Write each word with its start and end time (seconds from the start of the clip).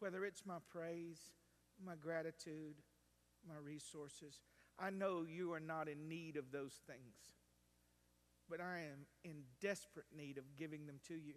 whether 0.00 0.24
it's 0.24 0.44
my 0.46 0.56
praise, 0.70 1.20
my 1.84 1.94
gratitude, 1.94 2.76
my 3.46 3.54
resources. 3.62 4.40
I 4.78 4.90
know 4.90 5.24
you 5.28 5.52
are 5.52 5.60
not 5.60 5.88
in 5.88 6.08
need 6.08 6.36
of 6.36 6.52
those 6.52 6.80
things, 6.86 7.34
but 8.48 8.60
I 8.60 8.80
am 8.90 9.06
in 9.24 9.42
desperate 9.60 10.06
need 10.16 10.38
of 10.38 10.56
giving 10.58 10.86
them 10.86 11.00
to 11.08 11.14
you. 11.14 11.34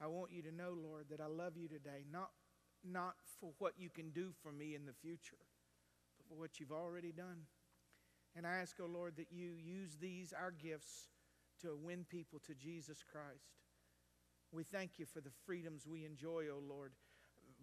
I 0.00 0.06
want 0.06 0.32
you 0.32 0.42
to 0.42 0.54
know, 0.54 0.74
Lord, 0.76 1.06
that 1.10 1.20
I 1.20 1.26
love 1.26 1.56
you 1.56 1.68
today, 1.68 2.04
not, 2.10 2.30
not 2.84 3.14
for 3.40 3.52
what 3.58 3.74
you 3.78 3.88
can 3.88 4.10
do 4.10 4.30
for 4.42 4.52
me 4.52 4.74
in 4.74 4.84
the 4.84 4.92
future, 4.92 5.38
but 6.18 6.26
for 6.28 6.38
what 6.38 6.60
you've 6.60 6.72
already 6.72 7.12
done. 7.12 7.46
And 8.36 8.46
I 8.46 8.56
ask, 8.56 8.76
oh 8.80 8.86
Lord, 8.86 9.16
that 9.16 9.30
you 9.30 9.52
use 9.62 9.96
these, 10.00 10.32
our 10.32 10.50
gifts, 10.50 11.08
to 11.62 11.76
win 11.80 12.04
people 12.10 12.40
to 12.46 12.54
Jesus 12.54 13.04
Christ. 13.10 13.52
We 14.50 14.64
thank 14.64 14.98
you 14.98 15.06
for 15.06 15.20
the 15.20 15.30
freedoms 15.46 15.86
we 15.86 16.04
enjoy, 16.04 16.44
oh 16.52 16.62
Lord, 16.66 16.92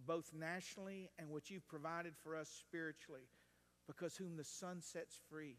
both 0.06 0.32
nationally 0.34 1.10
and 1.20 1.30
what 1.30 1.50
you've 1.50 1.68
provided 1.68 2.14
for 2.24 2.36
us 2.36 2.50
spiritually, 2.50 3.28
because 3.88 4.16
whom 4.16 4.38
the 4.38 4.44
Son 4.44 4.82
sets 4.82 5.20
free 5.30 5.58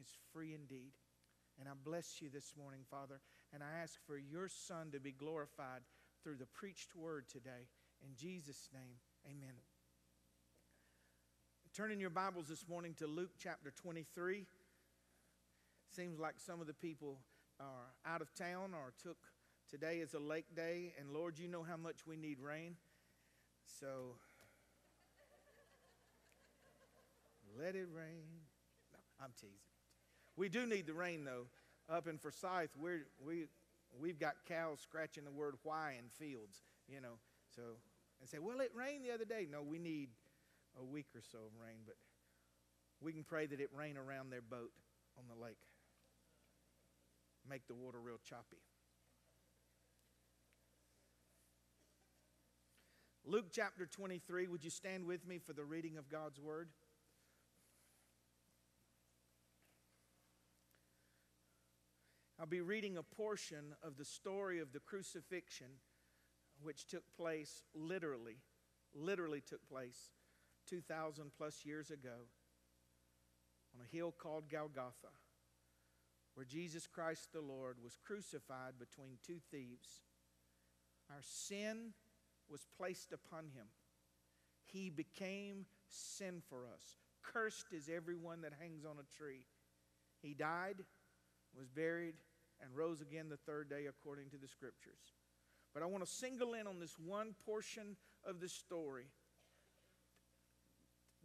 is 0.00 0.08
free 0.32 0.54
indeed. 0.54 0.92
And 1.58 1.68
I 1.68 1.72
bless 1.84 2.20
you 2.20 2.28
this 2.30 2.54
morning, 2.58 2.80
Father, 2.90 3.20
and 3.52 3.62
I 3.62 3.82
ask 3.82 3.98
for 4.06 4.18
your 4.18 4.48
Son 4.48 4.90
to 4.92 5.00
be 5.00 5.12
glorified 5.12 5.82
through 6.22 6.36
the 6.36 6.46
preached 6.46 6.96
word 6.96 7.28
today. 7.28 7.68
In 8.02 8.14
Jesus' 8.16 8.68
name, 8.72 8.96
amen. 9.26 9.54
Turn 11.74 11.90
in 11.90 12.00
your 12.00 12.10
Bibles 12.10 12.48
this 12.48 12.68
morning 12.68 12.94
to 12.98 13.06
Luke 13.06 13.32
chapter 13.38 13.70
23. 13.70 14.46
Seems 15.94 16.18
like 16.18 16.34
some 16.38 16.60
of 16.60 16.66
the 16.66 16.74
people 16.74 17.18
are 17.60 17.92
out 18.06 18.20
of 18.20 18.34
town 18.34 18.72
or 18.74 18.92
took 19.02 19.18
today 19.70 20.00
as 20.00 20.14
a 20.14 20.18
lake 20.18 20.54
day, 20.54 20.92
and 20.98 21.10
Lord, 21.10 21.38
you 21.38 21.48
know 21.48 21.62
how 21.62 21.76
much 21.76 22.06
we 22.06 22.16
need 22.16 22.40
rain. 22.40 22.76
So 23.66 24.16
let 27.58 27.74
it 27.74 27.88
rain. 27.94 28.24
No, 28.92 28.98
I'm 29.24 29.32
teasing. 29.40 29.58
We 30.36 30.48
do 30.48 30.66
need 30.66 30.86
the 30.86 30.94
rain 30.94 31.24
though. 31.24 31.46
Up 31.88 32.08
in 32.08 32.18
Forsyth, 32.18 32.70
we're, 32.80 33.06
we 33.24 33.46
we've 34.00 34.18
got 34.18 34.34
cows 34.48 34.80
scratching 34.80 35.24
the 35.24 35.30
word 35.30 35.54
why 35.62 35.96
in 35.98 36.08
fields, 36.08 36.62
you 36.88 37.00
know. 37.00 37.18
So 37.54 37.62
and 38.20 38.28
say, 38.28 38.38
well, 38.38 38.60
it 38.60 38.72
rained 38.74 39.04
the 39.04 39.12
other 39.12 39.24
day. 39.24 39.46
No, 39.50 39.62
we 39.62 39.78
need 39.78 40.08
a 40.80 40.84
week 40.84 41.06
or 41.14 41.20
so 41.30 41.38
of 41.38 41.60
rain, 41.60 41.80
but 41.86 41.96
we 43.00 43.12
can 43.12 43.22
pray 43.22 43.46
that 43.46 43.60
it 43.60 43.68
rain 43.76 43.96
around 43.96 44.30
their 44.30 44.40
boat 44.40 44.72
on 45.18 45.24
the 45.28 45.40
lake. 45.42 45.60
Make 47.48 47.66
the 47.66 47.74
water 47.74 47.98
real 48.02 48.20
choppy. 48.24 48.56
Luke 53.26 53.46
chapter 53.50 53.86
23, 53.86 54.48
would 54.48 54.62
you 54.62 54.68
stand 54.68 55.06
with 55.06 55.26
me 55.26 55.38
for 55.38 55.54
the 55.54 55.64
reading 55.64 55.96
of 55.96 56.10
God's 56.10 56.38
word? 56.38 56.68
I'll 62.38 62.44
be 62.44 62.60
reading 62.60 62.98
a 62.98 63.02
portion 63.02 63.74
of 63.82 63.96
the 63.96 64.04
story 64.04 64.60
of 64.60 64.74
the 64.74 64.80
crucifixion, 64.80 65.68
which 66.60 66.86
took 66.86 67.04
place 67.16 67.62
literally, 67.74 68.36
literally 68.94 69.40
took 69.40 69.66
place 69.66 70.10
2,000 70.68 71.30
plus 71.34 71.64
years 71.64 71.90
ago 71.90 72.28
on 73.74 73.80
a 73.82 73.96
hill 73.96 74.12
called 74.12 74.50
Golgotha, 74.50 75.14
where 76.34 76.44
Jesus 76.44 76.86
Christ 76.86 77.30
the 77.32 77.40
Lord 77.40 77.78
was 77.82 77.96
crucified 78.04 78.74
between 78.78 79.16
two 79.26 79.38
thieves. 79.50 80.02
Our 81.10 81.22
sin 81.22 81.94
was 82.54 82.68
placed 82.78 83.12
upon 83.12 83.46
him. 83.46 83.66
He 84.62 84.88
became 84.88 85.66
sin 85.88 86.40
for 86.48 86.66
us. 86.72 87.00
Cursed 87.20 87.72
is 87.72 87.90
everyone 87.94 88.42
that 88.42 88.52
hangs 88.60 88.84
on 88.84 88.96
a 89.00 89.18
tree. 89.18 89.46
He 90.22 90.34
died 90.34 90.84
was 91.56 91.68
buried, 91.68 92.14
and 92.60 92.76
rose 92.76 93.00
again 93.00 93.28
the 93.28 93.36
third 93.36 93.68
day 93.68 93.86
according 93.86 94.30
to 94.30 94.36
the 94.36 94.48
scriptures. 94.48 95.12
But 95.72 95.82
I 95.82 95.86
want 95.86 96.04
to 96.04 96.10
single 96.10 96.54
in 96.54 96.66
on 96.66 96.78
this 96.78 96.96
one 96.98 97.34
portion 97.44 97.96
of 98.24 98.40
the 98.40 98.48
story 98.48 99.06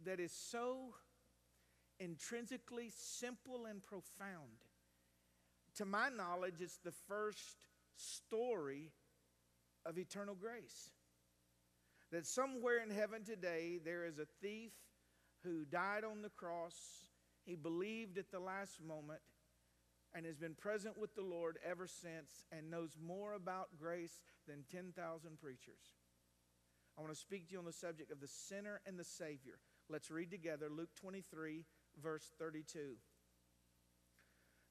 that 0.04 0.18
is 0.18 0.32
so 0.32 0.94
intrinsically 1.98 2.90
simple 2.96 3.66
and 3.66 3.82
profound. 3.82 4.64
To 5.76 5.84
my 5.84 6.08
knowledge, 6.08 6.60
it's 6.60 6.78
the 6.78 6.92
first 7.08 7.68
story 7.96 8.90
of 9.86 9.98
eternal 9.98 10.34
grace. 10.34 10.90
That 12.12 12.26
somewhere 12.26 12.82
in 12.82 12.90
heaven 12.90 13.24
today, 13.24 13.78
there 13.84 14.04
is 14.04 14.18
a 14.18 14.26
thief 14.42 14.72
who 15.44 15.64
died 15.64 16.04
on 16.04 16.22
the 16.22 16.28
cross. 16.28 16.74
He 17.44 17.54
believed 17.54 18.18
at 18.18 18.30
the 18.30 18.40
last 18.40 18.82
moment 18.82 19.20
and 20.14 20.26
has 20.26 20.36
been 20.36 20.54
present 20.54 20.98
with 20.98 21.14
the 21.14 21.22
Lord 21.22 21.58
ever 21.64 21.86
since 21.86 22.44
and 22.50 22.70
knows 22.70 22.96
more 23.00 23.34
about 23.34 23.68
grace 23.78 24.20
than 24.48 24.64
10,000 24.70 25.38
preachers. 25.40 25.94
I 26.98 27.00
want 27.00 27.14
to 27.14 27.20
speak 27.20 27.46
to 27.48 27.52
you 27.52 27.58
on 27.58 27.64
the 27.64 27.72
subject 27.72 28.10
of 28.10 28.20
the 28.20 28.28
sinner 28.28 28.80
and 28.86 28.98
the 28.98 29.04
Savior. 29.04 29.60
Let's 29.88 30.10
read 30.10 30.30
together 30.30 30.68
Luke 30.68 30.90
23, 31.00 31.64
verse 32.02 32.32
32. 32.38 32.96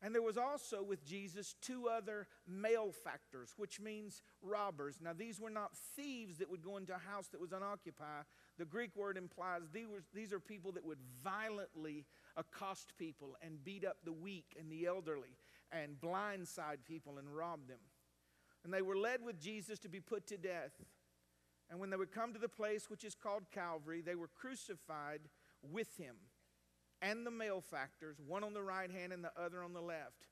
And 0.02 0.16
there 0.16 0.22
was 0.22 0.38
also 0.38 0.82
with 0.82 1.06
Jesus 1.06 1.56
two 1.62 1.90
other 1.90 2.28
malefactors, 2.48 3.54
which 3.58 3.82
means 3.82 4.22
robbers. 4.42 5.00
Now, 5.02 5.12
these 5.12 5.42
were 5.42 5.50
not 5.50 5.76
thieves 5.76 6.38
that 6.38 6.50
would 6.50 6.64
go 6.64 6.78
into 6.78 6.96
a 6.96 6.98
house 6.98 7.28
that 7.28 7.42
was 7.42 7.52
unoccupied. 7.52 8.24
The 8.58 8.66
Greek 8.66 8.96
word 8.96 9.18
implies 9.18 9.64
these, 9.74 10.32
are 10.32 10.40
people 10.40 10.72
that 10.72 10.86
would 10.86 11.00
violently 11.22 12.06
accost 12.38 12.94
people 12.98 13.36
and 13.42 13.64
beat 13.64 13.86
up 13.86 13.98
the 14.06 14.14
weak 14.14 14.56
and 14.58 14.72
the 14.72 14.86
elderly 14.86 15.36
and 15.72 16.00
blindside 16.00 16.86
people 16.88 17.18
and 17.18 17.36
rob 17.36 17.68
them. 17.68 17.80
And 18.64 18.74
they 18.74 18.82
were 18.82 18.98
led 18.98 19.22
with 19.22 19.42
Jesus 19.42 19.80
to 19.80 19.90
be 19.90 20.00
put 20.00 20.28
to 20.28 20.38
death. 20.38 20.72
And 21.70 21.80
when 21.80 21.90
they 21.90 21.98
would 21.98 22.12
come 22.12 22.32
to 22.34 22.40
the 22.40 22.48
place 22.50 22.90
which 22.90 23.04
is 23.04 23.16
called 23.16 23.52
Calvary, 23.52 24.02
they 24.02 24.16
were 24.16 24.30
crucified 24.30 25.22
with 25.62 25.98
him 25.98 26.16
and 27.02 27.26
the 27.26 27.32
malefactors, 27.32 28.18
one 28.26 28.44
on 28.44 28.54
the 28.54 28.62
right 28.62 28.92
hand 28.92 29.14
and 29.14 29.24
the 29.24 29.32
other 29.38 29.64
on 29.64 29.74
the 29.74 29.82
left. 29.82 30.28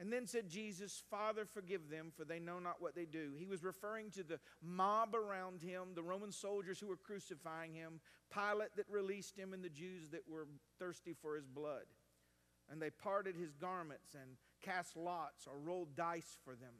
And 0.00 0.12
then 0.12 0.26
said 0.26 0.48
Jesus, 0.48 1.04
Father, 1.08 1.44
forgive 1.44 1.88
them, 1.88 2.10
for 2.16 2.24
they 2.24 2.40
know 2.40 2.58
not 2.58 2.82
what 2.82 2.96
they 2.96 3.04
do. 3.04 3.32
He 3.38 3.46
was 3.46 3.62
referring 3.62 4.10
to 4.12 4.24
the 4.24 4.40
mob 4.60 5.14
around 5.14 5.62
him, 5.62 5.94
the 5.94 6.02
Roman 6.02 6.32
soldiers 6.32 6.80
who 6.80 6.88
were 6.88 6.96
crucifying 6.96 7.74
him, 7.74 8.00
Pilate 8.32 8.74
that 8.76 8.90
released 8.90 9.38
him, 9.38 9.52
and 9.52 9.62
the 9.62 9.68
Jews 9.68 10.08
that 10.10 10.28
were 10.28 10.48
thirsty 10.80 11.14
for 11.22 11.36
his 11.36 11.46
blood. 11.46 11.84
And 12.68 12.82
they 12.82 12.90
parted 12.90 13.36
his 13.36 13.52
garments 13.52 14.14
and 14.14 14.36
cast 14.62 14.96
lots 14.96 15.46
or 15.46 15.58
rolled 15.58 15.94
dice 15.94 16.38
for 16.44 16.56
them. 16.56 16.74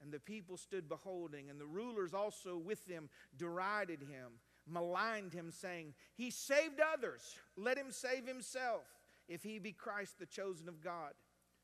And 0.00 0.12
the 0.12 0.20
people 0.20 0.56
stood 0.56 0.88
beholding, 0.88 1.50
and 1.50 1.60
the 1.60 1.66
rulers 1.66 2.14
also 2.14 2.56
with 2.56 2.86
them 2.86 3.10
derided 3.36 4.02
him, 4.02 4.38
maligned 4.70 5.32
him, 5.32 5.50
saying, 5.50 5.94
He 6.14 6.30
saved 6.30 6.80
others, 6.94 7.22
let 7.56 7.76
him 7.76 7.90
save 7.90 8.26
himself, 8.26 8.82
if 9.28 9.42
he 9.42 9.58
be 9.58 9.72
Christ, 9.72 10.18
the 10.18 10.26
chosen 10.26 10.68
of 10.68 10.82
God. 10.82 11.12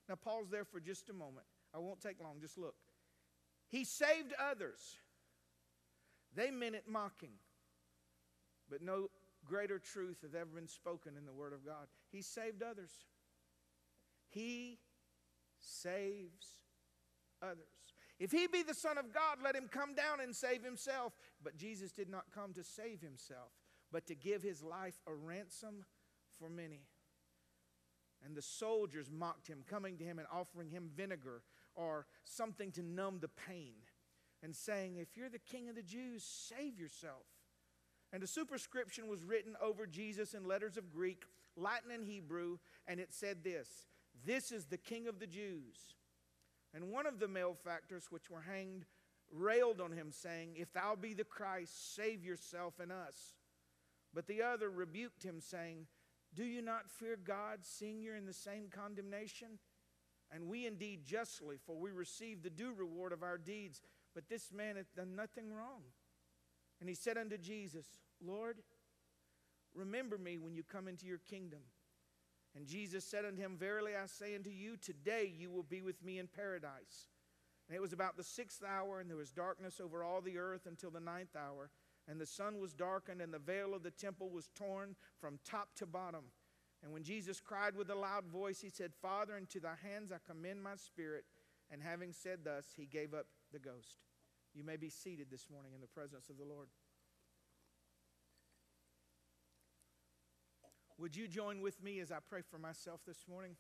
Now, 0.09 0.17
pause 0.17 0.47
there 0.51 0.65
for 0.65 0.81
just 0.81 1.09
a 1.11 1.13
moment. 1.13 1.47
I 1.75 1.79
won't 1.79 2.01
take 2.01 2.21
long, 2.23 2.37
just 2.41 2.59
look. 2.59 2.77
He 3.69 3.85
saved 3.85 4.33
others. 4.39 4.79
They 6.35 6.51
meant 6.51 6.75
it 6.75 6.85
mocking, 6.87 7.33
but 8.71 8.83
no 8.83 9.09
greater 9.45 9.79
truth 9.79 10.19
has 10.23 10.35
ever 10.35 10.51
been 10.55 10.69
spoken 10.69 11.17
in 11.17 11.25
the 11.25 11.33
Word 11.33 11.53
of 11.53 11.65
God. 11.65 11.87
He 12.11 12.23
saved 12.23 12.63
others. 12.63 12.91
He 14.29 14.79
saves 15.59 16.47
others. 17.43 17.76
If 18.19 18.33
he 18.33 18.47
be 18.47 18.63
the 18.63 18.75
Son 18.75 18.97
of 18.99 19.13
God, 19.13 19.39
let 19.45 19.55
him 19.55 19.69
come 19.71 19.95
down 19.95 20.21
and 20.21 20.35
save 20.35 20.65
himself. 20.65 21.13
But 21.43 21.57
Jesus 21.57 21.93
did 21.93 22.09
not 22.09 22.33
come 22.35 22.53
to 22.55 22.65
save 22.65 23.01
himself, 23.01 23.53
but 23.93 24.07
to 24.07 24.15
give 24.15 24.43
his 24.43 24.63
life 24.63 25.01
a 25.07 25.15
ransom 25.15 25.85
for 26.39 26.49
many. 26.49 26.87
And 28.25 28.35
the 28.35 28.43
soldiers 28.43 29.11
mocked 29.11 29.47
him, 29.47 29.63
coming 29.69 29.99
to 29.99 30.05
him 30.05 30.19
and 30.19 30.27
offering 30.33 30.71
him 30.71 30.91
vinegar 30.95 31.43
or 31.75 32.07
something 32.25 32.73
to 32.73 32.83
numb 32.83 33.19
the 33.21 33.29
pain, 33.29 33.75
and 34.43 34.57
saying, 34.57 34.97
If 34.97 35.17
you're 35.17 35.29
the 35.29 35.39
king 35.39 35.69
of 35.69 35.77
the 35.77 35.83
Jews, 35.83 36.25
save 36.25 36.79
yourself. 36.79 37.27
And 38.13 38.23
a 38.23 38.27
superscription 38.27 39.09
was 39.09 39.25
written 39.25 39.57
over 39.61 39.87
Jesus 39.87 40.33
in 40.33 40.45
letters 40.45 40.77
of 40.77 40.91
Greek, 40.91 41.25
Latin, 41.57 41.91
and 41.91 42.05
Hebrew, 42.05 42.59
and 42.87 42.99
it 42.99 43.13
said 43.13 43.45
this 43.45 43.87
This 44.25 44.53
is 44.53 44.67
the 44.67 44.79
king 44.79 45.07
of 45.07 45.19
the 45.19 45.27
Jews. 45.27 45.97
And 46.77 46.91
one 46.91 47.07
of 47.07 47.19
the 47.19 47.27
malefactors 47.27 48.09
which 48.11 48.29
were 48.31 48.43
hanged 48.43 48.85
railed 49.33 49.81
on 49.81 49.93
him, 49.93 50.13
saying, 50.13 50.57
If 50.57 50.75
thou 50.75 50.95
be 50.95 51.15
the 51.15 51.25
Christ, 51.25 51.97
save 51.97 52.23
yourself 52.23 52.75
and 52.79 52.93
us. 52.93 53.35
But 54.13 54.27
the 54.27 54.43
other 54.43 54.69
rebuked 54.69 55.23
him, 55.23 55.41
saying, 55.41 55.87
Do 56.35 56.45
you 56.45 56.61
not 56.61 56.91
fear 56.91 57.17
God, 57.17 57.61
seeing 57.63 58.03
you're 58.03 58.15
in 58.15 58.27
the 58.27 58.35
same 58.35 58.69
condemnation? 58.69 59.59
And 60.31 60.49
we 60.49 60.67
indeed 60.67 61.07
justly, 61.07 61.57
for 61.65 61.77
we 61.77 61.93
receive 61.93 62.43
the 62.43 62.51
due 62.51 62.75
reward 62.75 63.15
of 63.15 63.23
our 63.23 63.39
deeds. 63.39 63.81
But 64.15 64.29
this 64.29 64.53
man 64.53 64.77
hath 64.77 64.95
done 64.95 65.17
nothing 65.17 65.55
wrong. 65.55 65.81
And 66.81 66.91
he 66.91 66.95
said 66.95 67.17
unto 67.17 67.39
Jesus, 67.39 67.87
Lord, 68.23 68.59
remember 69.75 70.19
me 70.19 70.37
when 70.37 70.55
you 70.55 70.63
come 70.63 70.89
into 70.89 71.07
your 71.07 71.21
kingdom. 71.31 71.61
And 72.57 72.67
Jesus 72.67 73.05
said 73.05 73.25
unto 73.27 73.41
him, 73.41 73.57
Verily 73.59 73.93
I 73.95 74.07
say 74.07 74.35
unto 74.35 74.49
you, 74.49 74.77
today 74.77 75.31
you 75.37 75.51
will 75.51 75.63
be 75.63 75.83
with 75.83 76.03
me 76.03 76.19
in 76.19 76.27
paradise. 76.27 77.09
And 77.69 77.77
it 77.77 77.81
was 77.81 77.93
about 77.93 78.17
the 78.17 78.25
sixth 78.25 78.63
hour, 78.65 79.01
and 79.01 79.11
there 79.11 79.17
was 79.17 79.31
darkness 79.31 79.81
over 79.81 80.03
all 80.03 80.21
the 80.21 80.39
earth 80.39 80.67
until 80.67 80.91
the 80.91 81.01
ninth 81.01 81.37
hour. 81.37 81.71
And 82.09 82.21
the 82.21 82.27
sun 82.27 82.61
was 82.61 82.73
darkened, 82.73 83.21
and 83.21 83.35
the 83.35 83.39
veil 83.39 83.75
of 83.75 83.83
the 83.83 83.91
temple 83.91 84.31
was 84.31 84.49
torn 84.55 84.95
from 85.21 85.39
top 85.45 85.75
to 85.77 85.87
bottom. 85.87 86.25
And 86.83 86.93
when 86.93 87.03
Jesus 87.03 87.41
cried 87.41 87.75
with 87.75 87.91
a 87.91 87.95
loud 87.95 88.27
voice, 88.27 88.61
he 88.61 88.71
said, 88.71 88.93
Father, 89.03 89.37
into 89.37 89.61
thy 89.61 89.75
hands 89.83 90.13
I 90.13 90.19
commend 90.27 90.63
my 90.63 90.77
spirit. 90.77 91.25
And 91.71 91.83
having 91.83 92.13
said 92.13 92.41
thus, 92.45 92.67
he 92.77 92.87
gave 92.87 93.13
up 93.13 93.27
the 93.53 93.59
ghost. 93.59 93.99
You 94.55 94.63
may 94.63 94.77
be 94.77 94.89
seated 94.89 95.27
this 95.31 95.47
morning 95.51 95.73
in 95.75 95.81
the 95.81 95.87
presence 95.89 96.31
of 96.31 96.39
the 96.39 96.45
Lord. 96.45 96.69
Would 100.99 101.15
you 101.15 101.29
join 101.29 101.61
with 101.61 101.83
me 101.83 102.01
as 102.01 102.11
I 102.11 102.19
pray 102.27 102.41
for 102.41 102.59
myself 102.59 103.01
this 103.07 103.25
morning? 103.29 103.57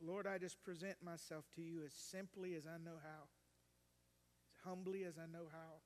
Lord, 0.00 0.26
I 0.26 0.38
just 0.38 0.62
present 0.64 0.96
myself 1.04 1.44
to 1.56 1.62
you 1.62 1.82
as 1.84 1.92
simply 1.92 2.54
as 2.54 2.66
I 2.66 2.78
know 2.82 2.96
how, 3.02 3.28
as 4.48 4.64
humbly 4.64 5.04
as 5.04 5.18
I 5.18 5.26
know 5.30 5.46
how. 5.52 5.82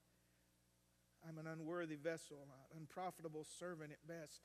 I'm 1.28 1.38
an 1.38 1.46
unworthy 1.46 1.96
vessel, 1.96 2.38
an 2.42 2.80
unprofitable 2.80 3.44
servant 3.58 3.90
at 3.90 4.06
best. 4.06 4.42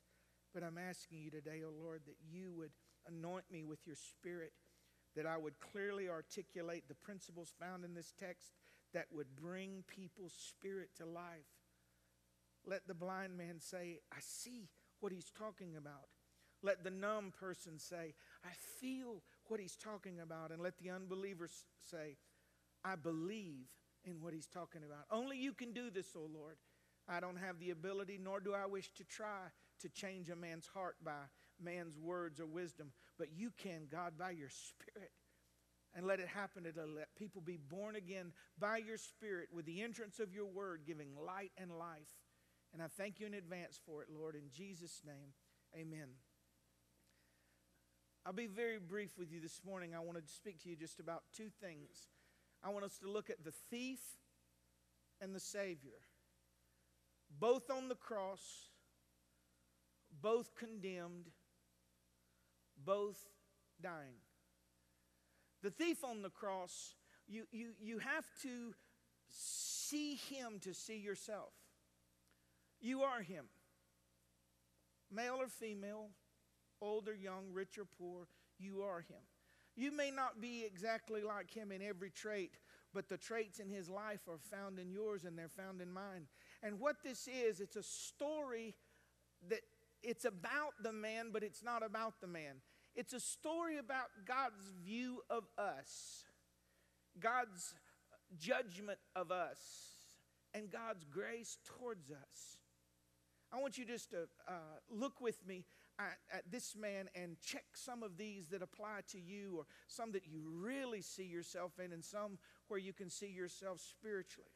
But 0.54 0.63
I'm 0.63 0.78
asking 0.78 1.19
you 1.19 1.30
today, 1.30 1.62
O 1.63 1.69
oh 1.69 1.84
Lord, 1.84 2.02
that 2.08 2.18
you 2.30 2.52
would 2.54 2.72
anoint 3.08 3.46
me 3.52 3.63
with 3.63 3.86
your 3.86 3.96
spirit, 3.96 4.52
that 5.16 5.25
I 5.25 5.38
would 5.38 5.60
clearly 5.60 6.10
articulate 6.10 6.86
the 6.88 6.96
principles 6.96 7.54
found 7.60 7.86
in 7.86 7.94
this 7.94 8.13
text 8.19 8.54
that 8.94 9.06
would 9.13 9.36
bring 9.36 9.84
people's 9.88 10.34
spirit 10.34 10.90
to 10.98 11.06
life. 11.06 11.61
Let 12.66 12.88
the 12.88 12.94
blind 12.94 13.38
man 13.38 13.60
say, 13.60 14.00
I 14.12 14.18
see 14.19 14.69
what 15.00 15.12
he's 15.12 15.31
talking 15.38 15.75
about. 15.75 16.08
Let 16.63 16.84
the 16.84 16.92
numb 16.92 17.34
person 17.38 17.80
say, 17.80 18.13
I 18.46 18.52
feel 18.80 19.24
what 19.48 19.60
he's 19.60 19.75
talking 19.75 20.19
about. 20.19 20.52
And 20.52 20.62
let 20.62 20.78
the 20.78 20.92
unbeliever 20.92 21.50
say, 21.90 22.18
I 22.86 22.96
believe 22.96 23.68
in 24.06 24.22
what 24.22 24.34
he's 24.34 24.48
talking 24.48 24.81
about. 24.86 25.06
Only 25.12 25.38
you 25.38 25.54
can 25.54 25.74
do 25.74 25.90
this, 25.90 26.16
O 26.16 26.28
Lord. 26.31 26.58
I 27.08 27.19
don't 27.19 27.38
have 27.38 27.60
the 27.60 27.72
ability, 27.72 28.19
nor 28.22 28.40
do 28.40 28.54
I 28.54 28.66
wish 28.68 28.92
to 28.94 29.04
try 29.04 29.50
to 29.80 29.90
change 29.90 30.30
a 30.30 30.36
man's 30.36 30.68
heart 30.68 30.96
by 31.04 31.18
man's 31.60 31.98
words 31.98 32.40
or 32.40 32.46
wisdom. 32.46 32.92
But 33.18 33.30
you 33.36 33.52
can, 33.58 33.88
God, 33.92 34.13
by 34.18 34.31
your 34.31 34.50
Spirit. 34.50 35.12
And 35.94 36.06
let 36.06 36.19
it 36.19 36.28
happen 36.28 36.63
to 36.63 36.69
let 36.86 37.13
people 37.18 37.42
be 37.42 37.58
born 37.58 37.96
again 37.96 38.31
by 38.58 38.78
your 38.78 38.98
Spirit 38.98 39.50
with 39.54 39.66
the 39.66 39.81
entrance 39.81 40.19
of 40.19 40.34
your 40.34 40.46
word, 40.46 40.81
giving 40.86 41.10
light 41.25 41.52
and 41.58 41.72
life. 41.72 42.08
And 42.74 42.82
I 42.82 42.88
thank 42.88 43.20
you 43.20 43.28
in 43.28 43.34
advance 43.34 43.80
for 43.86 44.02
it, 44.02 44.08
Lord. 44.10 44.36
In 44.36 44.50
Jesus' 44.50 45.02
name, 45.06 45.34
amen. 45.76 46.08
I'll 48.26 48.34
be 48.34 48.48
very 48.48 48.80
brief 48.80 49.18
with 49.18 49.32
you 49.32 49.42
this 49.42 49.62
morning. 49.66 49.94
I 49.96 50.00
wanted 50.00 50.28
to 50.28 50.34
speak 50.34 50.62
to 50.64 50.70
you 50.70 50.76
just 50.76 51.00
about 51.00 51.24
two 51.36 51.50
things. 51.62 52.10
I 52.64 52.70
want 52.70 52.86
us 52.86 52.98
to 53.00 53.10
look 53.10 53.30
at 53.30 53.44
the 53.44 53.52
thief 53.70 54.00
and 55.20 55.36
the 55.36 55.40
Savior, 55.40 56.00
both 57.40 57.70
on 57.72 57.90
the 57.90 57.96
cross, 57.96 58.70
both 60.22 60.56
condemned, 60.56 61.30
both 62.86 63.18
dying. 63.82 64.20
The 65.64 65.72
thief 65.72 66.04
on 66.04 66.22
the 66.22 66.30
cross, 66.30 66.96
you, 67.28 67.46
you, 67.52 67.72
you 67.80 68.00
have 68.00 68.26
to 68.44 68.74
see 69.30 70.16
him 70.30 70.60
to 70.62 70.74
see 70.74 70.98
yourself. 70.98 71.54
You 72.81 73.04
are 73.04 73.22
him. 73.22 73.45
Male 75.12 75.38
or 75.39 75.48
female, 75.48 76.10
old 76.81 77.07
or 77.07 77.16
young, 77.16 77.45
rich 77.54 77.78
or 77.78 77.86
poor, 77.86 78.28
you 78.57 78.81
are 78.81 79.01
him. 79.01 79.22
You 79.75 79.95
may 79.95 80.12
not 80.12 80.42
be 80.42 80.63
exactly 80.66 81.22
like 81.22 81.51
him 81.51 81.72
in 81.72 81.81
every 81.81 82.10
trait, 82.10 82.57
but 82.94 83.07
the 83.07 83.18
traits 83.18 83.60
in 83.60 83.69
his 83.69 83.89
life 83.89 84.22
are 84.28 84.38
found 84.38 84.80
in 84.80 84.92
yours 84.92 85.24
and 85.24 85.38
they're 85.38 85.48
found 85.48 85.81
in 85.81 85.92
mine. 85.92 86.28
And 86.63 86.80
what 86.80 86.98
this 87.04 87.28
is, 87.28 87.60
it's 87.60 87.75
a 87.75 87.83
story 87.83 88.75
that 89.50 89.62
it's 90.04 90.25
about 90.25 90.74
the 90.81 90.92
man, 90.92 91.30
but 91.31 91.44
it's 91.44 91.63
not 91.63 91.84
about 91.86 92.19
the 92.22 92.27
man. 92.27 92.62
It's 92.95 93.13
a 93.13 93.19
story 93.19 93.77
about 93.77 94.07
God's 94.25 94.74
view 94.84 95.22
of 95.30 95.44
us, 95.57 96.25
God's 97.19 97.75
judgment 98.38 99.00
of 99.16 99.31
us, 99.31 99.60
and 100.54 100.69
God's 100.69 101.06
grace 101.06 101.57
towards 101.66 102.12
us. 102.12 102.57
I 103.53 103.59
want 103.59 103.77
you 103.77 103.86
just 103.86 104.12
to 104.12 104.27
uh, 104.48 104.53
look 104.89 105.19
with 105.19 105.45
me 105.45 105.65
at, 106.00 106.18
at, 106.33 106.51
this 106.51 106.75
man 106.75 107.09
and 107.15 107.36
check 107.42 107.65
some 107.74 108.01
of 108.01 108.18
these 108.18 108.48
that 108.48 108.62
apply 108.62 109.01
to 109.12 109.19
you, 109.19 109.56
or 109.57 109.65
some 109.88 110.13
that 110.13 110.25
you 110.25 110.42
really 110.50 111.01
see 111.01 111.25
yourself 111.25 111.74
in, 111.83 111.92
and 111.92 112.03
some 112.03 112.38
where 112.69 112.80
you 112.80 112.94
can 112.94 113.09
see 113.09 113.27
yourself 113.27 113.81
spiritually. 113.81 114.50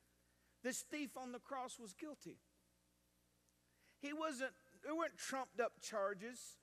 This 0.63 0.81
thief 0.81 1.12
on 1.18 1.31
the 1.31 1.39
cross 1.39 1.77
was 1.80 1.94
guilty. 1.94 2.38
He 4.00 4.13
wasn't, 4.13 4.51
there 4.83 4.95
weren't 4.95 5.18
trumped 5.18 5.59
up 5.59 5.74
charges. 5.81 6.57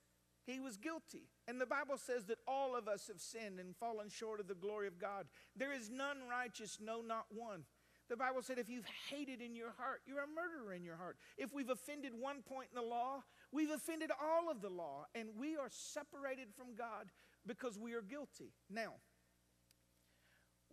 He 0.44 0.58
was 0.58 0.76
guilty. 0.76 1.29
And 1.46 1.61
the 1.61 1.67
Bible 1.67 1.96
says 1.96 2.25
that 2.25 2.38
all 2.49 2.75
of 2.75 2.88
us 2.88 3.08
have 3.08 3.20
sinned 3.20 3.61
and 3.61 3.76
fallen 3.76 4.08
short 4.08 4.40
of 4.40 4.49
the 4.49 4.55
glory 4.55 4.88
of 4.88 4.99
God. 4.99 5.26
There 5.56 5.73
is 5.73 5.90
none 5.90 6.19
righteous, 6.31 6.79
no, 6.81 7.00
not 7.00 7.26
one. 7.31 7.64
The 8.12 8.19
Bible 8.19 8.43
said 8.43 8.59
if 8.59 8.69
you've 8.69 8.85
hated 9.09 9.41
in 9.41 9.56
your 9.56 9.73
heart, 9.79 10.03
you're 10.06 10.23
a 10.23 10.26
murderer 10.26 10.75
in 10.75 10.85
your 10.85 10.97
heart. 10.97 11.17
If 11.38 11.55
we've 11.55 11.70
offended 11.70 12.12
one 12.12 12.43
point 12.43 12.69
in 12.70 12.76
the 12.76 12.87
law, 12.87 13.23
we've 13.53 13.70
offended 13.70 14.11
all 14.23 14.50
of 14.50 14.61
the 14.61 14.69
law, 14.69 15.06
and 15.14 15.31
we 15.35 15.56
are 15.56 15.70
separated 15.70 16.49
from 16.55 16.76
God 16.76 17.11
because 17.47 17.79
we 17.79 17.94
are 17.94 18.03
guilty. 18.03 18.53
Now, 18.69 18.97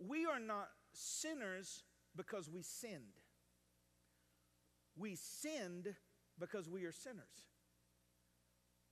we 0.06 0.26
are 0.26 0.38
not 0.38 0.68
sinners 0.92 1.82
because 2.14 2.50
we 2.50 2.60
sinned. 2.60 3.22
We 4.94 5.14
sinned 5.16 5.94
because 6.38 6.68
we 6.68 6.84
are 6.84 6.92
sinners. 6.92 7.48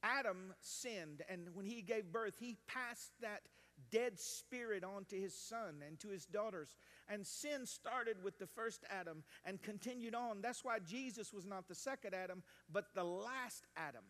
Adam 0.03 0.55
sinned, 0.63 1.21
and 1.29 1.49
when 1.53 1.67
he 1.67 1.83
gave 1.83 2.11
birth, 2.11 2.37
he 2.41 2.57
passed 2.67 3.11
that 3.21 3.43
dead 3.91 4.19
spirit 4.19 4.85
onto 4.85 5.21
his 5.21 5.35
son 5.35 5.83
and 5.87 5.99
to 6.01 6.09
his 6.09 6.27
daughters. 6.27 6.77
And 7.09 7.27
sin 7.27 7.65
started 7.67 8.23
with 8.23 8.39
the 8.39 8.47
first 8.47 8.85
Adam 8.91 9.23
and 9.45 9.63
continued 9.63 10.15
on. 10.15 10.41
That's 10.43 10.65
why 10.65 10.79
Jesus 10.79 11.33
was 11.33 11.47
not 11.47 11.69
the 11.69 11.75
second 11.75 12.15
Adam, 12.15 12.43
but 12.71 12.95
the 12.95 13.05
last 13.05 13.67
Adam. 13.77 14.05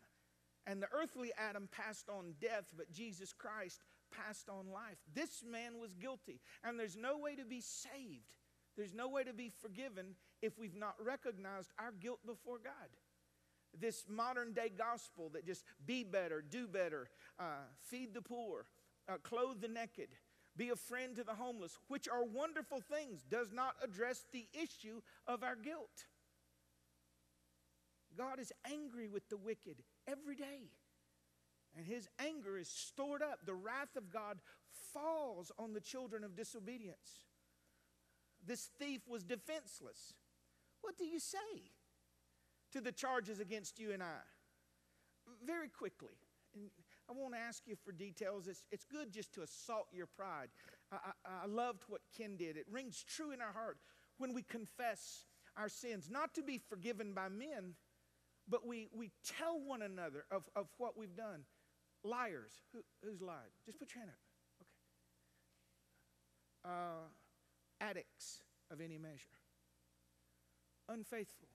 And 0.67 0.83
the 0.83 0.89
earthly 0.93 1.33
Adam 1.39 1.69
passed 1.71 2.09
on 2.09 2.35
death, 2.41 2.73
but 2.77 2.93
Jesus 2.93 3.33
Christ 3.33 3.85
passed 4.11 4.49
on 4.49 4.71
life. 4.73 4.99
This 5.15 5.43
man 5.49 5.79
was 5.81 5.95
guilty, 5.95 6.41
and 6.65 6.79
there's 6.79 6.97
no 6.97 7.19
way 7.19 7.37
to 7.37 7.45
be 7.45 7.61
saved. 7.61 8.35
There's 8.77 8.95
no 8.95 9.09
way 9.09 9.25
to 9.25 9.33
be 9.33 9.51
forgiven 9.63 10.15
if 10.43 10.59
we've 10.59 10.77
not 10.77 10.95
recognized 11.03 11.71
our 11.79 11.93
guilt 11.93 12.21
before 12.27 12.59
God 12.63 12.89
this 13.81 14.05
modern 14.09 14.53
day 14.53 14.71
gospel 14.77 15.31
that 15.31 15.47
just 15.47 15.65
be 15.87 16.05
better, 16.05 16.43
do 16.43 16.67
better, 16.67 17.11
uh, 17.39 17.67
feed 17.91 18.15
the 18.15 18.23
poor, 18.23 18.67
uh, 19.09 19.17
clothe 19.23 19.61
the 19.61 19.69
naked, 19.69 20.09
be 20.59 20.71
a 20.71 20.77
friend 20.77 21.17
to 21.17 21.25
the 21.25 21.35
homeless, 21.35 21.79
which 21.87 22.09
are 22.09 22.25
wonderful 22.25 22.81
things, 22.81 23.23
does 23.23 23.53
not 23.53 23.77
address 23.83 24.25
the 24.33 24.47
issue 24.53 25.01
of 25.27 25.43
our 25.43 25.57
guilt. 25.57 26.07
God 28.17 28.41
is 28.41 28.53
angry 28.71 29.09
with 29.09 29.29
the 29.29 29.37
wicked 29.37 29.77
every 30.07 30.35
day. 30.35 30.73
And 31.77 31.87
his 31.87 32.09
anger 32.19 32.59
is 32.59 32.69
stored 32.69 33.23
up. 33.23 33.41
The 33.47 33.55
wrath 33.55 33.95
of 33.97 34.11
God 34.11 34.39
falls 34.93 35.53
on 35.59 35.73
the 35.73 35.81
children 35.81 36.25
of 36.25 36.35
disobedience. 36.35 37.27
This 38.45 38.69
thief 38.79 39.03
was 39.09 39.23
defenseless. 39.23 40.15
What 40.81 40.97
do 40.97 41.05
you 41.05 41.21
say 41.21 41.71
to 42.73 42.81
the 42.81 42.93
charges 42.93 43.39
against 43.39 43.79
you 43.79 43.93
and 43.93 44.03
I? 44.03 44.25
Very 45.47 45.69
quickly. 45.69 46.15
I 47.09 47.15
won't 47.15 47.35
ask 47.35 47.63
you 47.67 47.77
for 47.85 47.93
details. 47.93 48.47
It's, 48.49 48.65
it's 48.71 48.85
good 48.85 49.13
just 49.13 49.33
to 49.35 49.43
assault 49.43 49.87
your 49.93 50.07
pride. 50.07 50.49
I, 50.93 50.97
I, 50.97 51.45
I 51.45 51.47
loved 51.47 51.85
what 51.89 52.03
Ken 52.17 52.37
did. 52.37 52.57
It 52.57 52.67
rings 52.71 53.03
true 53.09 53.33
in 53.33 53.41
our 53.41 53.53
heart 53.53 53.79
when 54.19 54.35
we 54.35 54.43
confess 54.43 55.25
our 55.57 55.69
sins, 55.69 56.09
not 56.11 56.35
to 56.35 56.43
be 56.43 56.61
forgiven 56.69 57.15
by 57.15 57.29
men, 57.29 57.75
but 58.49 58.67
we, 58.67 58.89
we 58.95 59.11
tell 59.39 59.59
one 59.61 59.83
another 59.83 60.25
of, 60.31 60.43
of 60.55 60.67
what 60.77 60.99
we've 60.99 61.17
done. 61.17 61.45
Liars. 62.05 62.53
Who, 62.73 62.81
who's 63.03 63.21
lied? 63.21 63.51
Just 63.65 63.79
put 63.79 63.95
your 63.95 64.01
hand 64.01 64.13
up. 64.13 64.19
Okay. 66.65 66.75
Uh, 66.75 67.09
addicts 67.81 68.43
of 68.71 68.81
any 68.81 68.99
measure. 68.99 69.39
Unfaithful. 70.89 71.49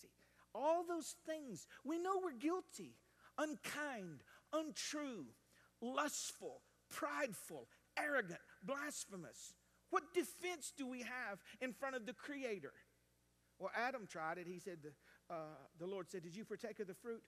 See, 0.00 0.08
all 0.54 0.84
those 0.86 1.14
things, 1.26 1.66
we 1.84 1.98
know 1.98 2.20
we're 2.22 2.32
guilty 2.32 2.94
unkind, 3.38 4.22
untrue, 4.52 5.26
lustful, 5.80 6.62
prideful, 6.90 7.68
arrogant, 7.98 8.40
blasphemous. 8.62 9.54
What 9.90 10.12
defense 10.12 10.72
do 10.76 10.86
we 10.86 11.00
have 11.00 11.38
in 11.60 11.72
front 11.72 11.96
of 11.96 12.04
the 12.04 12.12
Creator? 12.12 12.72
Well, 13.58 13.70
Adam 13.74 14.06
tried 14.06 14.38
it. 14.38 14.46
He 14.46 14.58
said, 14.58 14.78
The, 14.82 15.34
uh, 15.34 15.56
the 15.78 15.86
Lord 15.86 16.10
said, 16.10 16.22
Did 16.22 16.36
you 16.36 16.44
partake 16.44 16.80
of 16.80 16.86
the 16.86 16.94
fruit? 16.94 17.22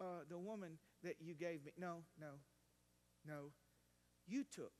Uh, 0.00 0.24
the 0.28 0.38
woman 0.38 0.78
that 1.02 1.16
you 1.20 1.34
gave 1.34 1.64
me. 1.64 1.72
No, 1.78 1.98
no, 2.20 2.32
no. 3.26 3.50
You 4.26 4.44
took. 4.44 4.72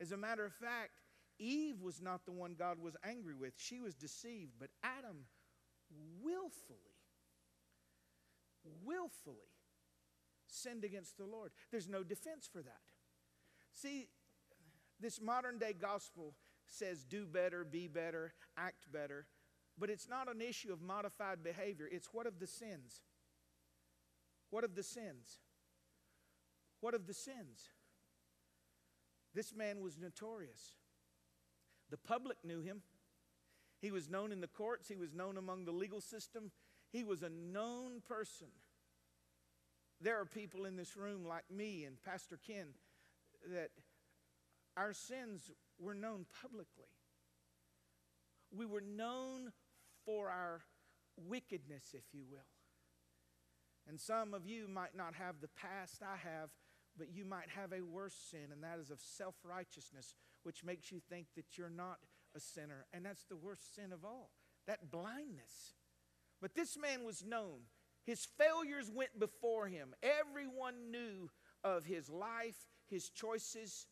As 0.00 0.12
a 0.12 0.16
matter 0.16 0.44
of 0.44 0.52
fact, 0.52 0.92
Eve 1.38 1.82
was 1.82 2.00
not 2.00 2.24
the 2.24 2.32
one 2.32 2.54
God 2.58 2.78
was 2.78 2.96
angry 3.04 3.34
with. 3.34 3.52
She 3.56 3.80
was 3.80 3.94
deceived. 3.94 4.52
But 4.58 4.70
Adam 4.82 5.26
willfully, 6.22 6.78
willfully 8.84 9.55
sinned 10.48 10.84
against 10.84 11.16
the 11.16 11.24
Lord. 11.24 11.52
There's 11.70 11.88
no 11.88 12.02
defense 12.02 12.48
for 12.50 12.62
that. 12.62 12.92
See, 13.72 14.08
this 15.00 15.20
modern 15.20 15.58
day 15.58 15.74
gospel 15.78 16.34
says 16.66 17.04
do 17.04 17.26
better, 17.26 17.64
be 17.64 17.88
better, 17.88 18.32
act 18.56 18.90
better, 18.92 19.26
but 19.78 19.90
it's 19.90 20.08
not 20.08 20.32
an 20.32 20.40
issue 20.40 20.72
of 20.72 20.80
modified 20.80 21.42
behavior. 21.42 21.88
It's 21.90 22.08
what 22.12 22.26
of 22.26 22.38
the 22.38 22.46
sins? 22.46 23.02
What 24.50 24.64
of 24.64 24.74
the 24.74 24.82
sins? 24.82 25.40
What 26.80 26.94
of 26.94 27.06
the 27.06 27.14
sins? 27.14 27.70
This 29.34 29.54
man 29.54 29.80
was 29.80 29.98
notorious. 29.98 30.76
The 31.90 31.98
public 31.98 32.38
knew 32.42 32.60
him. 32.60 32.82
He 33.80 33.90
was 33.90 34.08
known 34.08 34.32
in 34.32 34.40
the 34.40 34.46
courts, 34.46 34.88
he 34.88 34.96
was 34.96 35.12
known 35.12 35.36
among 35.36 35.64
the 35.64 35.72
legal 35.72 36.00
system. 36.00 36.50
He 36.90 37.04
was 37.04 37.22
a 37.22 37.28
known 37.28 38.00
person. 38.06 38.48
There 40.00 40.20
are 40.20 40.26
people 40.26 40.64
in 40.66 40.76
this 40.76 40.96
room 40.96 41.24
like 41.24 41.44
me 41.50 41.84
and 41.84 42.02
Pastor 42.02 42.38
Ken 42.46 42.66
that 43.52 43.70
our 44.76 44.92
sins 44.92 45.50
were 45.78 45.94
known 45.94 46.26
publicly. 46.42 46.90
We 48.54 48.66
were 48.66 48.82
known 48.82 49.52
for 50.04 50.30
our 50.30 50.62
wickedness, 51.16 51.94
if 51.94 52.04
you 52.12 52.24
will. 52.30 52.46
And 53.88 54.00
some 54.00 54.34
of 54.34 54.46
you 54.46 54.68
might 54.68 54.96
not 54.96 55.14
have 55.14 55.40
the 55.40 55.48
past 55.48 56.02
I 56.02 56.16
have, 56.16 56.50
but 56.98 57.14
you 57.14 57.24
might 57.24 57.48
have 57.54 57.72
a 57.72 57.82
worse 57.82 58.16
sin, 58.30 58.52
and 58.52 58.62
that 58.62 58.78
is 58.80 58.90
of 58.90 59.00
self 59.00 59.34
righteousness, 59.44 60.14
which 60.42 60.64
makes 60.64 60.90
you 60.90 61.00
think 61.08 61.26
that 61.36 61.56
you're 61.56 61.70
not 61.70 61.98
a 62.34 62.40
sinner. 62.40 62.86
And 62.92 63.04
that's 63.04 63.24
the 63.24 63.36
worst 63.36 63.74
sin 63.74 63.92
of 63.92 64.04
all 64.04 64.30
that 64.66 64.90
blindness. 64.90 65.74
But 66.40 66.54
this 66.54 66.76
man 66.76 67.04
was 67.04 67.24
known. 67.24 67.60
His 68.06 68.26
failures 68.38 68.90
went 68.90 69.18
before 69.18 69.66
him. 69.66 69.94
Everyone 70.02 70.90
knew 70.90 71.28
of 71.62 71.84
his 71.84 72.08
life, 72.08 72.56
his 72.88 73.10
choices. 73.10 73.86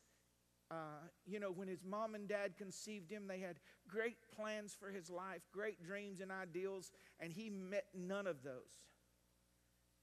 Uh, 0.70 1.04
you 1.26 1.38
know, 1.38 1.50
when 1.50 1.68
his 1.68 1.84
mom 1.84 2.14
and 2.14 2.26
dad 2.26 2.56
conceived 2.56 3.10
him, 3.10 3.26
they 3.26 3.40
had 3.40 3.58
great 3.86 4.16
plans 4.34 4.74
for 4.78 4.90
his 4.90 5.10
life, 5.10 5.42
great 5.52 5.82
dreams 5.82 6.20
and 6.20 6.32
ideals, 6.32 6.90
and 7.20 7.32
he 7.32 7.50
met 7.50 7.84
none 7.94 8.26
of 8.26 8.42
those. 8.42 8.80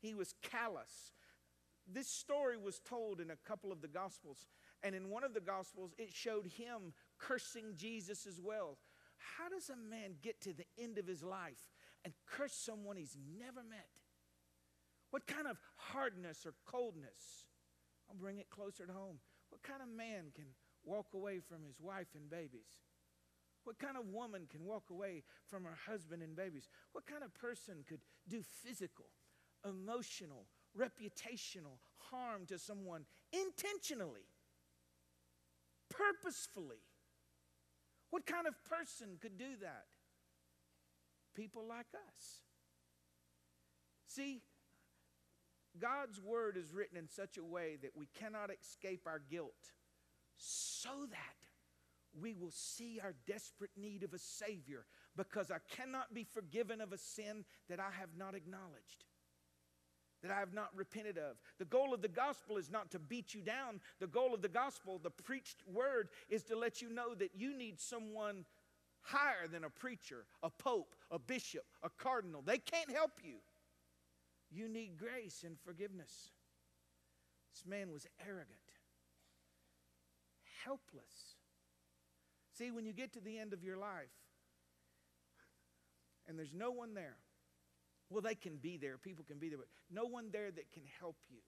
He 0.02 0.14
was 0.14 0.36
callous 0.44 1.14
this 1.88 2.08
story 2.08 2.58
was 2.58 2.80
told 2.80 3.20
in 3.20 3.32
a 3.32 3.36
couple 3.36 3.72
of 3.72 3.82
the 3.82 3.88
Gospels. 3.88 4.48
And 4.84 4.96
in 4.96 5.10
one 5.10 5.24
of 5.24 5.34
the 5.34 5.42
Gospels, 5.42 5.94
it 5.98 6.14
showed 6.14 6.48
him 6.48 6.94
cursing 7.18 7.74
Jesus 7.76 8.26
as 8.26 8.40
well. 8.42 8.78
How 9.38 9.50
does 9.50 9.70
a 9.70 9.76
man 9.76 10.16
get 10.22 10.42
to 10.42 10.54
the 10.54 10.66
end 10.80 10.98
of 10.98 11.08
his 11.08 11.24
life 11.24 11.68
and 12.04 12.14
curse 12.26 12.54
someone 12.54 12.98
he's 12.98 13.18
never 13.38 13.62
met? 13.64 14.01
What 15.12 15.28
kind 15.28 15.48
of 15.48 15.58
hardness 15.76 16.46
or 16.46 16.54
coldness? 16.66 17.46
I'll 18.10 18.16
bring 18.16 18.40
it 18.40 18.50
closer 18.50 18.86
to 18.86 18.94
home. 18.94 19.20
What 19.50 19.62
kind 19.64 19.82
of 19.82 19.90
man 19.90 20.32
can 20.34 20.46
walk 20.84 21.14
away 21.14 21.40
from 21.40 21.64
his 21.64 21.80
wife 21.80 22.08
and 22.16 22.30
babies? 22.30 22.80
What 23.64 23.78
kind 23.78 23.96
of 23.96 24.08
woman 24.08 24.48
can 24.50 24.66
walk 24.66 24.90
away 24.90 25.24
from 25.48 25.66
her 25.66 25.78
husband 25.88 26.24
and 26.24 26.36
babies? 26.36 26.68
What 26.94 27.06
kind 27.06 27.24
of 27.24 27.34
person 27.36 27.84
could 27.88 28.02
do 28.28 28.42
physical, 28.64 29.06
emotional, 29.68 30.48
reputational 30.78 31.78
harm 32.10 32.46
to 32.48 32.58
someone 32.58 33.06
intentionally, 33.32 34.28
purposefully. 35.90 36.84
What 38.10 38.26
kind 38.26 38.48
of 38.48 38.56
person 38.66 39.18
could 39.22 39.38
do 39.38 39.58
that? 39.62 39.86
People 41.36 41.66
like 41.68 41.88
us. 41.94 42.42
See, 44.08 44.42
God's 45.80 46.22
word 46.22 46.58
is 46.58 46.74
written 46.74 46.98
in 46.98 47.08
such 47.08 47.38
a 47.38 47.44
way 47.44 47.78
that 47.82 47.92
we 47.96 48.08
cannot 48.20 48.50
escape 48.52 49.02
our 49.06 49.22
guilt 49.30 49.72
so 50.38 50.90
that 51.10 51.36
we 52.20 52.34
will 52.34 52.52
see 52.52 53.00
our 53.02 53.14
desperate 53.26 53.72
need 53.78 54.04
of 54.04 54.14
a 54.14 54.20
Savior 54.20 54.86
because 55.16 55.50
I 55.50 55.58
cannot 55.76 56.14
be 56.14 56.26
forgiven 56.26 56.82
of 56.82 56.92
a 56.92 56.98
sin 56.98 57.46
that 57.70 57.80
I 57.80 57.92
have 57.98 58.18
not 58.18 58.36
acknowledged 58.36 59.06
that 60.22 60.32
I 60.32 60.40
have 60.40 60.54
not 60.54 60.70
repented 60.76 61.18
of. 61.18 61.38
The 61.58 61.66
goal 61.66 61.94
of 61.94 62.02
the 62.02 62.08
gospel 62.08 62.58
is 62.58 62.70
not 62.70 62.92
to 62.92 63.00
beat 63.00 63.34
you 63.34 63.42
down. 63.42 63.82
The 64.00 64.08
goal 64.08 64.34
of 64.34 64.42
the 64.42 64.50
gospel, 64.50 65.00
the 65.02 65.10
preached 65.10 65.64
word, 65.66 66.10
is 66.30 66.44
to 66.44 66.56
let 66.56 66.82
you 66.82 66.90
know 66.90 67.16
that 67.16 67.32
you 67.36 67.58
need 67.58 67.80
someone 67.80 68.46
higher 69.02 69.48
than 69.52 69.64
a 69.64 69.70
preacher, 69.70 70.26
a 70.44 70.50
pope, 70.50 70.96
a 71.10 71.18
bishop, 71.18 71.66
a 71.82 71.90
cardinal. 71.90 72.44
They 72.46 72.60
can't 72.60 72.92
help 72.92 73.14
you. 73.24 73.38
You 74.52 74.68
need 74.68 74.98
grace 74.98 75.44
and 75.46 75.58
forgiveness. 75.60 76.32
This 77.54 77.66
man 77.66 77.92
was 77.92 78.06
arrogant, 78.26 78.60
helpless. 80.66 81.36
See, 82.58 82.72
when 82.72 82.86
you 82.86 82.94
get 82.94 83.14
to 83.14 83.22
the 83.22 83.38
end 83.38 83.54
of 83.54 83.64
your 83.64 83.78
life 83.78 84.14
and 86.28 86.38
there's 86.38 86.54
no 86.54 86.72
one 86.72 86.94
there, 86.94 87.18
well, 88.10 88.22
they 88.22 88.36
can 88.36 88.58
be 88.58 88.78
there, 88.78 88.98
people 88.98 89.24
can 89.26 89.40
be 89.40 89.48
there, 89.48 89.58
but 89.58 89.70
no 89.90 90.06
one 90.06 90.30
there 90.32 90.52
that 90.52 90.72
can 90.72 90.84
help 91.00 91.18
you. 91.30 91.40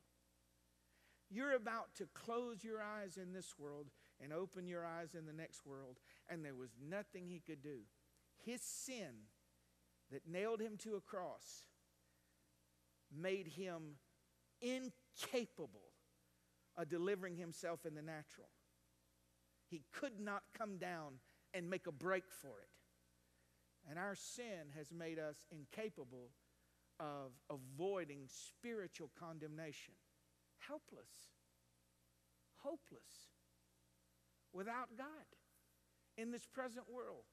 You're 1.30 1.56
about 1.56 1.94
to 1.96 2.08
close 2.14 2.64
your 2.64 2.82
eyes 2.82 3.18
in 3.18 3.34
this 3.34 3.56
world 3.58 3.88
and 4.22 4.32
open 4.32 4.68
your 4.68 4.86
eyes 4.86 5.16
in 5.18 5.26
the 5.26 5.34
next 5.34 5.66
world, 5.66 6.00
and 6.30 6.46
there 6.46 6.56
was 6.56 6.70
nothing 6.82 7.28
he 7.28 7.42
could 7.46 7.62
do. 7.62 7.80
His 8.46 8.62
sin 8.62 9.28
that 10.12 10.28
nailed 10.28 10.62
him 10.62 10.78
to 10.84 10.96
a 10.96 11.02
cross 11.02 11.66
made 13.16 13.48
him 13.48 13.98
incapable 14.62 15.92
of 16.78 16.90
delivering 16.90 17.36
himself 17.36 17.86
in 17.86 17.96
the 17.96 18.02
natural. 18.02 18.50
He 19.70 19.84
could 19.92 20.20
not 20.20 20.44
come 20.58 20.78
down 20.78 21.14
and 21.54 21.70
make 21.70 21.88
a 21.88 21.92
break 21.92 22.26
for 22.42 22.60
it. 22.62 22.70
And 23.90 24.00
our 24.00 24.16
sin 24.16 24.72
has 24.76 24.92
made 24.92 25.20
us 25.20 25.46
incapable 25.52 26.30
of 27.00 27.32
avoiding 27.50 28.28
spiritual 28.28 29.10
condemnation. 29.20 29.94
Helpless, 30.60 31.10
hopeless, 32.58 33.34
without 34.54 34.96
God 34.98 35.08
in 36.18 36.32
this 36.32 36.46
present 36.46 36.86
world. 36.90 37.26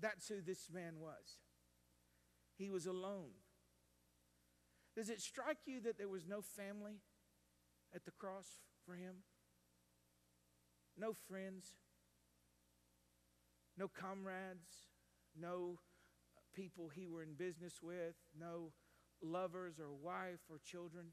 That's 0.00 0.28
who 0.28 0.40
this 0.40 0.68
man 0.72 0.94
was. 1.00 1.38
He 2.56 2.70
was 2.70 2.86
alone. 2.86 3.32
Does 4.98 5.10
it 5.10 5.20
strike 5.20 5.58
you 5.64 5.80
that 5.82 5.96
there 5.96 6.08
was 6.08 6.26
no 6.26 6.42
family 6.42 6.98
at 7.94 8.04
the 8.04 8.10
cross 8.10 8.48
for 8.84 8.96
him? 8.96 9.14
No 10.96 11.12
friends, 11.12 11.76
no 13.76 13.86
comrades, 13.86 14.88
no 15.40 15.78
people 16.52 16.88
he 16.88 17.06
were 17.06 17.22
in 17.22 17.34
business 17.34 17.74
with, 17.80 18.16
no 18.36 18.72
lovers 19.22 19.78
or 19.78 19.94
wife 19.94 20.40
or 20.50 20.58
children. 20.64 21.12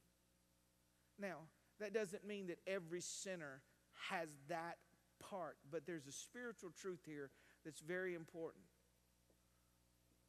Now, 1.19 1.41
that 1.79 1.93
doesn't 1.93 2.25
mean 2.25 2.47
that 2.47 2.57
every 2.65 3.01
sinner 3.01 3.61
has 4.09 4.29
that 4.49 4.77
part, 5.19 5.57
but 5.71 5.85
there's 5.85 6.07
a 6.07 6.11
spiritual 6.11 6.71
truth 6.71 7.01
here 7.05 7.29
that's 7.63 7.81
very 7.81 8.15
important. 8.15 8.63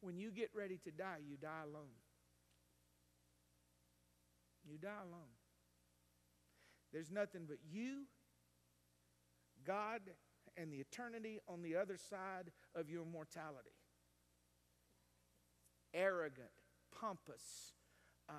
When 0.01 0.19
you 0.19 0.29
get 0.29 0.51
ready 0.53 0.77
to 0.83 0.91
die, 0.91 1.21
you 1.27 1.37
die 1.37 1.63
alone. 1.65 1.95
You 4.69 4.77
die 4.77 5.01
alone. 5.01 5.35
There's 6.91 7.11
nothing 7.11 7.41
but 7.47 7.57
you, 7.69 8.03
God, 9.65 10.01
and 10.55 10.71
the 10.71 10.77
eternity 10.77 11.39
on 11.47 11.61
the 11.61 11.75
other 11.75 11.97
side 11.97 12.51
of 12.75 12.89
your 12.89 13.05
mortality 13.05 13.71
arrogant, 15.93 16.51
pompous, 16.99 17.73
uh, 18.29 18.33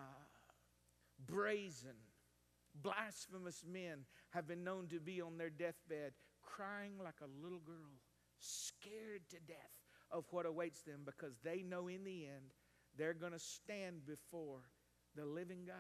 brazen, 1.27 1.97
blasphemous 2.83 3.65
men 3.71 4.05
have 4.31 4.47
been 4.47 4.63
known 4.63 4.87
to 4.87 5.01
be 5.01 5.21
on 5.21 5.37
their 5.39 5.51
deathbed 5.51 6.13
crying 6.43 6.93
like 7.03 7.21
a 7.23 7.43
little 7.43 7.61
girl, 7.61 7.99
scared 8.39 9.23
to 9.31 9.37
death 9.47 9.57
of 10.11 10.25
what 10.31 10.47
awaits 10.47 10.83
them 10.83 11.01
because 11.05 11.35
they 11.43 11.63
know 11.63 11.89
in 11.89 12.05
the 12.05 12.27
end 12.27 12.55
they're 12.97 13.15
going 13.15 13.33
to 13.33 13.39
stand 13.39 14.07
before 14.07 14.61
the 15.15 15.25
living 15.25 15.65
God. 15.67 15.77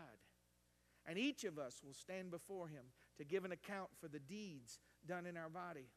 And 1.08 1.18
each 1.18 1.44
of 1.44 1.58
us 1.58 1.80
will 1.82 1.94
stand 1.94 2.30
before 2.30 2.68
him 2.68 2.84
to 3.16 3.24
give 3.24 3.46
an 3.46 3.52
account 3.52 3.88
for 3.98 4.08
the 4.08 4.18
deeds 4.18 4.78
done 5.06 5.24
in 5.24 5.38
our 5.38 5.48
body. 5.48 5.88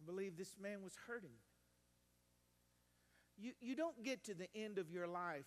I 0.00 0.04
believe 0.04 0.36
this 0.36 0.56
man 0.60 0.82
was 0.82 0.92
hurting. 1.06 1.38
You, 3.38 3.52
you 3.60 3.74
don't 3.74 4.04
get 4.04 4.24
to 4.24 4.34
the 4.34 4.48
end 4.54 4.76
of 4.76 4.90
your 4.90 5.06
life 5.06 5.46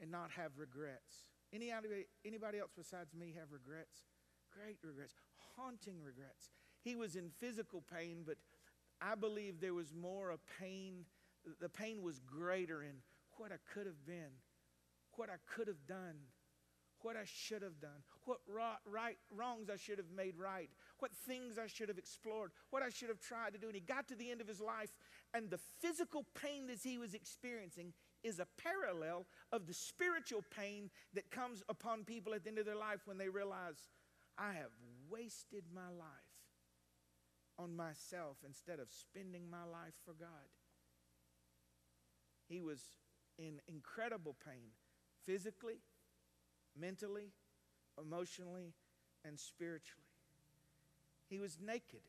and 0.00 0.10
not 0.10 0.30
have 0.32 0.52
regrets. 0.58 1.30
Anybody, 1.52 2.06
anybody 2.26 2.58
else 2.58 2.72
besides 2.76 3.14
me 3.14 3.34
have 3.38 3.50
regrets? 3.50 4.02
Great 4.52 4.76
regrets, 4.82 5.14
haunting 5.56 6.02
regrets. 6.02 6.50
He 6.82 6.94
was 6.94 7.16
in 7.16 7.30
physical 7.40 7.82
pain, 7.92 8.22
but 8.26 8.36
I 9.00 9.14
believe 9.14 9.60
there 9.60 9.74
was 9.74 9.94
more 9.94 10.30
of 10.30 10.40
pain. 10.60 11.06
The 11.60 11.68
pain 11.68 12.02
was 12.02 12.20
greater 12.20 12.82
in 12.82 12.96
what 13.38 13.50
I 13.52 13.56
could 13.72 13.86
have 13.86 14.04
been, 14.06 14.32
what 15.16 15.30
I 15.30 15.36
could 15.46 15.68
have 15.68 15.86
done, 15.86 16.16
what 17.02 17.16
I 17.16 17.24
should 17.24 17.62
have 17.62 17.80
done, 17.80 18.02
what 18.24 18.38
right, 18.46 19.16
wrongs 19.30 19.70
I 19.70 19.76
should 19.76 19.98
have 19.98 20.10
made 20.14 20.36
right, 20.36 20.70
what 20.98 21.12
things 21.12 21.58
I 21.58 21.66
should 21.66 21.88
have 21.88 21.98
explored, 21.98 22.50
what 22.70 22.82
I 22.82 22.88
should 22.88 23.08
have 23.08 23.20
tried 23.20 23.52
to 23.52 23.58
do. 23.58 23.66
And 23.66 23.74
he 23.74 23.80
got 23.80 24.08
to 24.08 24.14
the 24.14 24.30
end 24.30 24.40
of 24.40 24.48
his 24.48 24.60
life, 24.60 24.90
and 25.34 25.50
the 25.50 25.60
physical 25.80 26.24
pain 26.34 26.66
that 26.68 26.78
he 26.82 26.98
was 26.98 27.14
experiencing 27.14 27.92
is 28.24 28.40
a 28.40 28.46
parallel 28.60 29.26
of 29.52 29.66
the 29.66 29.74
spiritual 29.74 30.42
pain 30.50 30.90
that 31.12 31.30
comes 31.30 31.62
upon 31.68 32.04
people 32.04 32.34
at 32.34 32.42
the 32.42 32.50
end 32.50 32.58
of 32.58 32.66
their 32.66 32.76
life 32.76 33.00
when 33.04 33.18
they 33.18 33.28
realize, 33.28 33.88
I 34.38 34.52
have 34.54 34.72
wasted 35.08 35.64
my 35.74 35.88
life 35.96 36.08
on 37.58 37.76
myself 37.76 38.38
instead 38.44 38.80
of 38.80 38.88
spending 38.90 39.48
my 39.48 39.64
life 39.64 39.94
for 40.04 40.12
God. 40.12 40.50
He 42.48 42.60
was 42.60 42.80
in 43.38 43.60
incredible 43.68 44.36
pain, 44.44 44.70
physically, 45.26 45.80
mentally, 46.78 47.32
emotionally, 48.00 48.72
and 49.24 49.38
spiritually. 49.38 50.02
He 51.28 51.40
was 51.40 51.58
naked. 51.60 52.00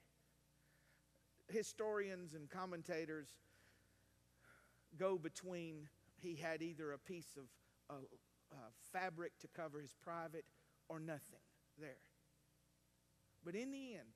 Historians 1.50 2.34
and 2.34 2.50
commentators 2.50 3.28
go 4.98 5.18
between 5.18 5.88
he 6.22 6.36
had 6.36 6.62
either 6.62 6.94
a 6.94 7.00
piece 7.00 7.38
of 7.90 7.98
fabric 8.92 9.32
to 9.40 9.48
cover 9.56 9.80
his 9.80 9.94
private 10.02 10.46
or 10.90 11.00
nothing 11.00 11.42
there. 11.80 12.02
But 13.44 13.56
in 13.56 13.72
the 13.72 13.94
end, 13.94 14.10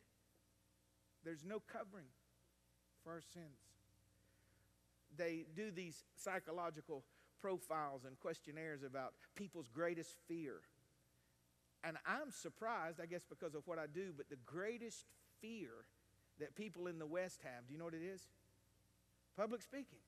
there's 1.23 1.45
no 1.45 1.61
covering 1.71 2.07
for 3.03 3.11
our 3.13 3.21
sins. 3.33 3.45
They 5.15 5.45
do 5.55 5.71
these 5.71 6.03
psychological 6.15 7.03
profiles 7.41 8.05
and 8.05 8.19
questionnaires 8.19 8.83
about 8.83 9.13
people's 9.35 9.67
greatest 9.67 10.15
fear. 10.27 10.61
And 11.83 11.97
I'm 12.05 12.29
surprised, 12.29 12.99
I 13.01 13.07
guess, 13.07 13.23
because 13.27 13.55
of 13.55 13.65
what 13.65 13.79
I 13.79 13.87
do, 13.87 14.13
but 14.15 14.29
the 14.29 14.37
greatest 14.45 15.05
fear 15.41 15.69
that 16.39 16.55
people 16.55 16.87
in 16.87 16.99
the 16.99 17.05
West 17.05 17.39
have, 17.43 17.67
do 17.67 17.73
you 17.73 17.79
know 17.79 17.85
what 17.85 17.93
it 17.93 18.03
is? 18.03 18.21
Public 19.35 19.61
speaking. 19.61 19.99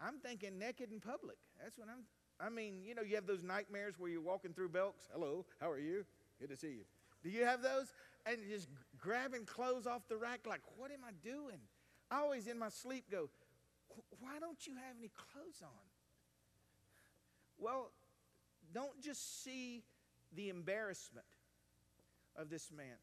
I'm 0.00 0.18
thinking 0.18 0.58
naked 0.58 0.90
in 0.90 1.00
public. 1.00 1.36
That's 1.62 1.78
what 1.78 1.88
I'm. 1.88 2.04
I 2.40 2.50
mean, 2.50 2.82
you 2.84 2.94
know, 2.94 3.02
you 3.02 3.14
have 3.14 3.26
those 3.26 3.44
nightmares 3.44 3.94
where 3.98 4.10
you're 4.10 4.20
walking 4.20 4.52
through 4.52 4.70
Belks. 4.70 5.08
Hello, 5.12 5.44
how 5.60 5.70
are 5.70 5.78
you? 5.78 6.04
Good 6.40 6.50
to 6.50 6.56
see 6.56 6.68
you. 6.68 6.84
Do 7.22 7.30
you 7.30 7.44
have 7.44 7.62
those? 7.62 7.92
And 8.26 8.38
just 8.48 8.68
grabbing 8.98 9.44
clothes 9.44 9.86
off 9.86 10.08
the 10.08 10.16
rack, 10.16 10.40
like, 10.46 10.62
what 10.76 10.90
am 10.90 11.00
I 11.06 11.12
doing? 11.22 11.60
I 12.10 12.20
always 12.20 12.46
in 12.48 12.58
my 12.58 12.70
sleep 12.70 13.04
go, 13.10 13.28
why 14.20 14.38
don't 14.40 14.66
you 14.66 14.74
have 14.74 14.96
any 14.98 15.10
clothes 15.10 15.62
on? 15.62 15.93
Well, 17.58 17.90
don't 18.72 19.00
just 19.00 19.44
see 19.44 19.84
the 20.34 20.48
embarrassment 20.48 21.26
of 22.36 22.50
this 22.50 22.70
man, 22.76 22.96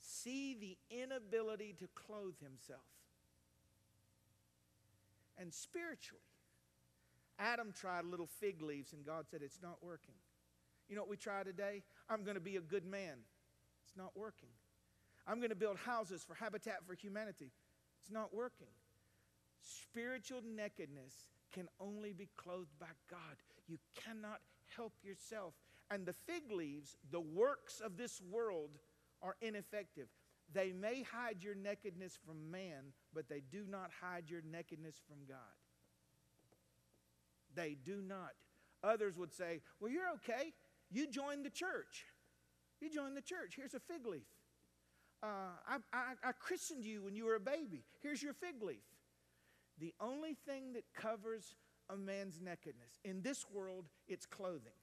see 0.00 0.54
the 0.54 0.76
inability 0.96 1.74
to 1.80 1.88
clothe 1.94 2.38
himself. 2.40 2.80
And 5.36 5.52
spiritually, 5.52 6.22
Adam 7.38 7.72
tried 7.72 8.04
little 8.04 8.26
fig 8.26 8.62
leaves, 8.62 8.92
and 8.92 9.04
God 9.04 9.26
said, 9.30 9.40
It's 9.42 9.60
not 9.62 9.78
working. 9.82 10.14
You 10.88 10.96
know 10.96 11.02
what 11.02 11.10
we 11.10 11.16
try 11.16 11.42
today? 11.42 11.82
I'm 12.08 12.24
going 12.24 12.34
to 12.34 12.40
be 12.40 12.56
a 12.56 12.60
good 12.60 12.84
man. 12.84 13.18
It's 13.84 13.96
not 13.96 14.16
working. 14.16 14.48
I'm 15.26 15.38
going 15.38 15.50
to 15.50 15.56
build 15.56 15.76
houses 15.76 16.24
for 16.24 16.34
Habitat 16.34 16.78
for 16.86 16.94
Humanity. 16.94 17.52
It's 18.02 18.10
not 18.10 18.34
working. 18.34 18.68
Spiritual 19.60 20.40
nakedness 20.44 21.14
can 21.52 21.68
only 21.80 22.12
be 22.12 22.28
clothed 22.36 22.78
by 22.78 22.86
God. 23.10 23.36
You 23.66 23.78
cannot 24.04 24.40
help 24.76 24.92
yourself. 25.02 25.54
And 25.90 26.04
the 26.04 26.12
fig 26.12 26.50
leaves, 26.50 26.96
the 27.10 27.20
works 27.20 27.80
of 27.80 27.96
this 27.96 28.20
world, 28.30 28.70
are 29.22 29.36
ineffective. 29.40 30.08
They 30.52 30.72
may 30.72 31.02
hide 31.02 31.42
your 31.42 31.54
nakedness 31.54 32.18
from 32.24 32.50
man, 32.50 32.92
but 33.14 33.28
they 33.28 33.42
do 33.50 33.64
not 33.68 33.90
hide 34.00 34.24
your 34.28 34.40
nakedness 34.50 34.96
from 35.06 35.18
God. 35.28 35.38
They 37.54 37.76
do 37.84 38.00
not. 38.06 38.32
Others 38.82 39.16
would 39.16 39.32
say, 39.32 39.60
Well, 39.80 39.90
you're 39.90 40.08
okay. 40.16 40.52
You 40.90 41.06
joined 41.10 41.44
the 41.44 41.50
church. 41.50 42.06
You 42.80 42.90
joined 42.90 43.16
the 43.16 43.22
church. 43.22 43.54
Here's 43.56 43.74
a 43.74 43.80
fig 43.80 44.06
leaf. 44.06 44.22
Uh, 45.22 45.26
I, 45.68 45.78
I, 45.92 46.12
I 46.22 46.32
christened 46.32 46.84
you 46.84 47.02
when 47.02 47.16
you 47.16 47.24
were 47.24 47.34
a 47.34 47.40
baby. 47.40 47.84
Here's 48.00 48.22
your 48.22 48.34
fig 48.34 48.62
leaf. 48.62 48.84
The 49.80 49.94
only 50.00 50.34
thing 50.34 50.72
that 50.74 50.84
covers 50.94 51.54
a 51.88 51.96
man's 51.96 52.40
nakedness 52.40 52.98
in 53.04 53.22
this 53.22 53.46
world, 53.52 53.86
it's 54.06 54.26
clothing. 54.26 54.76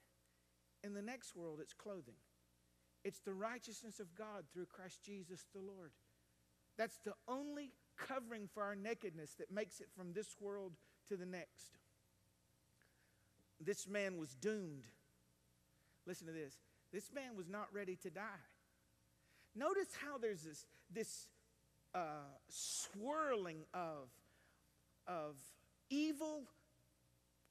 In 0.84 0.94
the 0.94 1.02
next 1.02 1.36
world, 1.36 1.60
it's 1.62 1.74
clothing. 1.74 2.16
It's 3.04 3.20
the 3.20 3.34
righteousness 3.34 4.00
of 4.00 4.16
God 4.16 4.46
through 4.54 4.66
Christ 4.66 5.04
Jesus 5.04 5.46
the 5.54 5.62
Lord. 5.62 5.92
That's 6.78 6.98
the 7.06 7.14
only 7.28 7.72
covering 7.98 8.50
for 8.54 8.64
our 8.64 8.76
nakedness 8.76 9.36
that 9.40 9.52
makes 9.52 9.80
it 9.80 9.88
from 9.96 10.14
this 10.14 10.36
world 10.40 10.74
to 11.10 11.16
the 11.16 11.26
next. 11.26 11.78
This 13.60 13.88
man 13.88 14.18
was 14.18 14.34
doomed. 14.34 14.86
Listen 16.06 16.28
to 16.28 16.34
this. 16.34 16.56
This 16.92 17.12
man 17.14 17.36
was 17.36 17.48
not 17.48 17.68
ready 17.74 17.96
to 17.98 18.10
die. 18.10 18.44
Notice 19.56 19.88
how 20.04 20.18
there's 20.18 20.44
this, 20.44 20.66
this 20.92 21.28
uh, 21.94 22.28
swirling 22.50 23.66
of, 23.74 24.10
of 25.08 25.36
evil 25.90 26.44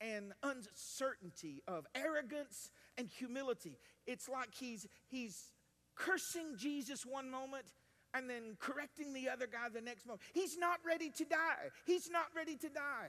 and 0.01 0.33
uncertainty, 0.43 1.63
of 1.67 1.87
arrogance 1.95 2.71
and 2.99 3.09
humility. 3.09 3.79
It's 4.07 4.29
like 4.29 4.55
he's, 4.55 4.87
he's 5.09 5.53
cursing 5.95 6.57
Jesus 6.57 7.07
one 7.07 7.31
moment 7.31 7.65
and 8.13 8.29
then 8.29 8.57
correcting 8.61 9.13
the 9.13 9.29
other 9.29 9.47
guy 9.47 9.69
the 9.73 9.81
next 9.81 10.07
moment. 10.07 10.23
He's 10.33 10.57
not 10.57 10.79
ready 10.87 11.11
to 11.11 11.25
die. 11.25 11.71
He's 11.85 12.11
not 12.11 12.27
ready 12.37 12.57
to 12.57 12.69
die. 12.69 13.09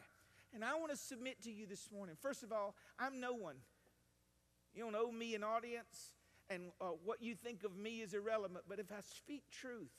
And 0.54 0.64
I 0.64 0.76
want 0.76 0.92
to 0.92 0.98
submit 0.98 1.44
to 1.44 1.52
you 1.52 1.68
this 1.68 1.90
morning. 1.94 2.16
First 2.22 2.44
of 2.44 2.52
all, 2.52 2.76
I'm 2.98 3.20
no 3.20 3.34
one. 3.34 3.56
You 4.74 4.84
don't 4.84 4.96
owe 4.96 5.12
me 5.12 5.36
an 5.36 5.44
audience, 5.44 6.12
and 6.50 6.72
uh, 6.82 6.88
what 7.04 7.22
you 7.22 7.36
think 7.36 7.64
of 7.64 7.78
me 7.78 8.02
is 8.02 8.14
irrelevant. 8.14 8.66
But 8.68 8.80
if 8.80 8.92
I 8.92 9.02
speak 9.02 9.44
truth, 9.52 9.92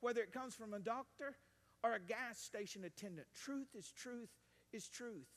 whether 0.00 0.20
it 0.20 0.32
comes 0.32 0.54
from 0.54 0.74
a 0.74 0.78
doctor 0.78 1.36
or 1.82 1.94
a 1.94 2.00
gas 2.00 2.38
station 2.38 2.84
attendant, 2.84 3.26
truth 3.34 3.68
is 3.74 3.90
truth 3.90 4.30
is 4.72 4.88
truth. 4.88 5.28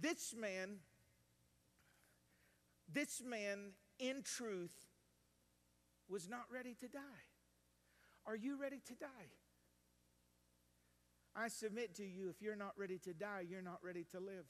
This 0.00 0.34
man, 0.38 0.76
this 2.92 3.22
man 3.24 3.72
in 3.98 4.22
truth 4.22 4.74
was 6.08 6.28
not 6.28 6.44
ready 6.52 6.74
to 6.80 6.88
die. 6.88 7.00
Are 8.26 8.36
you 8.36 8.60
ready 8.60 8.80
to 8.86 8.94
die? 8.94 9.30
I 11.34 11.48
submit 11.48 11.94
to 11.96 12.04
you, 12.04 12.28
if 12.28 12.42
you're 12.42 12.56
not 12.56 12.72
ready 12.76 12.98
to 12.98 13.14
die, 13.14 13.44
you're 13.48 13.62
not 13.62 13.78
ready 13.82 14.04
to 14.12 14.20
live. 14.20 14.44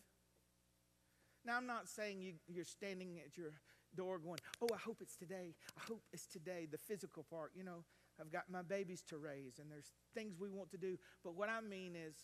Now, 1.45 1.57
I'm 1.57 1.67
not 1.67 1.89
saying 1.89 2.21
you, 2.21 2.35
you're 2.49 2.65
standing 2.65 3.19
at 3.25 3.37
your 3.37 3.53
door 3.97 4.19
going, 4.19 4.39
Oh, 4.61 4.69
I 4.73 4.79
hope 4.79 4.99
it's 5.01 5.17
today. 5.17 5.55
I 5.77 5.81
hope 5.89 6.03
it's 6.13 6.27
today, 6.27 6.67
the 6.71 6.79
physical 6.79 7.25
part. 7.31 7.53
You 7.55 7.65
know, 7.65 7.85
I've 8.23 8.33
got 8.33 8.45
my 8.49 8.63
babies 8.63 9.03
to 9.09 9.19
raise 9.19 9.59
and 9.59 9.71
there's 9.71 9.93
things 10.15 10.37
we 10.39 10.49
want 10.49 10.71
to 10.71 10.79
do. 10.79 10.97
But 11.25 11.35
what 11.35 11.49
I 11.49 11.61
mean 11.61 11.97
is, 11.97 12.15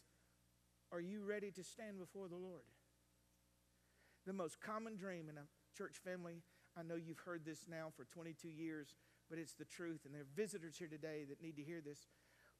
are 0.92 1.00
you 1.00 1.22
ready 1.22 1.50
to 1.50 1.64
stand 1.64 1.98
before 1.98 2.28
the 2.28 2.36
Lord? 2.36 2.62
The 4.26 4.32
most 4.32 4.60
common 4.60 4.96
dream 4.96 5.28
in 5.28 5.36
a 5.36 5.48
church 5.76 5.96
family, 6.04 6.42
I 6.78 6.82
know 6.82 6.94
you've 6.94 7.18
heard 7.18 7.44
this 7.44 7.66
now 7.68 7.88
for 7.96 8.04
22 8.04 8.48
years, 8.48 8.94
but 9.28 9.38
it's 9.38 9.54
the 9.54 9.64
truth. 9.64 10.02
And 10.04 10.14
there 10.14 10.22
are 10.22 10.36
visitors 10.36 10.76
here 10.78 10.88
today 10.88 11.24
that 11.28 11.42
need 11.42 11.56
to 11.56 11.62
hear 11.62 11.80
this. 11.80 12.06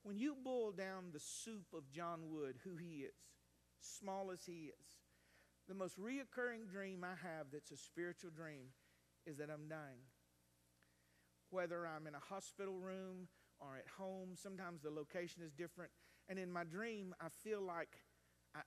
When 0.03 0.18
you 0.18 0.37
boil 0.44 0.72
down 0.72 1.11
the 1.12 1.20
soup 1.20 1.66
of 1.74 1.90
John 1.90 2.31
Wood, 2.31 2.57
who 2.64 2.77
he 2.77 3.05
is, 3.05 3.14
small 3.81 4.31
as 4.33 4.44
he 4.44 4.72
is, 4.72 4.87
the 5.68 5.74
most 5.74 5.98
reoccurring 5.98 6.68
dream 6.70 7.05
I 7.05 7.14
have 7.22 7.46
that's 7.53 7.70
a 7.70 7.77
spiritual 7.77 8.31
dream 8.31 8.72
is 9.27 9.37
that 9.38 9.51
I'm 9.51 9.68
dying. 9.68 10.03
Whether 11.50 11.87
I'm 11.87 12.06
in 12.06 12.14
a 12.14 12.20
hospital 12.20 12.78
room 12.78 13.28
or 13.61 13.76
at 13.76 13.87
home, 13.98 14.30
sometimes 14.34 14.82
the 14.82 14.90
location 14.90 15.42
is 15.42 15.52
different. 15.52 15.90
And 16.28 16.38
in 16.38 16.52
my 16.52 16.64
dream, 16.64 17.14
I 17.20 17.28
feel 17.42 17.62
like 17.62 17.88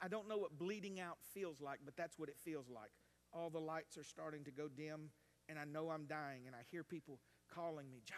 I 0.01 0.07
don't 0.07 0.27
know 0.27 0.37
what 0.37 0.57
bleeding 0.57 0.99
out 0.99 1.17
feels 1.33 1.59
like, 1.61 1.79
but 1.83 1.95
that's 1.97 2.17
what 2.17 2.29
it 2.29 2.37
feels 2.43 2.69
like. 2.69 2.91
All 3.33 3.49
the 3.49 3.59
lights 3.59 3.97
are 3.97 4.03
starting 4.03 4.43
to 4.45 4.51
go 4.51 4.67
dim, 4.67 5.09
and 5.49 5.57
I 5.57 5.65
know 5.65 5.89
I'm 5.89 6.05
dying, 6.05 6.43
and 6.47 6.55
I 6.55 6.59
hear 6.69 6.83
people 6.83 7.19
calling 7.53 7.89
me, 7.89 8.01
John, 8.05 8.17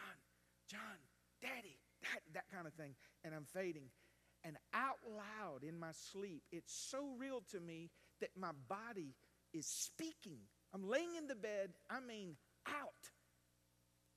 John, 0.69 0.97
Daddy, 1.41 1.79
that, 2.01 2.21
that 2.33 2.51
kind 2.53 2.67
of 2.67 2.73
thing. 2.73 2.95
And 3.23 3.33
I'm 3.33 3.45
fading. 3.45 3.89
And 4.43 4.57
out 4.73 4.99
loud 5.07 5.63
in 5.63 5.79
my 5.79 5.91
sleep, 6.11 6.43
it's 6.51 6.73
so 6.73 7.15
real 7.17 7.43
to 7.51 7.59
me 7.59 7.89
that 8.19 8.31
my 8.35 8.51
body 8.67 9.15
is 9.53 9.65
speaking. 9.65 10.39
I'm 10.73 10.87
laying 10.87 11.15
in 11.17 11.27
the 11.27 11.35
bed, 11.35 11.71
I 11.89 11.99
mean, 11.99 12.35
out. 12.67 13.11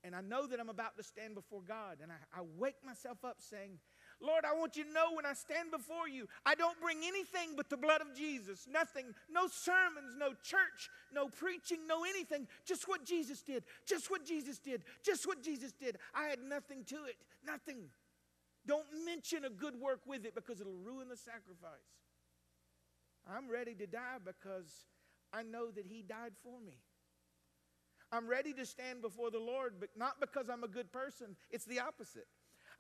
And 0.07 0.15
I 0.15 0.21
know 0.21 0.47
that 0.47 0.61
I'm 0.61 0.69
about 0.69 0.97
to 0.99 1.03
stand 1.03 1.35
before 1.35 1.63
God. 1.67 1.99
And 2.01 2.13
I, 2.13 2.39
I 2.39 2.43
wake 2.57 2.77
myself 2.87 3.25
up 3.25 3.39
saying, 3.41 3.79
Lord, 4.21 4.45
I 4.45 4.57
want 4.57 4.77
you 4.77 4.85
to 4.85 4.93
know 4.93 5.13
when 5.13 5.27
I 5.27 5.35
stand 5.35 5.73
before 5.73 6.09
you, 6.09 6.29
I 6.47 6.55
don't 6.55 6.81
bring 6.81 6.99
anything 7.05 7.57
but 7.57 7.69
the 7.69 7.77
blood 7.77 8.01
of 8.01 8.15
Jesus. 8.17 8.69
Nothing, 8.71 9.07
no 9.29 9.49
sermons, 9.49 10.15
no 10.17 10.29
church, 10.45 10.89
no 11.13 11.27
preaching, 11.29 11.87
no 11.89 12.05
anything. 12.05 12.47
Just 12.65 12.89
what 12.89 13.05
Jesus 13.05 13.43
did. 13.43 13.65
Just 13.85 14.09
what 14.09 14.25
Jesus 14.25 14.59
did. 14.59 14.85
Just 15.03 15.27
what 15.27 15.43
Jesus 15.43 15.73
did. 15.73 15.99
I 16.15 16.27
had 16.29 16.39
nothing 16.39 16.85
to 16.85 17.05
it. 17.07 17.17
Nothing. 17.45 17.91
Don't 18.65 18.87
mention 19.05 19.45
a 19.45 19.51
good 19.51 19.75
work 19.81 20.01
with 20.07 20.25
it 20.25 20.35
because 20.37 20.61
it'll 20.61 20.73
ruin 20.73 21.09
the 21.09 21.17
sacrifice. 21.17 21.91
I'm 23.29 23.51
ready 23.51 23.75
to 23.75 23.87
die 23.87 24.19
because 24.25 24.87
I 25.33 25.43
know 25.43 25.71
that 25.73 25.85
He 25.85 26.03
died 26.03 26.33
for 26.45 26.61
me. 26.65 26.79
I'm 28.13 28.29
ready 28.29 28.53
to 28.55 28.65
stand 28.65 29.03
before 29.03 29.31
the 29.31 29.39
Lord, 29.39 29.75
but 29.81 29.91
not 29.97 30.21
because 30.21 30.49
I'm 30.49 30.65
a 30.65 30.69
good 30.69 30.93
person. 30.93 31.37
It's 31.51 31.65
the 31.65 31.81
opposite. 31.81 32.27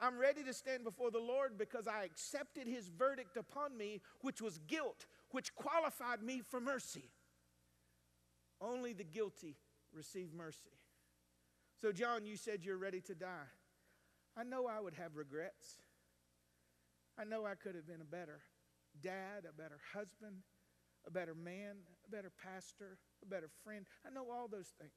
I'm 0.00 0.18
ready 0.18 0.42
to 0.44 0.52
stand 0.52 0.84
before 0.84 1.10
the 1.10 1.18
Lord 1.18 1.56
because 1.58 1.88
I 1.88 2.04
accepted 2.04 2.66
his 2.66 2.88
verdict 2.88 3.36
upon 3.36 3.76
me, 3.76 4.02
which 4.20 4.42
was 4.42 4.58
guilt, 4.66 5.06
which 5.30 5.54
qualified 5.54 6.22
me 6.22 6.42
for 6.48 6.60
mercy. 6.60 7.10
Only 8.60 8.92
the 8.92 9.04
guilty 9.04 9.56
receive 9.92 10.32
mercy. 10.32 10.72
So, 11.80 11.92
John, 11.92 12.24
you 12.24 12.36
said 12.36 12.64
you're 12.64 12.78
ready 12.78 13.00
to 13.02 13.14
die. 13.14 13.50
I 14.36 14.44
know 14.44 14.66
I 14.66 14.80
would 14.80 14.94
have 14.94 15.16
regrets. 15.16 15.78
I 17.18 17.24
know 17.24 17.46
I 17.46 17.54
could 17.54 17.74
have 17.74 17.86
been 17.86 18.02
a 18.02 18.04
better 18.04 18.40
dad, 19.02 19.44
a 19.48 19.52
better 19.52 19.78
husband, 19.94 20.36
a 21.06 21.10
better 21.10 21.34
man, 21.34 21.76
a 22.06 22.10
better 22.10 22.30
pastor, 22.42 22.98
a 23.22 23.26
better 23.26 23.48
friend. 23.64 23.86
I 24.06 24.12
know 24.12 24.26
all 24.30 24.48
those 24.48 24.72
things. 24.78 24.92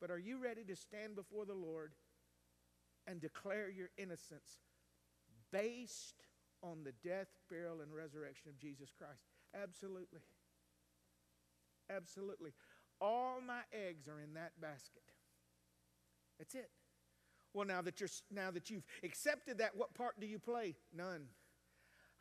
But 0.00 0.10
are 0.10 0.18
you 0.18 0.42
ready 0.42 0.64
to 0.64 0.76
stand 0.76 1.14
before 1.14 1.44
the 1.44 1.54
Lord 1.54 1.92
and 3.06 3.20
declare 3.20 3.68
your 3.70 3.90
innocence 3.98 4.58
based 5.52 6.26
on 6.62 6.84
the 6.84 6.92
death, 7.06 7.28
burial, 7.48 7.80
and 7.80 7.94
resurrection 7.94 8.48
of 8.48 8.58
Jesus 8.58 8.90
Christ? 8.96 9.24
Absolutely. 9.54 10.20
Absolutely. 11.94 12.52
All 13.00 13.40
my 13.44 13.60
eggs 13.72 14.08
are 14.08 14.20
in 14.20 14.34
that 14.34 14.52
basket. 14.60 15.02
That's 16.38 16.54
it. 16.54 16.70
Well, 17.52 17.66
now 17.66 17.82
that 17.82 18.00
you're 18.00 18.08
now 18.30 18.50
that 18.50 18.70
you've 18.70 18.86
accepted 19.02 19.58
that, 19.58 19.76
what 19.76 19.94
part 19.94 20.20
do 20.20 20.26
you 20.26 20.38
play? 20.38 20.76
None. 20.96 21.26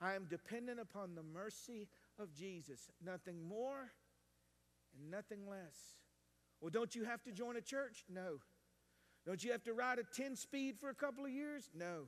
I 0.01 0.15
am 0.15 0.25
dependent 0.29 0.79
upon 0.79 1.13
the 1.15 1.23
mercy 1.23 1.87
of 2.19 2.33
Jesus. 2.33 2.89
Nothing 3.05 3.47
more 3.47 3.91
and 4.97 5.11
nothing 5.11 5.47
less. 5.47 5.95
Well, 6.61 6.69
don't 6.69 6.95
you 6.95 7.05
have 7.05 7.23
to 7.23 7.31
join 7.31 7.55
a 7.55 7.61
church? 7.61 8.03
No. 8.09 8.39
Don't 9.25 9.43
you 9.43 9.51
have 9.51 9.63
to 9.63 9.73
ride 9.73 9.99
a 9.99 10.03
10 10.03 10.35
speed 10.35 10.75
for 10.79 10.89
a 10.89 10.95
couple 10.95 11.25
of 11.25 11.31
years? 11.31 11.69
No. 11.73 12.07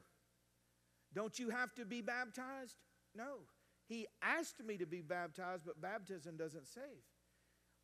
Don't 1.13 1.37
you 1.37 1.49
have 1.49 1.73
to 1.75 1.85
be 1.85 2.01
baptized? 2.01 2.77
No. 3.15 3.39
He 3.87 4.07
asked 4.21 4.63
me 4.63 4.77
to 4.77 4.85
be 4.85 5.01
baptized, 5.01 5.65
but 5.65 5.81
baptism 5.81 6.37
doesn't 6.37 6.67
save. 6.67 7.03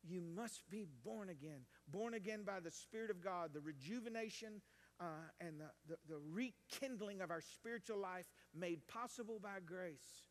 You 0.02 0.20
must 0.20 0.62
be 0.70 0.86
born 1.04 1.28
again. 1.28 1.60
Born 1.88 2.14
again 2.14 2.42
by 2.44 2.60
the 2.60 2.70
Spirit 2.70 3.10
of 3.10 3.22
God, 3.22 3.50
the 3.52 3.60
rejuvenation 3.60 4.62
uh, 5.00 5.04
and 5.40 5.60
the, 5.60 5.70
the, 5.86 6.14
the 6.14 6.20
rekindling 6.32 7.20
of 7.20 7.30
our 7.30 7.40
spiritual 7.40 7.98
life 7.98 8.26
made 8.54 8.86
possible 8.86 9.38
by 9.42 9.58
grace. 9.64 10.24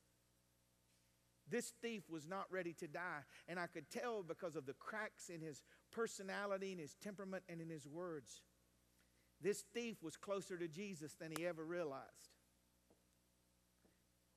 This 1.50 1.74
thief 1.82 2.04
was 2.10 2.28
not 2.28 2.46
ready 2.52 2.74
to 2.74 2.88
die, 2.88 3.22
and 3.48 3.58
I 3.60 3.68
could 3.68 3.90
tell 3.90 4.22
because 4.22 4.56
of 4.56 4.66
the 4.66 4.74
cracks 4.74 5.30
in 5.30 5.40
his 5.40 5.64
personality, 5.92 6.72
in 6.72 6.80
his 6.80 6.96
temperament, 6.96 7.44
and 7.50 7.62
in 7.62 7.70
his 7.70 7.88
words. 7.88 8.42
This 9.42 9.64
thief 9.74 10.02
was 10.02 10.18
closer 10.18 10.58
to 10.58 10.68
Jesus 10.68 11.14
than 11.14 11.32
he 11.38 11.46
ever 11.46 11.64
realized. 11.64 12.32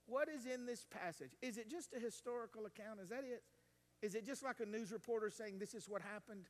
What 0.07 0.29
is 0.29 0.45
in 0.45 0.67
this 0.67 0.85
passage? 0.91 1.33
Is 1.41 1.57
it 1.57 1.71
just 1.71 1.95
a 1.95 2.01
historical 2.01 2.67
account? 2.67 3.01
Is 3.01 3.11
that 3.11 3.25
it? 3.25 3.43
Is 4.03 4.15
it 4.15 4.27
just 4.27 4.43
like 4.43 4.61
a 4.61 4.67
news 4.67 4.91
reporter 4.93 5.31
saying 5.31 5.59
this 5.59 5.75
is 5.75 5.89
what 5.89 6.03
happened? 6.03 6.47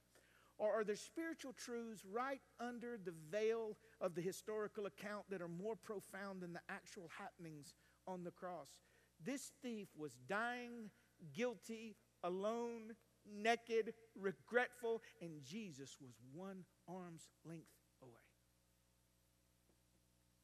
Or 0.56 0.72
are 0.72 0.84
there 0.84 0.96
spiritual 0.96 1.52
truths 1.52 2.02
right 2.10 2.40
under 2.58 2.98
the 3.02 3.14
veil 3.30 3.76
of 4.00 4.14
the 4.14 4.20
historical 4.20 4.86
account 4.86 5.24
that 5.30 5.40
are 5.40 5.48
more 5.48 5.74
profound 5.74 6.42
than 6.42 6.52
the 6.52 6.60
actual 6.68 7.10
happenings 7.18 7.74
on 8.06 8.24
the 8.24 8.30
cross? 8.30 8.76
This 9.24 9.52
thief 9.62 9.88
was 9.96 10.18
dying, 10.28 10.90
guilty, 11.34 11.96
alone, 12.22 12.94
naked, 13.32 13.94
regretful, 14.18 15.02
and 15.20 15.42
Jesus 15.42 15.96
was 16.00 16.12
one 16.32 16.64
arm's 16.88 17.28
length 17.44 17.70
away. 18.02 18.12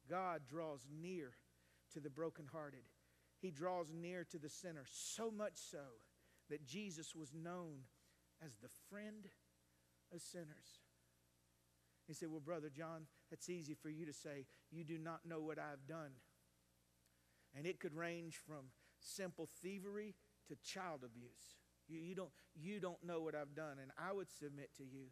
God 0.09 0.41
draws 0.49 0.87
near 0.89 1.31
to 1.93 1.99
the 1.99 2.09
brokenhearted. 2.09 2.83
He 3.39 3.51
draws 3.51 3.87
near 3.93 4.23
to 4.31 4.37
the 4.37 4.49
sinner, 4.49 4.85
so 4.89 5.29
much 5.29 5.53
so 5.55 5.83
that 6.49 6.65
Jesus 6.65 7.13
was 7.15 7.33
known 7.33 7.81
as 8.43 8.55
the 8.55 8.69
friend 8.89 9.27
of 10.13 10.21
sinners. 10.21 10.81
He 12.07 12.13
said, 12.13 12.29
Well, 12.29 12.39
Brother 12.39 12.69
John, 12.69 13.07
it's 13.31 13.49
easy 13.49 13.73
for 13.73 13.89
you 13.89 14.05
to 14.05 14.13
say, 14.13 14.45
You 14.71 14.83
do 14.83 14.97
not 14.97 15.25
know 15.25 15.41
what 15.41 15.59
I've 15.59 15.87
done. 15.87 16.11
And 17.55 17.65
it 17.65 17.79
could 17.79 17.93
range 17.93 18.39
from 18.47 18.71
simple 18.99 19.49
thievery 19.61 20.15
to 20.47 20.55
child 20.63 21.01
abuse. 21.03 21.57
You, 21.87 21.99
you, 21.99 22.15
don't, 22.15 22.31
you 22.55 22.79
don't 22.79 23.03
know 23.03 23.21
what 23.21 23.35
I've 23.35 23.55
done. 23.55 23.77
And 23.81 23.91
I 23.97 24.13
would 24.13 24.29
submit 24.29 24.71
to 24.77 24.83
you 24.83 25.07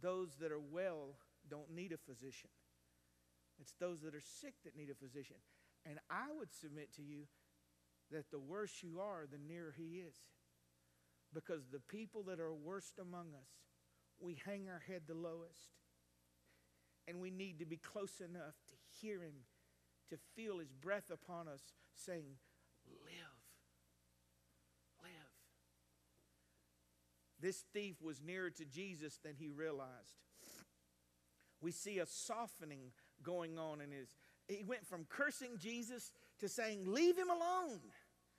those 0.00 0.36
that 0.40 0.52
are 0.52 0.60
well 0.60 1.16
don't 1.48 1.74
need 1.74 1.92
a 1.92 1.96
physician, 1.96 2.50
it's 3.58 3.74
those 3.80 4.00
that 4.02 4.14
are 4.14 4.22
sick 4.40 4.54
that 4.64 4.76
need 4.76 4.90
a 4.90 4.94
physician. 4.94 5.36
And 5.88 5.98
I 6.10 6.26
would 6.36 6.52
submit 6.52 6.92
to 6.96 7.02
you 7.02 7.28
that 8.10 8.30
the 8.30 8.38
worse 8.38 8.82
you 8.82 9.00
are, 9.00 9.24
the 9.30 9.38
nearer 9.38 9.74
He 9.76 10.02
is. 10.06 10.14
Because 11.32 11.68
the 11.70 11.80
people 11.80 12.22
that 12.24 12.40
are 12.40 12.52
worst 12.52 12.98
among 13.00 13.28
us, 13.40 13.48
we 14.20 14.38
hang 14.44 14.68
our 14.68 14.82
head 14.86 15.02
the 15.06 15.14
lowest. 15.14 15.74
And 17.08 17.20
we 17.20 17.30
need 17.30 17.58
to 17.60 17.66
be 17.66 17.76
close 17.76 18.20
enough 18.20 18.54
to 18.68 18.74
hear 19.00 19.22
Him, 19.22 19.44
to 20.10 20.16
feel 20.34 20.58
His 20.58 20.72
breath 20.72 21.10
upon 21.10 21.46
us, 21.46 21.60
saying, 21.94 22.34
Live. 23.04 23.36
Live. 25.02 25.30
This 27.46 27.62
thief 27.72 28.02
was 28.02 28.20
nearer 28.20 28.50
to 28.50 28.64
Jesus 28.64 29.20
than 29.22 29.36
he 29.36 29.52
realized. 29.52 30.18
We 31.62 31.70
see 31.70 32.00
a 32.00 32.06
softening 32.06 32.90
going 33.22 33.56
on 33.56 33.80
in 33.80 33.92
his. 33.92 34.16
He 34.48 34.64
went 34.64 34.84
from 34.84 35.06
cursing 35.08 35.56
Jesus 35.56 36.10
to 36.40 36.48
saying, 36.48 36.92
Leave 36.92 37.16
him 37.16 37.30
alone. 37.30 37.78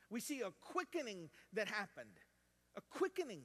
We 0.09 0.19
see 0.19 0.41
a 0.41 0.51
quickening 0.59 1.29
that 1.53 1.69
happened. 1.69 2.19
A 2.75 2.81
quickening. 2.81 3.43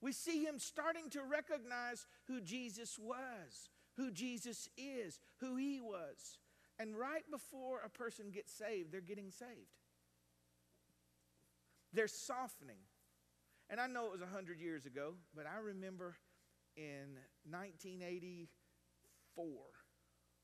We 0.00 0.12
see 0.12 0.44
him 0.44 0.60
starting 0.60 1.10
to 1.10 1.22
recognize 1.24 2.06
who 2.28 2.40
Jesus 2.40 3.00
was, 3.00 3.70
who 3.96 4.12
Jesus 4.12 4.68
is, 4.78 5.18
who 5.40 5.56
he 5.56 5.80
was. 5.80 6.38
And 6.78 6.96
right 6.96 7.28
before 7.32 7.80
a 7.84 7.90
person 7.90 8.30
gets 8.30 8.52
saved, 8.52 8.92
they're 8.92 9.00
getting 9.00 9.32
saved. 9.32 9.74
They're 11.92 12.06
softening. 12.06 12.78
And 13.68 13.80
I 13.80 13.86
know 13.88 14.06
it 14.06 14.12
was 14.12 14.20
100 14.20 14.60
years 14.60 14.86
ago, 14.86 15.14
but 15.34 15.46
I 15.46 15.58
remember 15.58 16.16
in 16.76 17.18
1984 17.50 19.44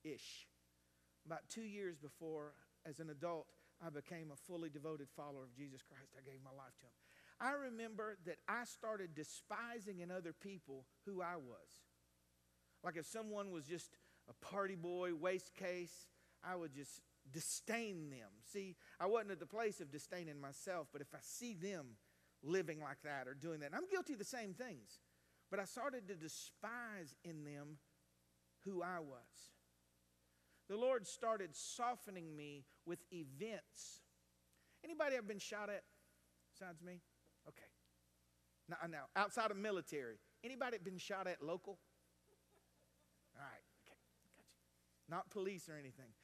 ish, 0.05 0.49
about 1.25 1.49
two 1.49 1.63
years 1.63 1.97
before, 1.97 2.55
as 2.85 2.99
an 2.99 3.11
adult, 3.11 3.47
I 3.85 3.91
became 3.91 4.31
a 4.33 4.37
fully 4.37 4.71
devoted 4.71 5.09
follower 5.17 5.45
of 5.45 5.55
Jesus 5.55 5.83
Christ. 5.83 6.15
I 6.17 6.23
gave 6.29 6.43
my 6.45 6.51
life 6.51 6.77
to 6.81 6.87
him. 6.87 6.93
I 7.41 7.53
remember 7.53 8.19
that 8.27 8.39
I 8.49 8.65
started 8.65 9.15
despising 9.15 10.01
in 10.01 10.11
other 10.11 10.33
people 10.33 10.87
who 11.07 11.23
I 11.23 11.37
was. 11.37 11.69
Like 12.85 12.97
if 12.97 13.07
someone 13.07 13.51
was 13.51 13.67
just 13.67 13.97
a 14.29 14.35
party 14.45 14.77
boy, 14.77 15.15
waste 15.15 15.55
case, 15.55 16.07
I 16.45 16.57
would 16.57 16.73
just 16.75 17.01
disdain 17.33 18.11
them. 18.11 18.31
See, 18.53 18.77
I 19.01 19.07
wasn't 19.07 19.33
at 19.33 19.41
the 19.41 19.47
place 19.47 19.81
of 19.81 19.91
disdaining 19.91 20.41
myself, 20.41 20.89
but 20.93 21.01
if 21.01 21.15
I 21.15 21.19
see 21.21 21.55
them 21.55 21.97
living 22.43 22.81
like 22.81 23.03
that 23.05 23.29
or 23.29 23.35
doing 23.35 23.61
that, 23.61 23.71
I'm 23.75 23.89
guilty 23.91 24.15
of 24.15 24.19
the 24.19 24.25
same 24.25 24.55
things. 24.55 25.01
But 25.51 25.61
I 25.61 25.65
started 25.65 26.09
to 26.09 26.15
despise 26.15 27.15
in 27.25 27.45
them 27.45 27.79
who 28.65 28.83
I 28.83 29.01
was. 29.01 29.53
The 30.69 30.77
Lord 30.77 31.07
started 31.07 31.55
softening 31.55 32.35
me 32.35 32.65
with 32.87 33.01
events. 33.13 34.01
Anybody 34.85 35.17
ever 35.17 35.27
been 35.27 35.39
shot 35.39 35.69
at 35.69 35.83
besides 36.53 36.83
me? 36.83 37.01
Okay. 37.49 37.63
Now, 38.69 38.77
now 38.89 39.05
outside 39.17 39.51
of 39.51 39.57
military, 39.57 40.17
anybody 40.43 40.79
been 40.83 40.99
shot 40.99 41.27
at 41.27 41.43
local? 41.43 41.79
All 43.37 43.43
right. 43.43 43.65
Okay. 43.87 43.99
Gotcha. 44.39 45.11
not 45.11 45.31
police 45.31 45.69
or 45.69 45.75
anything. 45.75 46.15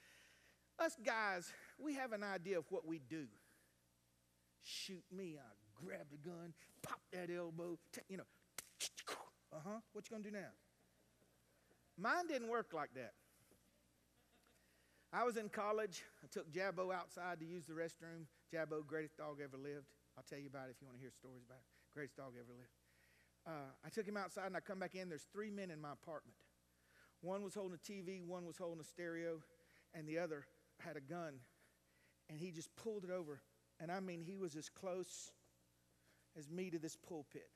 Us 0.79 0.97
guys, 1.05 1.53
we 1.79 1.95
have 1.95 2.13
an 2.13 2.23
idea 2.23 2.59
of 2.59 2.65
what 2.71 2.87
we 2.87 3.01
do. 3.01 3.27
Shoot 4.63 5.05
me, 5.11 5.37
I 5.39 5.58
grab 5.85 6.07
the 6.11 6.19
gun, 6.29 6.53
pop 6.83 7.01
that 7.13 7.31
elbow, 7.31 7.79
t- 7.93 8.03
you 8.09 8.19
know, 8.19 8.29
uh 9.53 9.61
huh. 9.65 9.81
What 9.93 10.09
you 10.09 10.17
gonna 10.17 10.29
do 10.29 10.31
now? 10.31 10.53
Mine 11.97 12.29
didn't 12.29 12.49
work 12.49 12.73
like 12.73 12.91
that. 12.95 13.13
I 15.13 15.25
was 15.25 15.37
in 15.37 15.49
college. 15.49 16.03
I 16.23 16.27
took 16.31 16.53
Jabbo 16.53 16.95
outside 16.95 17.41
to 17.41 17.47
use 17.47 17.65
the 17.65 17.73
restroom. 17.73 18.29
Jabbo, 18.53 18.87
greatest 18.87 19.17
dog 19.17 19.39
ever 19.43 19.57
lived. 19.57 19.87
I'll 20.17 20.25
tell 20.29 20.39
you 20.39 20.49
about 20.49 20.69
it 20.69 20.77
if 20.77 20.83
you 20.83 20.87
want 20.87 20.99
to 20.99 21.01
hear 21.01 21.11
stories 21.11 21.43
about 21.47 21.59
it. 21.59 21.95
Greatest 21.95 22.17
dog 22.17 22.33
ever 22.39 22.53
lived. 22.53 22.75
Uh, 23.47 23.73
I 23.85 23.89
took 23.89 24.07
him 24.07 24.17
outside 24.17 24.47
and 24.47 24.57
I 24.57 24.61
come 24.61 24.79
back 24.79 24.95
in. 24.95 25.09
There's 25.09 25.27
three 25.33 25.51
men 25.51 25.71
in 25.71 25.81
my 25.81 25.93
apartment. 25.93 26.37
One 27.23 27.43
was 27.43 27.55
holding 27.55 27.75
a 27.75 27.91
TV, 27.91 28.25
one 28.25 28.47
was 28.47 28.59
holding 28.59 28.81
a 28.81 28.85
stereo, 28.85 29.41
and 29.95 30.07
the 30.07 30.19
other 30.19 30.45
had 30.79 30.97
a 30.97 31.01
gun. 31.01 31.41
And 32.29 32.39
he 32.39 32.51
just 32.51 32.69
pulled 32.77 33.05
it 33.05 33.11
over. 33.11 33.41
And 33.81 33.91
I 33.91 34.01
mean, 34.01 34.23
he 34.23 34.37
was 34.37 34.55
as 34.55 34.69
close 34.69 35.33
as 36.39 36.51
me 36.51 36.71
to 36.71 36.79
this 36.79 36.97
pulpit. 36.97 37.49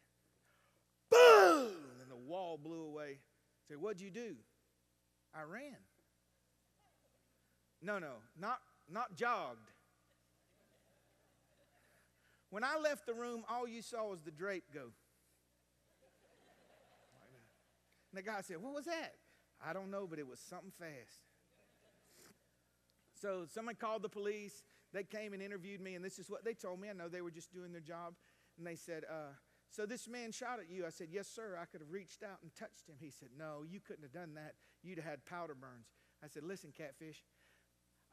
Boom! 1.10 1.72
And 2.02 2.10
the 2.10 2.16
wall 2.16 2.58
blew 2.62 2.82
away. 2.82 3.18
Said, 3.68 3.78
What'd 3.80 4.00
you 4.00 4.10
do? 4.10 4.36
I 5.34 5.42
ran. 5.42 5.76
No, 7.80 7.98
no, 7.98 8.14
not, 8.38 8.58
not 8.90 9.16
jogged. 9.16 9.70
When 12.50 12.64
I 12.64 12.76
left 12.78 13.06
the 13.06 13.14
room, 13.14 13.44
all 13.48 13.66
you 13.66 13.82
saw 13.82 14.10
was 14.10 14.20
the 14.20 14.30
drape 14.30 14.64
go. 14.74 14.82
And 18.10 18.18
the 18.18 18.22
guy 18.22 18.40
said, 18.42 18.58
What 18.60 18.74
was 18.74 18.84
that? 18.86 19.14
I 19.64 19.72
don't 19.72 19.90
know, 19.90 20.06
but 20.08 20.18
it 20.18 20.28
was 20.28 20.40
something 20.40 20.72
fast. 20.78 21.22
So 23.20 23.46
someone 23.48 23.76
called 23.76 24.02
the 24.02 24.08
police. 24.08 24.64
They 24.92 25.04
came 25.04 25.32
and 25.32 25.40
interviewed 25.40 25.80
me, 25.80 25.94
and 25.94 26.04
this 26.04 26.18
is 26.18 26.28
what 26.28 26.44
they 26.44 26.52
told 26.52 26.80
me. 26.80 26.90
I 26.90 26.92
know 26.92 27.08
they 27.08 27.22
were 27.22 27.30
just 27.30 27.52
doing 27.54 27.72
their 27.72 27.80
job. 27.80 28.14
And 28.58 28.66
they 28.66 28.76
said, 28.76 29.04
uh, 29.08 29.34
So 29.70 29.86
this 29.86 30.08
man 30.08 30.32
shot 30.32 30.58
at 30.60 30.70
you? 30.70 30.86
I 30.86 30.90
said, 30.90 31.08
Yes, 31.10 31.28
sir. 31.28 31.58
I 31.60 31.64
could 31.64 31.80
have 31.80 31.90
reached 31.90 32.22
out 32.22 32.38
and 32.42 32.54
touched 32.54 32.88
him. 32.88 32.96
He 32.98 33.10
said, 33.10 33.28
No, 33.38 33.64
you 33.68 33.80
couldn't 33.80 34.02
have 34.02 34.12
done 34.12 34.34
that. 34.34 34.54
You'd 34.82 34.98
have 34.98 35.06
had 35.06 35.24
powder 35.24 35.54
burns. 35.54 35.88
I 36.22 36.28
said, 36.28 36.44
Listen, 36.44 36.72
catfish, 36.76 37.24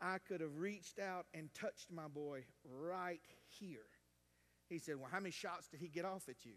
I 0.01 0.17
could 0.17 0.41
have 0.41 0.57
reached 0.57 0.99
out 0.99 1.25
and 1.33 1.53
touched 1.53 1.91
my 1.91 2.07
boy 2.07 2.43
right 2.63 3.21
here. 3.59 3.87
He 4.69 4.77
said, 4.79 4.95
Well, 4.95 5.09
how 5.11 5.19
many 5.19 5.31
shots 5.31 5.67
did 5.67 5.79
he 5.79 5.87
get 5.87 6.05
off 6.05 6.29
at 6.29 6.45
you? 6.45 6.53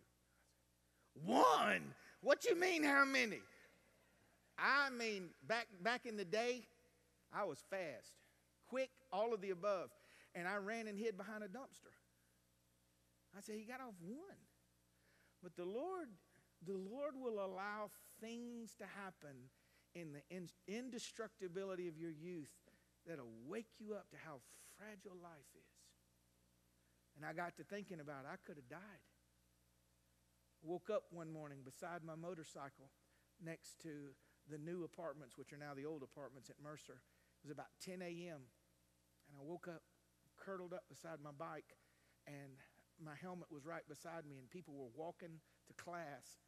One. 1.25 1.95
What 2.21 2.45
you 2.45 2.59
mean, 2.59 2.85
how 2.85 3.05
many? 3.05 3.41
I 4.59 4.91
mean, 4.91 5.31
back, 5.47 5.67
back 5.83 6.07
in 6.07 6.17
the 6.17 6.25
day, 6.25 6.67
I 7.33 7.45
was 7.45 7.59
fast, 7.69 8.13
quick, 8.69 8.91
all 9.13 9.35
of 9.35 9.41
the 9.41 9.51
above. 9.51 9.91
And 10.35 10.47
I 10.47 10.57
ran 10.57 10.87
and 10.87 10.99
hid 10.99 11.17
behind 11.17 11.43
a 11.43 11.49
dumpster. 11.49 11.93
I 13.37 13.41
said, 13.41 13.57
He 13.57 13.65
got 13.65 13.81
off 13.81 13.95
one. 14.01 14.43
But 15.43 15.57
the 15.57 15.65
Lord, 15.65 16.09
the 16.65 16.77
Lord 16.77 17.15
will 17.19 17.45
allow 17.45 17.91
things 18.21 18.75
to 18.79 18.85
happen 18.85 19.51
in 19.95 20.13
the 20.13 20.23
indestructibility 20.69 21.89
of 21.89 21.99
your 21.99 22.11
youth 22.11 22.53
that'll 23.07 23.35
wake 23.47 23.79
you 23.79 23.95
up 23.95 24.11
to 24.11 24.17
how 24.25 24.41
fragile 24.79 25.19
life 25.21 25.51
is. 25.55 25.75
And 27.17 27.27
I 27.27 27.33
got 27.33 27.57
to 27.57 27.65
thinking 27.65 28.01
about 28.01 28.25
it. 28.25 28.33
I 28.33 28.37
could 28.47 28.57
have 28.57 28.69
died. 28.69 29.05
Woke 30.63 30.89
up 30.91 31.05
one 31.11 31.31
morning 31.31 31.59
beside 31.65 32.05
my 32.05 32.15
motorcycle 32.15 32.89
next 33.45 33.83
to 33.83 34.15
the 34.49 34.59
new 34.59 34.85
apartments, 34.85 35.37
which 35.37 35.53
are 35.53 35.59
now 35.59 35.75
the 35.75 35.85
old 35.85 36.03
apartments 36.03 36.49
at 36.49 36.57
Mercer. 36.63 37.03
It 37.43 37.49
was 37.49 37.51
about 37.51 37.75
10 37.85 38.01
a.m. 38.01 38.47
And 39.27 39.35
I 39.37 39.43
woke 39.43 39.67
up, 39.69 39.83
curdled 40.39 40.73
up 40.73 40.85
beside 40.89 41.19
my 41.23 41.35
bike, 41.37 41.75
and 42.27 42.55
my 43.05 43.19
helmet 43.21 43.51
was 43.51 43.67
right 43.67 43.87
beside 43.89 44.27
me, 44.27 44.39
and 44.39 44.49
people 44.51 44.75
were 44.75 44.93
walking 44.95 45.41
to 45.67 45.75
class. 45.75 46.43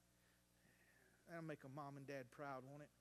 That'll 1.29 1.45
make 1.45 1.64
a 1.64 1.73
mom 1.75 1.97
and 1.97 2.07
dad 2.07 2.31
proud, 2.31 2.62
won't 2.69 2.83
it? 2.83 2.93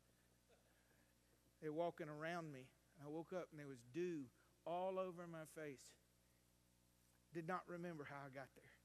They're 1.61 1.73
walking 1.73 2.09
around 2.09 2.51
me. 2.51 2.67
I 3.03 3.09
woke 3.09 3.33
up 3.33 3.47
and 3.51 3.59
there 3.59 3.67
was 3.67 3.83
dew 3.93 4.25
all 4.65 4.99
over 4.99 5.27
my 5.27 5.47
face. 5.55 5.95
Did 7.33 7.47
not 7.47 7.63
remember 7.67 8.07
how 8.07 8.27
I 8.27 8.29
got 8.29 8.51
there. 8.55 8.75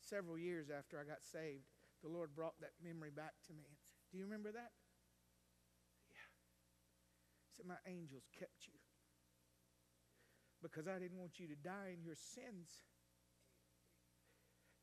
Several 0.00 0.36
years 0.38 0.68
after 0.68 0.98
I 0.98 1.04
got 1.04 1.24
saved, 1.24 1.64
the 2.02 2.10
Lord 2.10 2.34
brought 2.34 2.60
that 2.60 2.76
memory 2.82 3.10
back 3.10 3.32
to 3.46 3.52
me 3.52 3.64
and 3.68 3.76
said, 3.78 3.88
Do 4.10 4.18
you 4.18 4.24
remember 4.24 4.52
that? 4.52 4.72
Yeah. 6.12 6.28
He 7.48 7.52
said, 7.56 7.66
My 7.66 7.80
angels 7.88 8.28
kept 8.36 8.66
you 8.66 8.83
because 10.64 10.88
I 10.88 10.98
didn't 10.98 11.18
want 11.18 11.38
you 11.38 11.46
to 11.46 11.54
die 11.54 11.92
in 11.92 12.02
your 12.02 12.16
sins. 12.16 12.88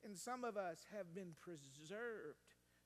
And 0.06 0.18
some 0.18 0.44
of 0.44 0.56
us 0.58 0.86
have 0.96 1.14
been 1.14 1.34
preserved 1.42 2.38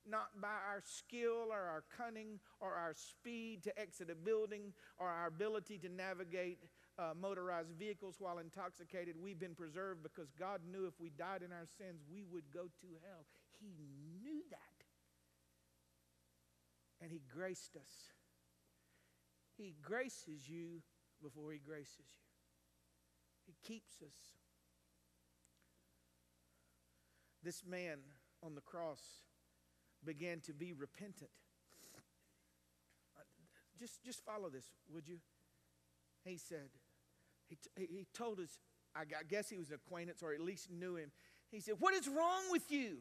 not 0.08 0.39
by 0.39 0.55
our 0.69 0.81
skill 0.84 1.51
or 1.51 1.60
our 1.60 1.84
cunning 1.97 2.39
or 2.60 2.73
our 2.73 2.93
speed 2.93 3.63
to 3.63 3.79
exit 3.79 4.10
a 4.10 4.15
building 4.15 4.73
or 4.97 5.10
our 5.10 5.27
ability 5.27 5.77
to 5.79 5.89
navigate 5.89 6.60
uh, 6.97 7.12
motorized 7.19 7.73
vehicles 7.77 8.15
while 8.19 8.38
intoxicated. 8.38 9.15
We've 9.21 9.39
been 9.39 9.55
preserved 9.55 10.03
because 10.03 10.31
God 10.39 10.62
knew 10.71 10.86
if 10.86 10.99
we 10.99 11.10
died 11.10 11.41
in 11.43 11.51
our 11.51 11.67
sins, 11.77 12.01
we 12.10 12.23
would 12.31 12.45
go 12.53 12.63
to 12.63 12.88
hell. 13.08 13.25
He 13.60 13.73
knew 14.23 14.41
that. 14.51 14.86
And 17.01 17.12
He 17.12 17.21
graced 17.34 17.75
us. 17.75 17.91
He 19.58 19.75
graces 19.81 20.47
you 20.47 20.81
before 21.21 21.51
He 21.51 21.60
graces 21.60 22.05
you, 22.13 22.24
He 23.45 23.55
keeps 23.63 24.01
us. 24.01 24.15
This 27.43 27.63
man 27.65 27.99
on 28.41 28.55
the 28.55 28.62
cross 28.62 29.01
began 30.03 30.39
to 30.41 30.53
be 30.53 30.73
repentant. 30.73 31.29
Just, 33.77 34.03
just 34.03 34.23
follow 34.23 34.49
this, 34.49 34.65
would 34.91 35.08
you? 35.08 35.17
He 36.23 36.38
said, 36.38 36.69
he, 37.47 37.55
t- 37.55 37.88
he 37.88 38.08
told 38.13 38.39
us, 38.39 38.60
I 38.95 39.03
guess 39.27 39.49
he 39.49 39.58
was 39.58 39.69
an 39.69 39.75
acquaintance 39.75 40.23
or 40.23 40.34
at 40.34 40.39
least 40.39 40.71
knew 40.71 40.95
him. 40.95 41.12
He 41.51 41.60
said, 41.60 41.75
What 41.79 41.93
is 41.93 42.08
wrong 42.08 42.43
with 42.49 42.71
you? 42.71 42.99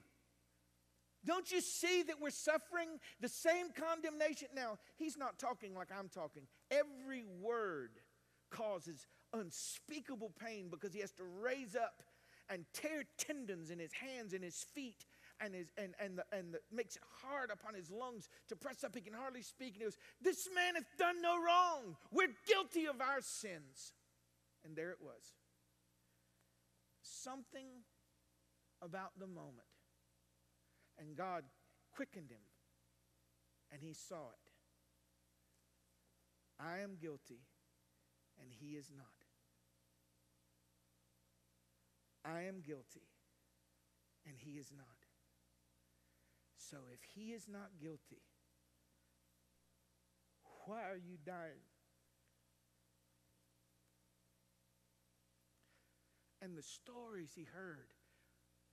Don't 1.24 1.50
you 1.50 1.61
see 1.61 2.02
that 2.02 2.20
we're 2.20 2.30
suffering 2.30 2.98
the 3.20 3.28
same 3.28 3.68
condemnation? 3.72 4.48
Now, 4.54 4.78
he's 4.96 5.16
not 5.16 5.38
talking 5.38 5.74
like 5.74 5.88
I'm 5.96 6.09
talking. 6.09 6.42
Every 6.70 7.24
word 7.40 7.92
causes 8.54 9.06
unspeakable 9.32 10.32
pain 10.38 10.68
because 10.70 10.94
he 10.94 11.00
has 11.00 11.10
to 11.12 11.24
raise 11.42 11.74
up 11.74 12.02
and 12.48 12.64
tear 12.72 13.04
tendons 13.18 13.70
in 13.70 13.78
his 13.78 13.92
hands 13.92 14.32
and 14.32 14.44
his 14.44 14.64
feet 14.74 15.06
and, 15.40 15.54
his, 15.54 15.66
and, 15.76 15.94
and, 16.00 16.18
the, 16.18 16.24
and 16.36 16.54
the, 16.54 16.60
makes 16.72 16.94
it 16.94 17.02
hard 17.22 17.50
upon 17.50 17.74
his 17.74 17.90
lungs 17.90 18.28
to 18.48 18.56
press 18.56 18.84
up. 18.84 18.94
He 18.94 19.00
can 19.00 19.12
hardly 19.12 19.42
speak. 19.42 19.74
And 19.74 19.76
he 19.78 19.84
goes, 19.84 19.98
This 20.20 20.48
man 20.54 20.76
hath 20.76 20.86
done 20.98 21.20
no 21.20 21.34
wrong. 21.36 21.96
We're 22.12 22.34
guilty 22.46 22.86
of 22.86 23.00
our 23.00 23.20
sins. 23.20 23.92
And 24.64 24.76
there 24.76 24.90
it 24.90 24.98
was. 25.02 25.34
Something 27.02 27.66
about 28.80 29.18
the 29.18 29.26
moment. 29.26 29.68
And 30.98 31.16
God 31.16 31.42
quickened 31.94 32.30
him, 32.30 32.38
and 33.72 33.82
he 33.82 33.92
saw 33.92 34.28
it. 34.28 34.50
I 36.60 36.78
am 36.78 36.96
guilty, 37.00 37.40
and 38.40 38.51
he 38.51 38.77
is 38.77 38.90
not. 38.97 39.07
I 42.25 42.42
am 42.42 42.62
guilty, 42.66 43.09
and 44.27 44.35
he 44.38 44.59
is 44.59 44.73
not. 44.77 44.87
So 46.57 46.79
if 46.92 47.01
he 47.14 47.33
is 47.33 47.47
not 47.49 47.68
guilty, 47.81 48.23
why 50.66 50.83
are 50.83 50.97
you 50.97 51.18
dying? 51.25 51.68
And 56.40 56.57
the 56.57 56.62
stories 56.62 57.33
he 57.35 57.44
heard 57.44 57.92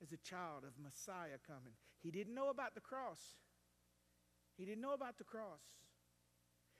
as 0.02 0.12
a 0.12 0.16
child 0.16 0.64
of 0.64 0.72
Messiah 0.82 1.38
coming, 1.46 1.74
he 2.02 2.10
didn't 2.10 2.34
know 2.34 2.50
about 2.50 2.74
the 2.74 2.80
cross. 2.80 3.36
He 4.56 4.64
didn't 4.64 4.82
know 4.82 4.92
about 4.94 5.18
the 5.18 5.24
cross. 5.24 5.60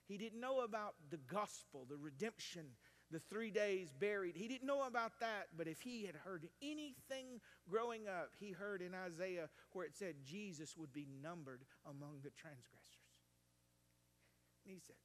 He 0.07 0.19
didn't 0.19 0.41
know 0.41 0.61
about 0.61 0.95
the 1.11 1.19
gospel, 1.33 1.87
the 1.89 1.97
redemption, 1.97 2.67
the 3.11 3.21
three 3.21 3.51
days 3.51 3.93
buried. 3.99 4.37
He 4.37 4.49
didn't 4.49 4.67
know 4.67 4.87
about 4.87 5.13
that, 5.21 5.49
but 5.57 5.69
if 5.69 5.81
he 5.81 6.05
had 6.05 6.17
heard 6.17 6.49
anything 6.63 7.41
growing 7.69 8.09
up, 8.09 8.31
he 8.41 8.51
heard 8.51 8.83
in 8.83 8.95
Isaiah 8.95 9.49
where 9.73 9.87
it 9.87 9.95
said 9.95 10.15
Jesus 10.25 10.77
would 10.77 10.93
be 10.93 11.07
numbered 11.23 11.65
among 11.87 12.21
the 12.23 12.31
transgressors. 12.31 13.03
And 14.65 14.75
he 14.75 14.81
said, 14.81 14.97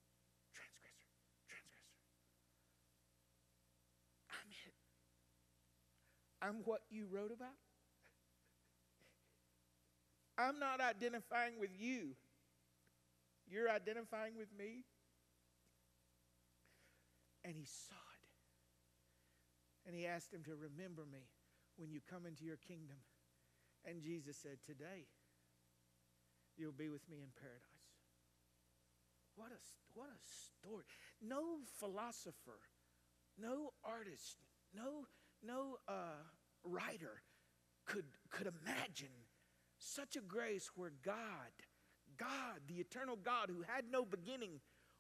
Transgressor, 0.54 1.10
transgressor. 1.50 1.98
I'm 4.32 4.50
it. 4.50 4.76
I'm 6.42 6.64
what 6.66 6.82
you 6.90 7.08
wrote 7.12 7.32
about. 7.32 7.58
I'm 10.38 10.60
not 10.60 10.80
identifying 10.80 11.60
with 11.60 11.72
you. 11.78 12.16
You're 13.50 13.70
identifying 13.70 14.38
with 14.38 14.50
me? 14.58 14.84
And 17.44 17.56
he 17.56 17.66
saw 17.66 17.96
it. 17.96 19.88
And 19.88 19.96
he 19.96 20.06
asked 20.06 20.34
him 20.34 20.44
to 20.44 20.56
remember 20.56 21.04
me 21.10 21.30
when 21.78 21.90
you 21.90 22.02
come 22.10 22.26
into 22.26 22.44
your 22.44 22.58
kingdom. 22.58 22.98
And 23.86 24.02
Jesus 24.02 24.38
said, 24.38 24.58
Today, 24.66 25.08
you'll 26.58 26.74
be 26.74 26.90
with 26.90 27.08
me 27.10 27.18
in 27.22 27.30
paradise. 27.40 27.78
What 29.36 29.52
a, 29.52 29.60
what 29.94 30.10
a 30.10 30.20
story. 30.66 30.84
No 31.22 31.60
philosopher, 31.80 32.60
no 33.40 33.72
artist, 33.84 34.38
no, 34.76 35.06
no 35.46 35.78
uh, 35.88 36.26
writer 36.64 37.22
could, 37.86 38.06
could 38.30 38.48
imagine 38.48 39.14
such 39.78 40.16
a 40.16 40.22
grace 40.22 40.72
where 40.76 40.92
God, 41.06 41.54
God, 42.18 42.62
the 42.68 42.76
eternal 42.76 43.16
God 43.16 43.50
who 43.50 43.62
had 43.62 43.86
no 43.92 44.06
beginning, 44.06 44.60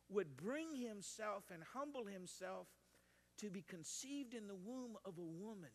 would 0.09 0.37
bring 0.37 0.75
himself 0.75 1.43
and 1.53 1.61
humble 1.73 2.05
himself 2.05 2.67
to 3.39 3.49
be 3.49 3.61
conceived 3.61 4.33
in 4.33 4.47
the 4.47 4.55
womb 4.55 4.97
of 5.05 5.17
a 5.17 5.21
woman, 5.21 5.69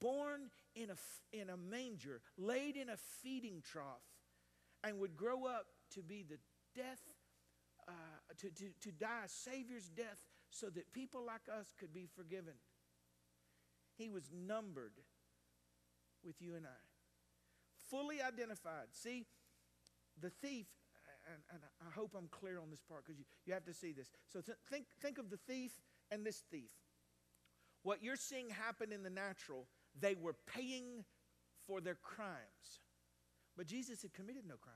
born 0.00 0.50
in 0.74 0.90
a, 0.90 1.36
in 1.36 1.50
a 1.50 1.56
manger, 1.56 2.20
laid 2.36 2.76
in 2.76 2.88
a 2.88 2.96
feeding 3.22 3.62
trough, 3.64 4.02
and 4.84 4.98
would 4.98 5.16
grow 5.16 5.46
up 5.46 5.66
to 5.92 6.02
be 6.02 6.24
the 6.28 6.38
death, 6.74 7.02
uh, 7.88 7.92
to, 8.38 8.50
to, 8.50 8.64
to 8.80 8.92
die 8.92 9.24
a 9.24 9.28
Savior's 9.28 9.88
death 9.88 10.26
so 10.50 10.68
that 10.70 10.92
people 10.92 11.24
like 11.24 11.48
us 11.52 11.72
could 11.78 11.92
be 11.92 12.06
forgiven. 12.14 12.54
He 13.96 14.08
was 14.08 14.30
numbered 14.32 14.92
with 16.24 16.40
you 16.40 16.54
and 16.54 16.66
I, 16.66 16.80
fully 17.90 18.22
identified. 18.22 18.88
See, 18.92 19.26
the 20.22 20.30
thief, 20.30 20.66
and, 21.26 21.42
and 21.52 21.60
I 21.80 21.92
hope 21.94 22.12
I'm 22.16 22.28
clear 22.28 22.58
on 22.60 22.70
this 22.70 22.80
part 22.80 23.04
because 23.04 23.18
you, 23.18 23.24
you 23.44 23.52
have 23.52 23.64
to 23.64 23.74
see 23.74 23.92
this. 23.92 24.10
So 24.32 24.40
th- 24.40 24.58
think, 24.70 24.86
think 25.00 25.18
of 25.18 25.30
the 25.30 25.36
thief 25.36 25.72
and 26.10 26.24
this 26.24 26.42
thief. 26.50 26.70
What 27.82 28.02
you're 28.02 28.16
seeing 28.16 28.48
happen 28.50 28.92
in 28.92 29.02
the 29.02 29.10
natural, 29.10 29.66
they 30.00 30.14
were 30.14 30.36
paying 30.46 31.04
for 31.66 31.80
their 31.80 31.96
crimes. 31.96 32.80
But 33.56 33.66
Jesus 33.66 34.02
had 34.02 34.14
committed 34.14 34.44
no 34.46 34.56
crime. 34.56 34.74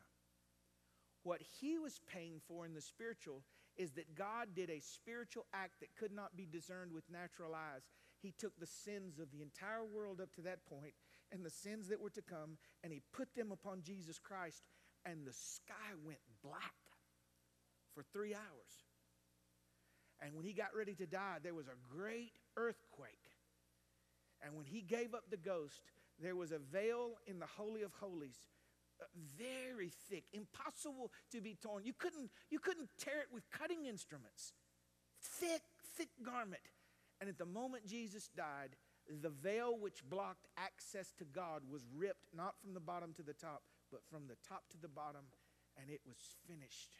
What 1.22 1.40
he 1.60 1.78
was 1.78 2.00
paying 2.06 2.40
for 2.46 2.66
in 2.66 2.74
the 2.74 2.80
spiritual 2.80 3.42
is 3.76 3.92
that 3.92 4.14
God 4.14 4.48
did 4.54 4.70
a 4.70 4.80
spiritual 4.80 5.46
act 5.52 5.80
that 5.80 5.94
could 5.98 6.12
not 6.12 6.36
be 6.36 6.46
discerned 6.46 6.92
with 6.92 7.04
natural 7.10 7.54
eyes. 7.54 7.82
He 8.22 8.32
took 8.38 8.58
the 8.58 8.66
sins 8.66 9.18
of 9.18 9.30
the 9.30 9.42
entire 9.42 9.84
world 9.84 10.20
up 10.20 10.34
to 10.34 10.42
that 10.42 10.64
point 10.66 10.94
and 11.32 11.44
the 11.44 11.50
sins 11.50 11.88
that 11.88 12.00
were 12.00 12.10
to 12.10 12.22
come, 12.22 12.56
and 12.82 12.92
he 12.92 13.02
put 13.12 13.34
them 13.34 13.50
upon 13.50 13.82
Jesus 13.82 14.18
Christ, 14.18 14.62
and 15.08 15.26
the 15.26 15.32
sky 15.32 15.94
went 16.04 16.18
black 16.42 16.74
for 17.94 18.02
three 18.12 18.34
hours. 18.34 18.74
And 20.20 20.34
when 20.34 20.44
he 20.44 20.52
got 20.52 20.74
ready 20.76 20.94
to 20.94 21.06
die, 21.06 21.36
there 21.42 21.54
was 21.54 21.68
a 21.68 21.96
great 21.96 22.32
earthquake. 22.56 23.12
And 24.42 24.54
when 24.56 24.66
he 24.66 24.82
gave 24.82 25.14
up 25.14 25.24
the 25.30 25.36
ghost, 25.36 25.80
there 26.20 26.36
was 26.36 26.52
a 26.52 26.58
veil 26.58 27.18
in 27.26 27.38
the 27.38 27.46
Holy 27.46 27.82
of 27.82 27.92
Holies 28.00 28.36
uh, 29.00 29.04
very 29.38 29.92
thick, 30.08 30.24
impossible 30.32 31.12
to 31.30 31.40
be 31.42 31.54
torn. 31.54 31.84
You 31.84 31.92
couldn't, 31.92 32.30
you 32.50 32.58
couldn't 32.58 32.88
tear 32.98 33.20
it 33.20 33.28
with 33.32 33.50
cutting 33.50 33.84
instruments. 33.84 34.52
Thick, 35.20 35.60
thick 35.96 36.08
garment. 36.24 36.62
And 37.20 37.28
at 37.28 37.38
the 37.38 37.46
moment 37.46 37.86
Jesus 37.86 38.30
died, 38.34 38.76
the 39.22 39.28
veil 39.28 39.76
which 39.78 40.02
blocked 40.08 40.46
access 40.56 41.12
to 41.18 41.24
God 41.24 41.62
was 41.70 41.82
ripped, 41.94 42.34
not 42.34 42.54
from 42.60 42.74
the 42.74 42.80
bottom 42.80 43.12
to 43.14 43.22
the 43.22 43.34
top, 43.34 43.62
but 43.90 44.00
from 44.10 44.26
the 44.26 44.36
top 44.48 44.68
to 44.70 44.78
the 44.78 44.88
bottom, 44.88 45.26
and 45.80 45.90
it 45.90 46.00
was 46.06 46.16
finished. 46.46 46.90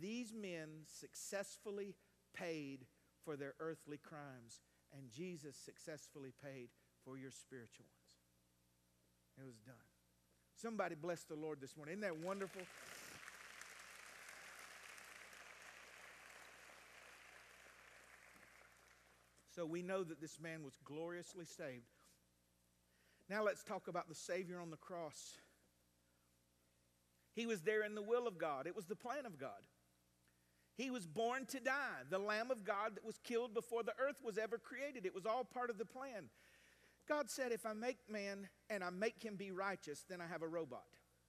These 0.00 0.34
men 0.34 0.84
successfully 0.86 1.94
paid 2.34 2.86
for 3.24 3.36
their 3.36 3.54
earthly 3.60 3.98
crimes, 3.98 4.62
and 4.96 5.10
Jesus 5.10 5.56
successfully 5.56 6.32
paid 6.42 6.68
for 7.04 7.16
your 7.16 7.30
spiritual 7.30 7.86
ones. 7.86 8.06
It 9.38 9.46
was 9.46 9.58
done. 9.58 9.74
Somebody 10.54 10.94
bless 10.94 11.22
the 11.24 11.34
Lord 11.34 11.60
this 11.60 11.76
morning. 11.76 11.98
Isn't 11.98 12.02
that 12.02 12.26
wonderful? 12.26 12.62
So 19.54 19.64
we 19.64 19.82
know 19.82 20.04
that 20.04 20.20
this 20.20 20.38
man 20.40 20.62
was 20.64 20.78
gloriously 20.84 21.46
saved. 21.46 21.95
Now 23.28 23.44
let's 23.44 23.62
talk 23.62 23.88
about 23.88 24.08
the 24.08 24.14
Savior 24.14 24.60
on 24.60 24.70
the 24.70 24.76
cross. 24.76 25.36
He 27.34 27.46
was 27.46 27.62
there 27.62 27.82
in 27.82 27.94
the 27.94 28.02
will 28.02 28.26
of 28.26 28.38
God, 28.38 28.66
it 28.66 28.76
was 28.76 28.86
the 28.86 28.96
plan 28.96 29.26
of 29.26 29.38
God. 29.38 29.62
He 30.76 30.90
was 30.90 31.06
born 31.06 31.46
to 31.46 31.60
die, 31.60 32.04
the 32.10 32.18
Lamb 32.18 32.50
of 32.50 32.62
God 32.62 32.96
that 32.96 33.04
was 33.04 33.18
killed 33.24 33.54
before 33.54 33.82
the 33.82 33.94
earth 33.98 34.16
was 34.22 34.36
ever 34.36 34.58
created. 34.58 35.06
It 35.06 35.14
was 35.14 35.24
all 35.24 35.42
part 35.42 35.70
of 35.70 35.78
the 35.78 35.86
plan. 35.86 36.28
God 37.08 37.30
said, 37.30 37.50
If 37.50 37.64
I 37.64 37.72
make 37.72 37.98
man 38.10 38.48
and 38.68 38.84
I 38.84 38.90
make 38.90 39.22
him 39.22 39.36
be 39.36 39.52
righteous, 39.52 40.04
then 40.08 40.20
I 40.20 40.26
have 40.26 40.42
a 40.42 40.48
robot. 40.48 40.84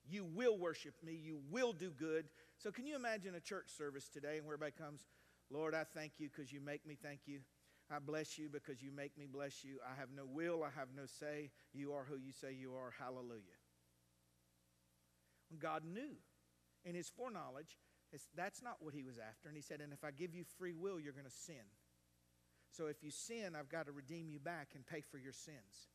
You 0.10 0.26
will 0.26 0.58
worship 0.58 0.96
me. 1.04 1.14
You 1.14 1.40
will 1.50 1.72
do 1.72 1.92
good. 1.92 2.26
So, 2.58 2.72
can 2.72 2.88
you 2.88 2.96
imagine 2.96 3.36
a 3.36 3.40
church 3.40 3.70
service 3.70 4.10
today 4.10 4.40
where 4.42 4.56
everybody 4.56 4.72
comes, 4.72 5.06
Lord, 5.50 5.76
I 5.76 5.84
thank 5.84 6.14
you 6.18 6.30
because 6.30 6.52
you 6.52 6.60
make 6.60 6.86
me 6.86 6.98
thank 7.02 7.22
you. 7.26 7.40
I 7.90 8.00
bless 8.00 8.38
you 8.38 8.50
because 8.50 8.82
you 8.82 8.92
make 8.92 9.18
me 9.18 9.28
bless 9.32 9.64
you. 9.64 9.78
I 9.86 9.98
have 10.00 10.10
no 10.16 10.26
will, 10.26 10.64
I 10.64 10.78
have 10.78 10.90
no 10.96 11.06
say. 11.06 11.52
You 11.74 11.94
are 11.94 12.04
who 12.04 12.18
you 12.18 12.34
say 12.34 12.54
you 12.54 12.74
are. 12.74 12.94
Hallelujah. 13.00 13.58
God 15.60 15.84
knew 15.86 16.18
in 16.84 16.96
his 16.96 17.10
foreknowledge, 17.10 17.78
that's 18.36 18.62
not 18.62 18.78
what 18.80 18.94
he 18.94 19.04
was 19.04 19.18
after. 19.18 19.48
And 19.48 19.56
he 19.56 19.62
said, 19.62 19.80
And 19.80 19.94
if 19.94 20.04
I 20.04 20.12
give 20.12 20.34
you 20.34 20.44
free 20.58 20.74
will, 20.74 21.00
you're 21.00 21.14
going 21.14 21.26
to 21.26 21.32
sin. 21.32 21.64
So 22.72 22.88
if 22.88 23.04
you 23.04 23.12
sin, 23.12 23.56
I've 23.58 23.70
got 23.70 23.86
to 23.86 23.92
redeem 23.92 24.30
you 24.30 24.40
back 24.40 24.70
and 24.76 24.86
pay 24.86 25.02
for 25.02 25.18
your 25.18 25.34
sins. 25.34 25.90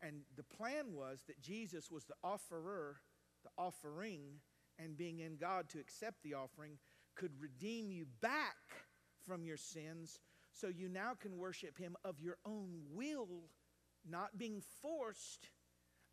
And 0.00 0.22
the 0.36 0.42
plan 0.42 0.92
was 0.92 1.22
that 1.28 1.40
Jesus 1.40 1.90
was 1.90 2.04
the 2.04 2.14
offerer, 2.24 2.96
the 3.44 3.50
offering, 3.56 4.40
and 4.78 4.96
being 4.96 5.20
in 5.20 5.36
God 5.36 5.68
to 5.70 5.78
accept 5.78 6.22
the 6.22 6.34
offering 6.34 6.78
could 7.14 7.32
redeem 7.40 7.90
you 7.90 8.06
back 8.20 8.56
from 9.26 9.44
your 9.44 9.56
sins 9.56 10.18
so 10.52 10.68
you 10.68 10.88
now 10.88 11.12
can 11.18 11.38
worship 11.38 11.78
Him 11.78 11.96
of 12.04 12.20
your 12.20 12.36
own 12.44 12.82
will, 12.92 13.50
not 14.08 14.38
being 14.38 14.62
forced. 14.80 15.48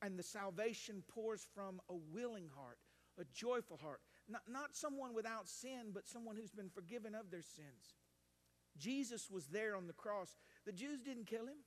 And 0.01 0.17
the 0.17 0.23
salvation 0.23 1.03
pours 1.07 1.45
from 1.53 1.81
a 1.89 1.95
willing 1.95 2.49
heart, 2.55 2.77
a 3.19 3.25
joyful 3.33 3.77
heart. 3.77 3.99
Not, 4.29 4.43
not 4.47 4.75
someone 4.75 5.13
without 5.13 5.49
sin, 5.49 5.91
but 5.93 6.07
someone 6.07 6.35
who's 6.37 6.51
been 6.51 6.69
forgiven 6.69 7.15
of 7.15 7.31
their 7.31 7.41
sins. 7.41 7.97
Jesus 8.77 9.29
was 9.29 9.47
there 9.47 9.75
on 9.75 9.87
the 9.87 9.93
cross. 9.93 10.37
The 10.65 10.71
Jews 10.71 11.01
didn't 11.01 11.27
kill 11.27 11.47
him, 11.47 11.57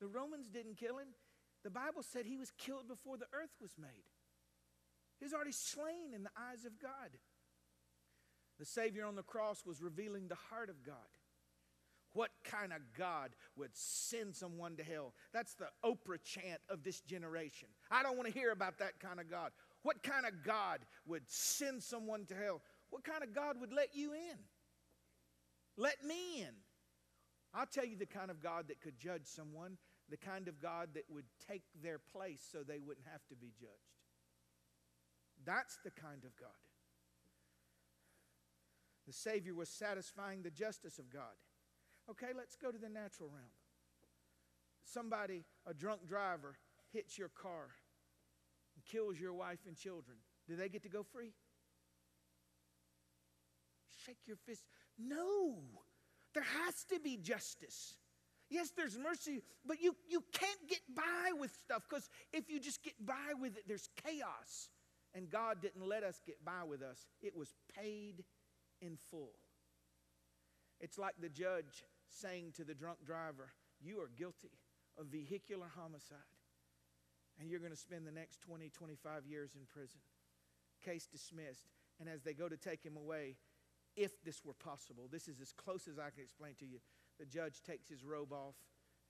the 0.00 0.06
Romans 0.06 0.48
didn't 0.48 0.76
kill 0.76 0.98
him. 0.98 1.08
The 1.64 1.70
Bible 1.70 2.02
said 2.02 2.24
he 2.24 2.36
was 2.36 2.52
killed 2.56 2.86
before 2.86 3.16
the 3.18 3.26
earth 3.32 3.50
was 3.60 3.72
made. 3.76 4.08
He 5.18 5.24
was 5.24 5.34
already 5.34 5.52
slain 5.52 6.14
in 6.14 6.22
the 6.22 6.30
eyes 6.38 6.64
of 6.64 6.80
God. 6.80 7.18
The 8.58 8.64
Savior 8.64 9.04
on 9.04 9.16
the 9.16 9.22
cross 9.22 9.66
was 9.66 9.82
revealing 9.82 10.28
the 10.28 10.36
heart 10.50 10.70
of 10.70 10.84
God. 10.84 11.17
What 12.12 12.30
kind 12.44 12.72
of 12.72 12.80
God 12.96 13.30
would 13.56 13.70
send 13.74 14.34
someone 14.34 14.76
to 14.76 14.82
hell? 14.82 15.14
That's 15.32 15.54
the 15.54 15.68
Oprah 15.84 16.22
chant 16.24 16.60
of 16.68 16.82
this 16.82 17.00
generation. 17.00 17.68
I 17.90 18.02
don't 18.02 18.16
want 18.16 18.28
to 18.28 18.38
hear 18.38 18.50
about 18.50 18.78
that 18.78 18.98
kind 18.98 19.20
of 19.20 19.30
God. 19.30 19.52
What 19.82 20.02
kind 20.02 20.26
of 20.26 20.44
God 20.44 20.80
would 21.06 21.22
send 21.26 21.82
someone 21.82 22.24
to 22.26 22.34
hell? 22.34 22.62
What 22.90 23.04
kind 23.04 23.22
of 23.22 23.34
God 23.34 23.60
would 23.60 23.72
let 23.72 23.94
you 23.94 24.12
in? 24.12 24.38
Let 25.76 26.04
me 26.04 26.40
in. 26.40 26.54
I'll 27.54 27.66
tell 27.66 27.84
you 27.84 27.96
the 27.96 28.06
kind 28.06 28.30
of 28.30 28.42
God 28.42 28.68
that 28.68 28.80
could 28.80 28.98
judge 28.98 29.24
someone, 29.24 29.78
the 30.10 30.16
kind 30.16 30.48
of 30.48 30.60
God 30.60 30.90
that 30.94 31.04
would 31.10 31.24
take 31.48 31.62
their 31.82 31.98
place 31.98 32.42
so 32.50 32.58
they 32.62 32.78
wouldn't 32.78 33.06
have 33.10 33.26
to 33.28 33.36
be 33.36 33.52
judged. 33.58 33.72
That's 35.44 35.78
the 35.84 35.90
kind 35.90 36.24
of 36.24 36.36
God. 36.36 36.48
The 39.06 39.12
Savior 39.12 39.54
was 39.54 39.68
satisfying 39.68 40.42
the 40.42 40.50
justice 40.50 40.98
of 40.98 41.10
God. 41.10 41.22
Okay, 42.10 42.28
let's 42.36 42.56
go 42.56 42.70
to 42.70 42.78
the 42.78 42.88
natural 42.88 43.28
realm. 43.28 43.50
Somebody, 44.84 45.44
a 45.66 45.74
drunk 45.74 46.08
driver, 46.08 46.56
hits 46.92 47.18
your 47.18 47.28
car 47.28 47.68
and 48.74 48.84
kills 48.84 49.20
your 49.20 49.34
wife 49.34 49.58
and 49.66 49.76
children. 49.76 50.16
Do 50.46 50.56
they 50.56 50.68
get 50.68 50.82
to 50.84 50.88
go 50.88 51.02
free? 51.02 51.32
Shake 54.06 54.16
your 54.26 54.38
fist. 54.46 54.64
No, 54.98 55.56
there 56.34 56.46
has 56.64 56.84
to 56.84 56.98
be 56.98 57.18
justice. 57.18 57.94
Yes, 58.48 58.72
there's 58.74 58.96
mercy, 58.96 59.42
but 59.66 59.82
you, 59.82 59.94
you 60.08 60.24
can't 60.32 60.68
get 60.68 60.80
by 60.96 61.32
with 61.38 61.50
stuff 61.62 61.82
because 61.88 62.08
if 62.32 62.48
you 62.48 62.58
just 62.58 62.82
get 62.82 62.94
by 63.04 63.34
with 63.38 63.58
it, 63.58 63.64
there's 63.68 63.90
chaos. 64.06 64.70
And 65.14 65.28
God 65.28 65.60
didn't 65.60 65.86
let 65.86 66.02
us 66.02 66.22
get 66.26 66.42
by 66.44 66.64
with 66.66 66.82
us, 66.82 67.06
it 67.20 67.36
was 67.36 67.52
paid 67.76 68.24
in 68.80 68.96
full. 69.10 69.32
It's 70.80 70.96
like 70.96 71.14
the 71.20 71.28
judge 71.28 71.84
saying 72.08 72.52
to 72.56 72.64
the 72.64 72.74
drunk 72.74 72.98
driver, 73.04 73.52
You 73.80 74.00
are 74.00 74.10
guilty 74.16 74.52
of 74.98 75.06
vehicular 75.06 75.66
homicide, 75.76 76.18
and 77.40 77.50
you're 77.50 77.60
going 77.60 77.72
to 77.72 77.78
spend 77.78 78.06
the 78.06 78.12
next 78.12 78.40
20, 78.40 78.70
25 78.70 79.26
years 79.26 79.50
in 79.54 79.62
prison. 79.66 80.00
case 80.84 81.06
dismissed. 81.06 81.68
And 82.00 82.08
as 82.08 82.22
they 82.22 82.32
go 82.32 82.48
to 82.48 82.56
take 82.56 82.84
him 82.84 82.96
away, 82.96 83.36
if 83.96 84.22
this 84.22 84.44
were 84.44 84.54
possible, 84.54 85.08
this 85.10 85.26
is 85.26 85.40
as 85.40 85.52
close 85.52 85.88
as 85.88 85.98
I 85.98 86.10
can 86.10 86.22
explain 86.22 86.54
to 86.60 86.66
you. 86.66 86.78
The 87.18 87.26
judge 87.26 87.62
takes 87.62 87.88
his 87.88 88.04
robe 88.04 88.32
off 88.32 88.54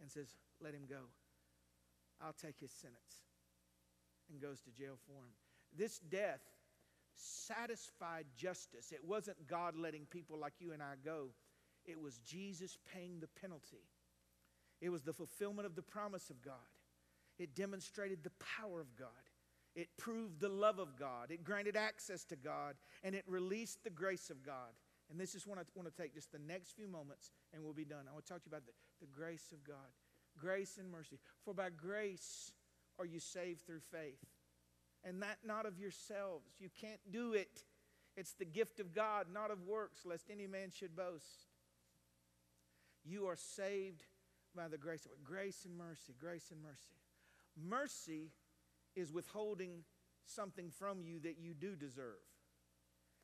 and 0.01 0.11
says, 0.11 0.29
Let 0.63 0.75
him 0.75 0.87
go. 0.89 1.11
I'll 2.23 2.33
take 2.33 2.59
his 2.59 2.73
sentence. 2.73 3.23
And 4.31 4.41
goes 4.41 4.61
to 4.61 4.71
jail 4.71 4.99
for 5.07 5.25
him. 5.25 5.33
This 5.77 5.99
death 5.99 6.41
satisfied 7.15 8.27
justice. 8.37 8.93
It 8.93 9.05
wasn't 9.05 9.47
God 9.47 9.75
letting 9.77 10.07
people 10.07 10.39
like 10.39 10.55
you 10.59 10.73
and 10.73 10.83
I 10.83 10.95
go, 11.05 11.29
it 11.89 12.01
was 12.01 12.19
Jesus 12.19 12.79
paying 12.93 13.19
the 13.19 13.29
penalty. 13.41 13.83
It 14.81 14.91
was 14.91 15.03
the 15.03 15.13
fulfillment 15.13 15.67
of 15.67 15.75
the 15.75 15.83
promise 15.83 16.31
of 16.31 16.41
God. 16.43 16.55
It 17.39 17.55
demonstrated 17.55 18.23
the 18.23 18.33
power 18.61 18.81
of 18.81 18.95
God. 18.97 19.09
It 19.75 19.89
proved 19.97 20.41
the 20.41 20.49
love 20.49 20.79
of 20.79 20.99
God. 20.99 21.31
It 21.31 21.45
granted 21.45 21.77
access 21.77 22.25
to 22.27 22.37
God. 22.37 22.75
And 23.03 23.15
it 23.15 23.25
released 23.27 23.83
the 23.85 23.91
grace 23.91 24.31
of 24.31 24.45
God. 24.45 24.75
And 25.11 25.19
this 25.19 25.35
is 25.35 25.47
what 25.47 25.59
I 25.59 25.63
want 25.75 25.93
to 25.93 26.03
take 26.03 26.15
just 26.15 26.33
the 26.33 26.39
next 26.39 26.73
few 26.73 26.87
moments 26.87 27.31
and 27.53 27.65
we'll 27.65 27.73
be 27.73 27.85
done. 27.85 28.05
I 28.09 28.13
want 28.13 28.27
to 28.27 28.33
talk 28.33 28.43
to 28.43 28.51
you 28.51 28.57
about 28.57 28.67
the, 28.67 28.73
the 29.01 29.07
grace 29.07 29.53
of 29.53 29.65
God. 29.65 29.89
Grace 30.39 30.79
and 30.79 30.91
mercy. 30.91 31.19
For 31.45 31.55
by 31.55 31.71
grace 31.71 32.53
are 32.99 33.07
you 33.07 33.19
saved 33.19 33.67
through 33.67 33.81
faith 33.91 34.25
and 35.05 35.23
that 35.23 35.39
not 35.45 35.67
of 35.67 35.79
yourselves. 35.79 36.57
You 36.59 36.69
can't 36.81 37.01
do 37.11 37.33
it. 37.33 37.65
It's 38.17 38.33
the 38.33 38.45
gift 38.45 38.81
of 38.81 38.93
God, 38.93 39.27
not 39.33 39.51
of 39.51 39.63
works, 39.63 40.05
lest 40.05 40.31
any 40.31 40.47
man 40.47 40.71
should 40.71 40.97
boast. 40.97 41.48
You 43.09 43.27
are 43.27 43.37
saved 43.37 44.03
by 44.55 44.69
the 44.69 44.77
grace 44.77 45.07
of 45.07 45.25
grace 45.25 45.65
and 45.65 45.77
mercy, 45.77 46.15
grace 46.19 46.51
and 46.51 46.63
mercy. 46.63 46.97
Mercy 47.57 48.33
is 48.95 49.13
withholding 49.13 49.85
something 50.27 50.71
from 50.71 51.03
you 51.03 51.19
that 51.21 51.39
you 51.39 51.55
do 51.55 51.75
deserve. 51.75 52.21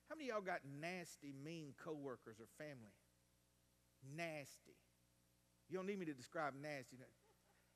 How 0.08 0.16
many 0.16 0.28
y'all 0.28 0.40
got 0.40 0.60
nasty, 0.80 1.34
mean 1.44 1.74
coworkers 1.82 2.36
or 2.40 2.46
family? 2.56 2.94
Nasty. 4.16 4.76
You 5.68 5.76
don't 5.76 5.86
need 5.86 5.98
me 5.98 6.06
to 6.06 6.14
describe 6.14 6.54
nasty. 6.60 6.96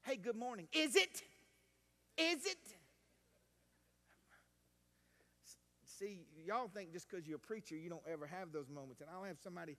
Hey, 0.02 0.16
good 0.16 0.36
morning. 0.36 0.68
Is 0.72 0.96
it? 0.96 1.22
Is 2.16 2.46
it? 2.46 2.59
see, 5.98 6.20
y'all 6.46 6.70
think 6.72 6.92
just 6.92 7.11
because 7.11 7.26
you're 7.26 7.36
a 7.36 7.40
preacher, 7.40 7.74
you 7.74 7.90
don't 7.90 8.06
ever 8.11 8.26
have 8.26 8.52
those 8.52 8.68
moments. 8.68 9.00
And 9.00 9.11
I'll 9.11 9.24
have 9.24 9.38
somebody 9.42 9.76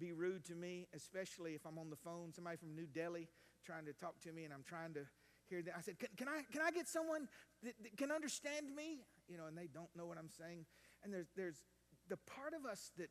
be 0.00 0.12
rude 0.12 0.44
to 0.46 0.54
me, 0.54 0.88
especially 0.94 1.52
if 1.52 1.66
I'm 1.66 1.78
on 1.78 1.90
the 1.90 1.96
phone, 1.96 2.32
somebody 2.32 2.56
from 2.56 2.74
New 2.74 2.86
Delhi 2.86 3.28
trying 3.64 3.84
to 3.84 3.92
talk 3.92 4.18
to 4.24 4.32
me, 4.32 4.44
and 4.44 4.54
I'm 4.54 4.64
trying 4.64 4.94
to 4.94 5.04
hear 5.48 5.62
that. 5.62 5.74
I 5.76 5.82
said, 5.82 5.98
can, 5.98 6.08
can 6.16 6.28
I, 6.28 6.40
can 6.50 6.62
I 6.62 6.70
get 6.70 6.88
someone 6.88 7.28
that, 7.62 7.74
that 7.82 7.96
can 7.98 8.10
understand 8.10 8.74
me? 8.74 9.04
You 9.28 9.36
know, 9.36 9.46
and 9.46 9.56
they 9.56 9.68
don't 9.68 9.90
know 9.94 10.06
what 10.06 10.16
I'm 10.16 10.30
saying. 10.30 10.64
And 11.04 11.12
there's, 11.12 11.28
there's 11.36 11.62
the 12.08 12.16
part 12.16 12.54
of 12.58 12.64
us 12.64 12.90
that 12.96 13.10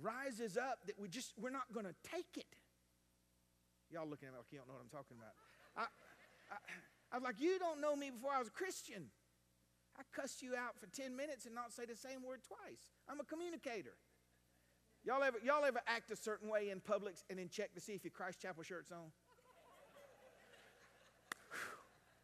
rises 0.00 0.56
up 0.56 0.86
that 0.86 0.98
we 0.98 1.08
just, 1.08 1.34
we're 1.36 1.50
not 1.50 1.72
going 1.74 1.86
to 1.86 1.94
take 2.06 2.36
it. 2.36 2.54
Y'all 3.90 4.08
looking 4.08 4.28
at 4.28 4.32
me 4.32 4.38
like 4.38 4.48
you 4.52 4.58
don't 4.58 4.68
know 4.68 4.78
what 4.78 4.86
I'm 4.86 4.94
talking 4.94 5.18
about. 5.18 5.34
I, 5.76 5.84
I, 6.48 6.56
I 7.12 7.14
was 7.18 7.24
like, 7.24 7.40
you 7.40 7.58
don't 7.58 7.80
know 7.80 7.96
me 7.96 8.08
before 8.08 8.32
I 8.32 8.38
was 8.38 8.48
a 8.48 8.56
Christian. 8.56 9.10
I 9.98 10.02
cuss 10.16 10.40
you 10.40 10.56
out 10.56 10.80
for 10.80 10.86
10 10.88 11.12
minutes 11.12 11.44
and 11.44 11.54
not 11.54 11.72
say 11.72 11.84
the 11.84 11.96
same 11.96 12.24
word 12.24 12.40
twice. 12.46 12.88
I'm 13.08 13.20
a 13.20 13.24
communicator. 13.24 13.92
Y'all 15.04 15.22
ever, 15.22 15.38
y'all 15.42 15.64
ever 15.64 15.80
act 15.86 16.10
a 16.10 16.16
certain 16.16 16.48
way 16.48 16.70
in 16.70 16.80
public 16.80 17.14
and 17.28 17.38
then 17.38 17.48
check 17.48 17.74
to 17.74 17.80
see 17.80 17.92
if 17.92 18.04
your 18.04 18.12
Christ 18.12 18.40
Chapel 18.40 18.62
shirt's 18.62 18.92
on? 18.92 19.10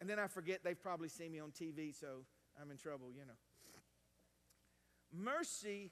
and 0.00 0.08
then 0.08 0.18
I 0.18 0.28
forget 0.28 0.60
they've 0.62 0.80
probably 0.80 1.08
seen 1.08 1.32
me 1.32 1.40
on 1.40 1.50
TV, 1.50 1.98
so 1.98 2.24
I'm 2.60 2.70
in 2.70 2.76
trouble, 2.76 3.08
you 3.12 3.26
know. 3.26 3.34
Mercy 5.12 5.90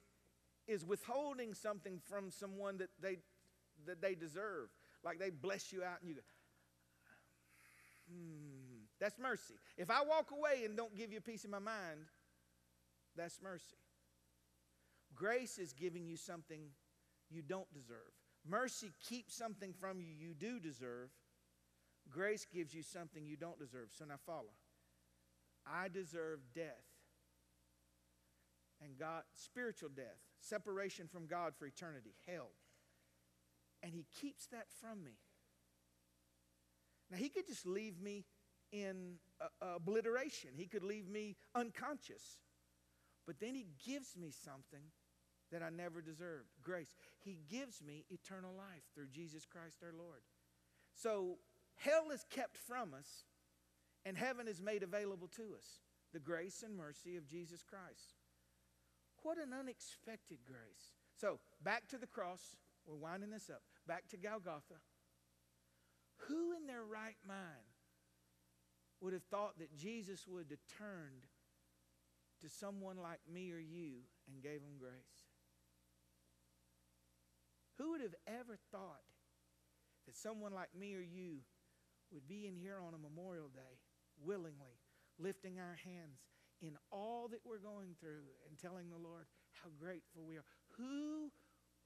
is 0.68 0.84
withholding 0.84 1.54
something 1.54 2.00
from 2.08 2.30
someone 2.30 2.78
that 2.78 2.90
they, 3.00 3.18
that 3.86 4.00
they 4.00 4.14
deserve. 4.14 4.68
Like 5.04 5.18
they 5.18 5.30
bless 5.30 5.72
you 5.72 5.82
out 5.82 6.00
and 6.00 6.08
you 6.08 6.14
go, 6.16 6.22
hmm 8.08 8.66
that's 9.00 9.18
mercy. 9.18 9.54
If 9.76 9.90
I 9.90 10.02
walk 10.02 10.30
away 10.30 10.64
and 10.64 10.76
don't 10.76 10.96
give 10.96 11.12
you 11.12 11.18
a 11.18 11.22
piece 11.22 11.44
of 11.44 11.50
my 11.50 11.58
mind, 11.58 12.00
that's 13.14 13.40
mercy. 13.42 13.76
Grace 15.16 15.58
is 15.58 15.72
giving 15.72 16.06
you 16.06 16.16
something 16.16 16.60
you 17.30 17.42
don't 17.42 17.72
deserve. 17.72 18.12
Mercy 18.48 18.92
keeps 19.08 19.34
something 19.34 19.72
from 19.72 20.00
you 20.00 20.12
you 20.12 20.34
do 20.34 20.60
deserve. 20.60 21.08
Grace 22.08 22.46
gives 22.52 22.74
you 22.74 22.82
something 22.82 23.26
you 23.26 23.36
don't 23.36 23.58
deserve. 23.58 23.88
So 23.90 24.04
now 24.04 24.16
follow. 24.24 24.52
I 25.66 25.88
deserve 25.88 26.40
death. 26.54 26.84
And 28.84 28.98
God, 28.98 29.22
spiritual 29.34 29.88
death, 29.88 30.18
separation 30.38 31.08
from 31.08 31.26
God 31.26 31.54
for 31.58 31.66
eternity, 31.66 32.14
hell. 32.28 32.50
And 33.82 33.92
He 33.94 34.06
keeps 34.20 34.46
that 34.48 34.66
from 34.80 35.02
me. 35.02 35.18
Now, 37.10 37.16
He 37.16 37.30
could 37.30 37.46
just 37.46 37.66
leave 37.66 38.00
me 38.00 38.26
in 38.70 39.14
uh, 39.40 39.74
obliteration. 39.76 40.50
He 40.56 40.66
could 40.66 40.84
leave 40.84 41.08
me 41.08 41.36
unconscious. 41.54 42.38
But 43.26 43.40
then 43.40 43.54
He 43.54 43.66
gives 43.84 44.16
me 44.16 44.30
something 44.30 44.82
that 45.52 45.62
I 45.62 45.70
never 45.70 46.00
deserved 46.00 46.48
grace. 46.62 46.94
He 47.20 47.38
gives 47.48 47.82
me 47.82 48.04
eternal 48.10 48.52
life 48.56 48.84
through 48.94 49.08
Jesus 49.12 49.46
Christ 49.46 49.78
our 49.82 49.94
Lord. 49.96 50.22
So 50.94 51.38
hell 51.76 52.10
is 52.12 52.24
kept 52.30 52.56
from 52.56 52.94
us, 52.94 53.24
and 54.04 54.16
heaven 54.16 54.48
is 54.48 54.60
made 54.60 54.82
available 54.82 55.28
to 55.36 55.54
us 55.56 55.80
the 56.12 56.20
grace 56.20 56.62
and 56.64 56.76
mercy 56.76 57.16
of 57.16 57.26
Jesus 57.26 57.62
Christ. 57.62 58.14
What 59.22 59.38
an 59.38 59.52
unexpected 59.52 60.38
grace. 60.46 60.94
So, 61.16 61.40
back 61.62 61.88
to 61.88 61.98
the 61.98 62.06
cross. 62.06 62.56
We're 62.86 62.94
winding 62.94 63.30
this 63.30 63.50
up. 63.50 63.62
Back 63.86 64.08
to 64.10 64.16
Golgotha. 64.16 64.80
Who 66.28 66.52
in 66.56 66.66
their 66.66 66.84
right 66.84 67.16
mind 67.26 67.74
would 69.00 69.12
have 69.12 69.24
thought 69.24 69.58
that 69.58 69.76
Jesus 69.76 70.26
would 70.26 70.46
have 70.50 70.78
turned 70.78 71.26
to 72.40 72.48
someone 72.48 72.96
like 72.96 73.20
me 73.30 73.52
or 73.52 73.58
you 73.58 74.04
and 74.28 74.42
gave 74.42 74.60
them 74.60 74.78
grace? 74.78 75.25
Who 77.78 77.92
would 77.92 78.00
have 78.00 78.14
ever 78.26 78.58
thought 78.72 79.04
that 80.06 80.16
someone 80.16 80.52
like 80.52 80.74
me 80.78 80.94
or 80.94 81.02
you 81.02 81.38
would 82.12 82.28
be 82.28 82.46
in 82.46 82.56
here 82.56 82.78
on 82.86 82.94
a 82.94 82.98
Memorial 82.98 83.48
Day 83.48 83.80
willingly 84.24 84.78
lifting 85.18 85.58
our 85.58 85.76
hands 85.84 86.20
in 86.62 86.76
all 86.90 87.28
that 87.28 87.40
we're 87.44 87.58
going 87.58 87.94
through 88.00 88.24
and 88.48 88.58
telling 88.58 88.88
the 88.88 88.96
Lord 88.96 89.26
how 89.52 89.68
grateful 89.78 90.22
we 90.26 90.36
are? 90.36 90.44
Who 90.78 91.30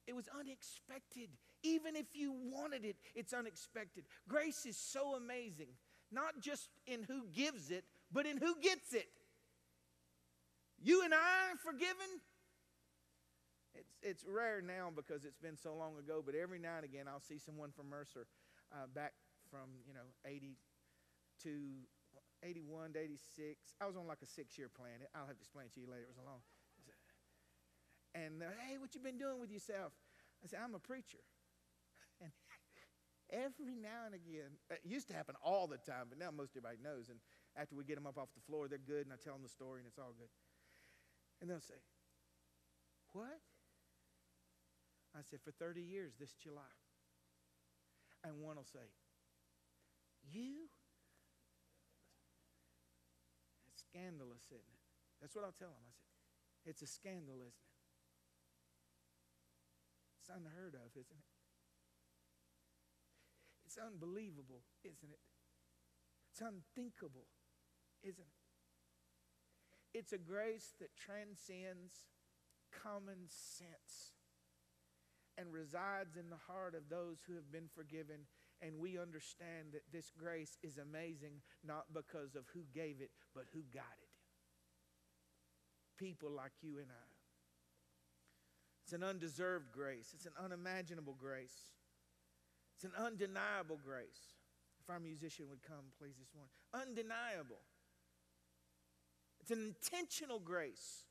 it 0.06 0.14
was 0.14 0.28
unexpected. 0.38 1.30
Even 1.62 1.94
if 1.94 2.06
you 2.14 2.32
wanted 2.32 2.84
it, 2.84 2.96
it's 3.14 3.32
unexpected. 3.32 4.04
Grace 4.28 4.66
is 4.66 4.76
so 4.76 5.14
amazing 5.14 5.68
not 6.12 6.40
just 6.40 6.68
in 6.86 7.04
who 7.04 7.26
gives 7.32 7.70
it, 7.70 7.84
but 8.12 8.26
in 8.26 8.36
who 8.36 8.54
gets 8.60 8.92
it. 8.92 9.08
You 10.82 11.02
and 11.04 11.14
I 11.14 11.52
are 11.52 11.58
forgiven. 11.62 12.20
It's, 14.02 14.24
rare 14.26 14.62
now 14.62 14.90
because 14.94 15.24
it's 15.24 15.38
been 15.38 15.56
so 15.56 15.74
long 15.74 15.98
ago, 15.98 16.22
but 16.24 16.34
every 16.34 16.58
now 16.58 16.76
and 16.76 16.84
again 16.84 17.06
I'll 17.08 17.20
see 17.20 17.38
someone 17.38 17.70
from 17.70 17.88
Mercer 17.90 18.26
uh, 18.72 18.86
back 18.94 19.12
from, 19.50 19.84
you 19.86 19.94
know, 19.94 20.08
80 20.24 20.56
to 21.44 21.84
81 22.42 22.94
to 22.94 23.00
86. 23.00 23.76
I 23.80 23.86
was 23.86 23.96
on 23.96 24.06
like 24.06 24.22
a 24.22 24.26
six 24.26 24.56
year 24.56 24.68
plan. 24.68 25.04
I'll 25.14 25.26
have 25.26 25.36
to 25.36 25.42
explain 25.42 25.68
to 25.74 25.80
you 25.80 25.86
later. 25.86 26.08
It 26.08 26.12
was 26.16 26.22
a 26.22 26.28
long. 26.28 26.40
And, 28.14 28.42
uh, 28.42 28.50
hey, 28.66 28.78
what 28.78 28.94
you 28.94 29.00
been 29.00 29.18
doing 29.18 29.38
with 29.38 29.52
yourself? 29.52 29.92
I 30.42 30.48
said, 30.48 30.58
I'm 30.64 30.74
a 30.74 30.82
preacher. 30.82 31.22
And 32.24 32.32
every 33.32 33.74
now 33.78 34.06
and 34.06 34.14
again. 34.14 34.58
It 34.70 34.82
used 34.84 35.08
to 35.08 35.14
happen 35.14 35.34
all 35.42 35.66
the 35.66 35.78
time, 35.78 36.10
but 36.10 36.18
now 36.18 36.30
most 36.30 36.50
everybody 36.52 36.78
knows. 36.82 37.08
And 37.08 37.18
after 37.56 37.74
we 37.76 37.84
get 37.84 37.94
them 37.94 38.06
up 38.06 38.18
off 38.18 38.28
the 38.34 38.42
floor, 38.42 38.68
they're 38.68 38.82
good, 38.82 39.06
and 39.06 39.12
I 39.12 39.18
tell 39.22 39.34
them 39.34 39.42
the 39.42 39.48
story, 39.48 39.80
and 39.80 39.86
it's 39.86 39.98
all 39.98 40.14
good. 40.18 40.30
And 41.40 41.48
they'll 41.48 41.62
say, 41.62 41.78
What? 43.12 43.38
I 45.20 45.22
said, 45.28 45.40
For 45.44 45.52
30 45.52 45.80
years 45.84 46.16
this 46.18 46.32
July. 46.32 46.72
And 48.24 48.40
one 48.40 48.56
will 48.56 48.64
say, 48.64 48.88
You? 50.24 50.72
That's 53.68 53.84
scandalous, 53.84 54.48
isn't 54.48 54.64
it? 54.64 54.82
That's 55.20 55.36
what 55.36 55.44
I'll 55.44 55.56
tell 55.56 55.76
them. 55.76 55.84
I 55.84 55.92
said, 55.92 56.72
It's 56.72 56.82
a 56.82 56.88
scandal, 56.88 57.44
isn't 57.44 57.52
it? 57.52 57.68
It's 60.24 60.32
unheard 60.32 60.74
of, 60.74 60.88
isn't 60.96 61.20
it? 61.20 61.28
It's 63.66 63.76
unbelievable, 63.76 64.64
isn't 64.84 65.12
it? 65.12 65.20
It's 66.32 66.40
unthinkable, 66.40 67.28
isn't 68.02 68.24
it? 68.24 68.40
It's 69.92 70.12
a 70.12 70.18
grace 70.18 70.72
that 70.80 70.96
transcends 70.96 72.08
common 72.70 73.26
sense 73.28 74.19
and 75.40 75.52
resides 75.52 76.16
in 76.16 76.28
the 76.28 76.36
heart 76.46 76.74
of 76.74 76.90
those 76.90 77.16
who 77.26 77.34
have 77.34 77.50
been 77.50 77.68
forgiven. 77.74 78.28
And 78.60 78.78
we 78.78 78.98
understand 78.98 79.72
that 79.72 79.88
this 79.90 80.12
grace 80.12 80.58
is 80.62 80.76
amazing 80.76 81.40
not 81.64 81.86
because 81.94 82.36
of 82.36 82.44
who 82.52 82.60
gave 82.74 83.00
it, 83.00 83.10
but 83.34 83.44
who 83.54 83.62
got 83.72 83.96
it. 84.02 84.12
people 86.00 86.30
like 86.30 86.52
you 86.62 86.78
and 86.78 86.88
I. 86.88 87.10
It's 88.82 88.94
an 88.94 89.04
undeserved 89.04 89.70
grace, 89.70 90.12
it's 90.14 90.26
an 90.26 90.32
unimaginable 90.42 91.14
grace, 91.20 91.70
it's 92.74 92.84
an 92.84 92.92
undeniable 92.98 93.78
grace. 93.84 94.34
If 94.82 94.88
our 94.88 94.98
musician 94.98 95.44
would 95.50 95.62
come, 95.62 95.92
please, 95.98 96.14
this 96.18 96.32
morning. 96.34 96.50
Undeniable. 96.74 97.60
It's 99.40 99.50
an 99.50 99.74
intentional 99.74 100.38
grace. 100.38 101.04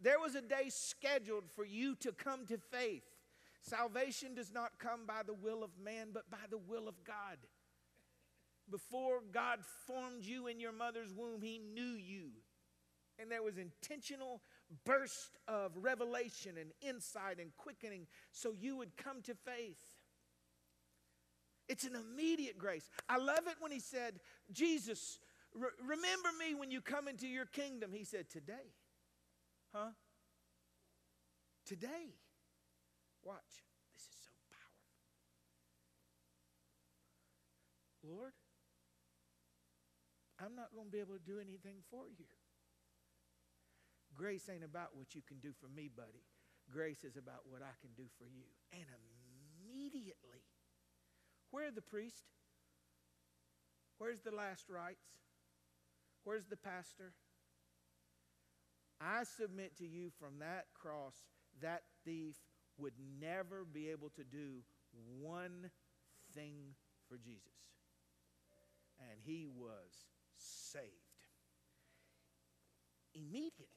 There 0.00 0.20
was 0.20 0.36
a 0.36 0.40
day 0.40 0.68
scheduled 0.68 1.44
for 1.54 1.64
you 1.64 1.96
to 1.96 2.12
come 2.12 2.46
to 2.46 2.56
faith. 2.56 3.02
Salvation 3.64 4.34
does 4.34 4.52
not 4.52 4.78
come 4.78 5.06
by 5.06 5.22
the 5.26 5.32
will 5.32 5.64
of 5.64 5.70
man, 5.82 6.08
but 6.12 6.30
by 6.30 6.44
the 6.50 6.58
will 6.58 6.86
of 6.86 7.02
God. 7.02 7.38
Before 8.70 9.20
God 9.32 9.60
formed 9.86 10.24
you 10.24 10.48
in 10.48 10.60
your 10.60 10.72
mother's 10.72 11.14
womb, 11.14 11.40
He 11.40 11.58
knew 11.58 11.96
you. 11.96 12.30
And 13.18 13.30
there 13.30 13.42
was 13.42 13.56
intentional 13.56 14.42
burst 14.84 15.38
of 15.48 15.72
revelation 15.76 16.56
and 16.58 16.72
insight 16.82 17.38
and 17.38 17.56
quickening 17.56 18.06
so 18.32 18.52
you 18.52 18.76
would 18.76 18.96
come 18.96 19.22
to 19.22 19.34
faith. 19.34 19.80
It's 21.68 21.84
an 21.84 21.94
immediate 21.94 22.58
grace. 22.58 22.88
I 23.08 23.16
love 23.16 23.46
it 23.46 23.56
when 23.60 23.72
he 23.72 23.80
said, 23.80 24.20
Jesus, 24.52 25.18
re- 25.54 25.68
remember 25.80 26.28
me 26.38 26.54
when 26.54 26.70
you 26.70 26.82
come 26.82 27.08
into 27.08 27.26
your 27.26 27.46
kingdom. 27.46 27.92
He 27.94 28.04
said, 28.04 28.28
Today. 28.28 28.74
Huh? 29.72 29.90
Today. 31.64 32.14
Watch. 33.24 33.64
This 33.92 34.02
is 34.04 34.16
so 34.20 34.32
powerful. 34.52 34.92
Lord, 38.04 38.36
I'm 40.36 40.54
not 40.54 40.74
going 40.76 40.86
to 40.86 40.92
be 40.92 41.00
able 41.00 41.16
to 41.16 41.24
do 41.24 41.40
anything 41.40 41.80
for 41.90 42.04
you. 42.12 42.28
Grace 44.14 44.48
ain't 44.52 44.62
about 44.62 44.94
what 44.94 45.14
you 45.14 45.22
can 45.26 45.38
do 45.38 45.50
for 45.58 45.68
me, 45.68 45.88
buddy. 45.88 46.28
Grace 46.70 47.02
is 47.02 47.16
about 47.16 47.48
what 47.48 47.62
I 47.62 47.72
can 47.80 47.90
do 47.96 48.04
for 48.18 48.28
you. 48.28 48.44
And 48.72 48.84
immediately, 49.64 50.44
where 51.50 51.70
the 51.70 51.82
priest? 51.82 52.24
Where's 53.98 54.20
the 54.20 54.34
last 54.34 54.68
rites? 54.68 55.16
Where's 56.24 56.46
the 56.46 56.56
pastor? 56.56 57.12
I 59.00 59.24
submit 59.24 59.76
to 59.78 59.86
you 59.86 60.10
from 60.18 60.38
that 60.38 60.66
cross, 60.74 61.14
that 61.60 61.82
thief 62.04 62.36
would 62.78 62.94
never 63.20 63.64
be 63.64 63.90
able 63.90 64.10
to 64.10 64.24
do 64.24 64.62
one 65.20 65.70
thing 66.34 66.74
for 67.08 67.16
Jesus. 67.16 67.52
And 68.98 69.18
he 69.24 69.46
was 69.46 70.06
saved 70.36 70.90
immediately. 73.14 73.68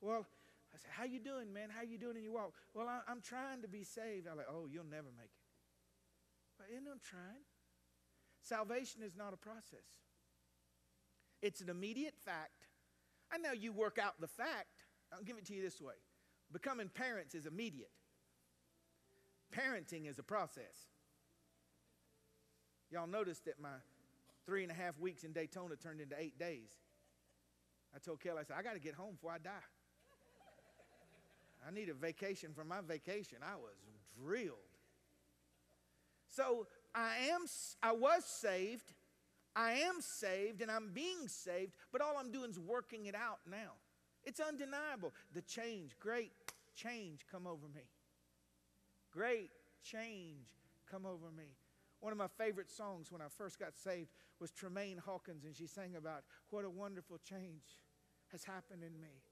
Well, 0.00 0.26
I 0.72 0.76
said, 0.78 0.90
how 0.90 1.04
you 1.04 1.20
doing, 1.20 1.52
man? 1.52 1.68
How 1.74 1.82
you 1.82 1.98
doing 1.98 2.16
in 2.16 2.24
your 2.24 2.32
walk? 2.32 2.52
Well, 2.74 2.88
I, 2.88 3.10
am 3.10 3.20
trying 3.22 3.62
to 3.62 3.68
be 3.68 3.84
saved. 3.84 4.26
I'm 4.26 4.36
like, 4.36 4.50
oh, 4.50 4.66
you'll 4.70 4.84
never 4.84 5.08
make 5.16 5.30
it. 5.30 5.44
But 6.58 6.66
you 6.72 6.80
know, 6.80 6.92
trying. 7.02 7.44
Salvation 8.42 9.02
is 9.02 9.16
not 9.16 9.32
a 9.32 9.36
process. 9.36 9.86
It's 11.42 11.60
an 11.60 11.68
immediate 11.68 12.14
fact. 12.24 12.68
I 13.32 13.38
know 13.38 13.52
you 13.52 13.72
work 13.72 13.98
out 13.98 14.20
the 14.20 14.28
fact. 14.28 14.84
I'll 15.12 15.22
give 15.22 15.38
it 15.38 15.46
to 15.46 15.54
you 15.54 15.62
this 15.62 15.80
way. 15.80 15.94
Becoming 16.52 16.88
parents 16.88 17.34
is 17.34 17.46
immediate. 17.46 17.90
Parenting 19.54 20.08
is 20.08 20.18
a 20.18 20.22
process. 20.22 20.88
Y'all 22.90 23.06
noticed 23.06 23.44
that 23.46 23.60
my 23.60 23.76
three 24.46 24.62
and 24.62 24.70
a 24.70 24.74
half 24.74 24.98
weeks 24.98 25.24
in 25.24 25.32
Daytona 25.32 25.76
turned 25.76 26.00
into 26.00 26.16
eight 26.18 26.38
days. 26.38 26.70
I 27.94 27.98
told 27.98 28.20
Kelly, 28.20 28.38
I 28.40 28.44
said, 28.44 28.56
I 28.58 28.62
got 28.62 28.74
to 28.74 28.80
get 28.80 28.94
home 28.94 29.14
before 29.14 29.32
I 29.32 29.38
die. 29.38 29.50
I 31.66 31.70
need 31.70 31.88
a 31.88 31.94
vacation 31.94 32.52
from 32.52 32.68
my 32.68 32.80
vacation. 32.86 33.38
I 33.42 33.56
was 33.56 33.76
drilled. 34.20 34.58
So 36.28 36.66
I 36.94 37.16
am 37.30 37.46
I 37.82 37.92
was 37.92 38.24
saved. 38.24 38.92
I 39.56 39.72
am 39.72 40.00
saved 40.00 40.62
and 40.62 40.70
I'm 40.70 40.90
being 40.92 41.28
saved, 41.28 41.74
but 41.92 42.00
all 42.00 42.16
I'm 42.18 42.32
doing 42.32 42.50
is 42.50 42.58
working 42.58 43.06
it 43.06 43.14
out 43.14 43.38
now. 43.48 43.72
It's 44.24 44.40
undeniable. 44.40 45.12
The 45.32 45.42
change, 45.42 45.92
great 46.00 46.32
change 46.74 47.20
come 47.30 47.46
over 47.46 47.68
me. 47.74 47.82
Great 49.14 49.50
change 49.82 50.48
come 50.90 51.06
over 51.06 51.30
me. 51.30 51.54
One 52.00 52.12
of 52.12 52.18
my 52.18 52.28
favorite 52.36 52.70
songs 52.70 53.12
when 53.12 53.22
I 53.22 53.26
first 53.28 53.58
got 53.58 53.76
saved 53.76 54.10
was 54.40 54.50
Tramaine 54.50 54.98
Hawkins, 54.98 55.44
and 55.44 55.54
she 55.54 55.66
sang 55.66 55.94
about 55.96 56.24
what 56.50 56.64
a 56.64 56.70
wonderful 56.70 57.18
change 57.18 57.78
has 58.32 58.42
happened 58.44 58.82
in 58.82 59.00
me. 59.00 59.22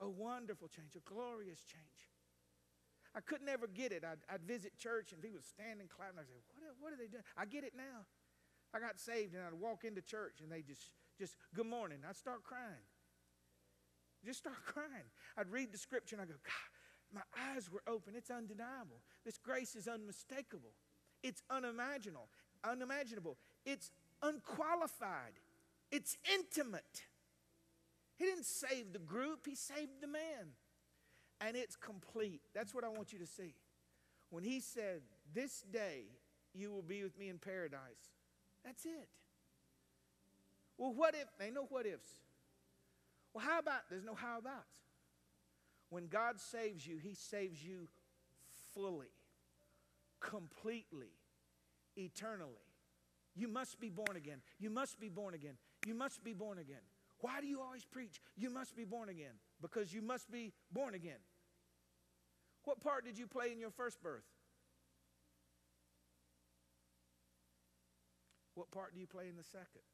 A 0.00 0.08
wonderful 0.08 0.68
change, 0.68 0.96
a 0.96 1.00
glorious 1.00 1.62
change. 1.64 2.08
I 3.14 3.20
could 3.20 3.42
never 3.42 3.66
get 3.66 3.92
it. 3.92 4.04
I'd, 4.04 4.18
I'd 4.32 4.42
visit 4.42 4.78
church 4.78 5.12
and 5.12 5.20
people 5.20 5.40
standing 5.42 5.88
clapping. 5.88 6.18
I'd 6.20 6.26
say, 6.26 6.40
what 6.54 6.62
are, 6.64 6.74
what 6.80 6.92
are 6.92 6.96
they 6.96 7.08
doing? 7.08 7.24
I 7.36 7.44
get 7.44 7.64
it 7.64 7.72
now. 7.76 8.06
I 8.72 8.80
got 8.80 8.98
saved 8.98 9.34
and 9.34 9.42
I'd 9.42 9.54
walk 9.54 9.84
into 9.84 10.02
church 10.02 10.40
and 10.42 10.52
they 10.52 10.62
just, 10.62 10.92
just, 11.18 11.36
good 11.54 11.66
morning. 11.66 11.98
I'd 12.08 12.16
start 12.16 12.44
crying. 12.44 12.86
Just 14.24 14.40
start 14.40 14.56
crying. 14.66 15.08
I'd 15.36 15.50
read 15.50 15.72
the 15.72 15.78
scripture 15.78 16.16
and 16.16 16.22
I'd 16.22 16.28
go, 16.28 16.34
God, 16.44 16.77
my 17.12 17.22
eyes 17.54 17.70
were 17.70 17.82
open. 17.86 18.14
It's 18.16 18.30
undeniable. 18.30 19.00
This 19.24 19.38
grace 19.38 19.74
is 19.74 19.88
unmistakable. 19.88 20.72
It's 21.22 21.42
unimaginable. 21.50 22.28
Unimaginable. 22.64 23.36
It's 23.64 23.90
unqualified. 24.22 25.38
It's 25.90 26.16
intimate. 26.34 27.04
He 28.16 28.24
didn't 28.24 28.46
save 28.46 28.92
the 28.92 28.98
group, 28.98 29.46
He 29.46 29.54
saved 29.54 30.00
the 30.00 30.08
man. 30.08 30.54
And 31.40 31.56
it's 31.56 31.76
complete. 31.76 32.40
That's 32.52 32.74
what 32.74 32.82
I 32.82 32.88
want 32.88 33.12
you 33.12 33.18
to 33.20 33.26
see. 33.26 33.54
When 34.30 34.42
He 34.42 34.60
said, 34.60 35.02
This 35.32 35.64
day 35.72 36.02
you 36.54 36.72
will 36.72 36.82
be 36.82 37.02
with 37.02 37.18
me 37.18 37.28
in 37.28 37.38
paradise, 37.38 38.12
that's 38.64 38.84
it. 38.84 39.08
Well, 40.76 40.92
what 40.92 41.14
if? 41.14 41.28
Ain't 41.40 41.54
no 41.54 41.66
what 41.68 41.86
ifs. 41.86 42.10
Well, 43.32 43.44
how 43.44 43.58
about? 43.58 43.82
There's 43.90 44.04
no 44.04 44.14
how 44.14 44.38
abouts. 44.38 44.87
When 45.90 46.06
God 46.06 46.38
saves 46.38 46.86
you, 46.86 46.98
He 46.98 47.14
saves 47.14 47.62
you 47.62 47.88
fully, 48.74 49.12
completely, 50.20 51.12
eternally. 51.96 52.68
You 53.34 53.48
must 53.48 53.80
be 53.80 53.88
born 53.88 54.16
again. 54.16 54.38
You 54.58 54.70
must 54.70 54.98
be 55.00 55.08
born 55.08 55.34
again. 55.34 55.54
You 55.86 55.94
must 55.94 56.24
be 56.24 56.32
born 56.32 56.58
again. 56.58 56.82
Why 57.20 57.40
do 57.40 57.46
you 57.46 57.60
always 57.60 57.84
preach? 57.84 58.20
You 58.36 58.50
must 58.50 58.76
be 58.76 58.84
born 58.84 59.08
again. 59.08 59.34
Because 59.60 59.92
you 59.92 60.02
must 60.02 60.30
be 60.30 60.52
born 60.72 60.94
again. 60.94 61.18
What 62.64 62.80
part 62.80 63.04
did 63.04 63.18
you 63.18 63.26
play 63.26 63.50
in 63.52 63.58
your 63.58 63.70
first 63.70 64.02
birth? 64.02 64.24
What 68.54 68.70
part 68.72 68.92
do 68.92 69.00
you 69.00 69.06
play 69.06 69.28
in 69.28 69.36
the 69.36 69.44
second? 69.44 69.86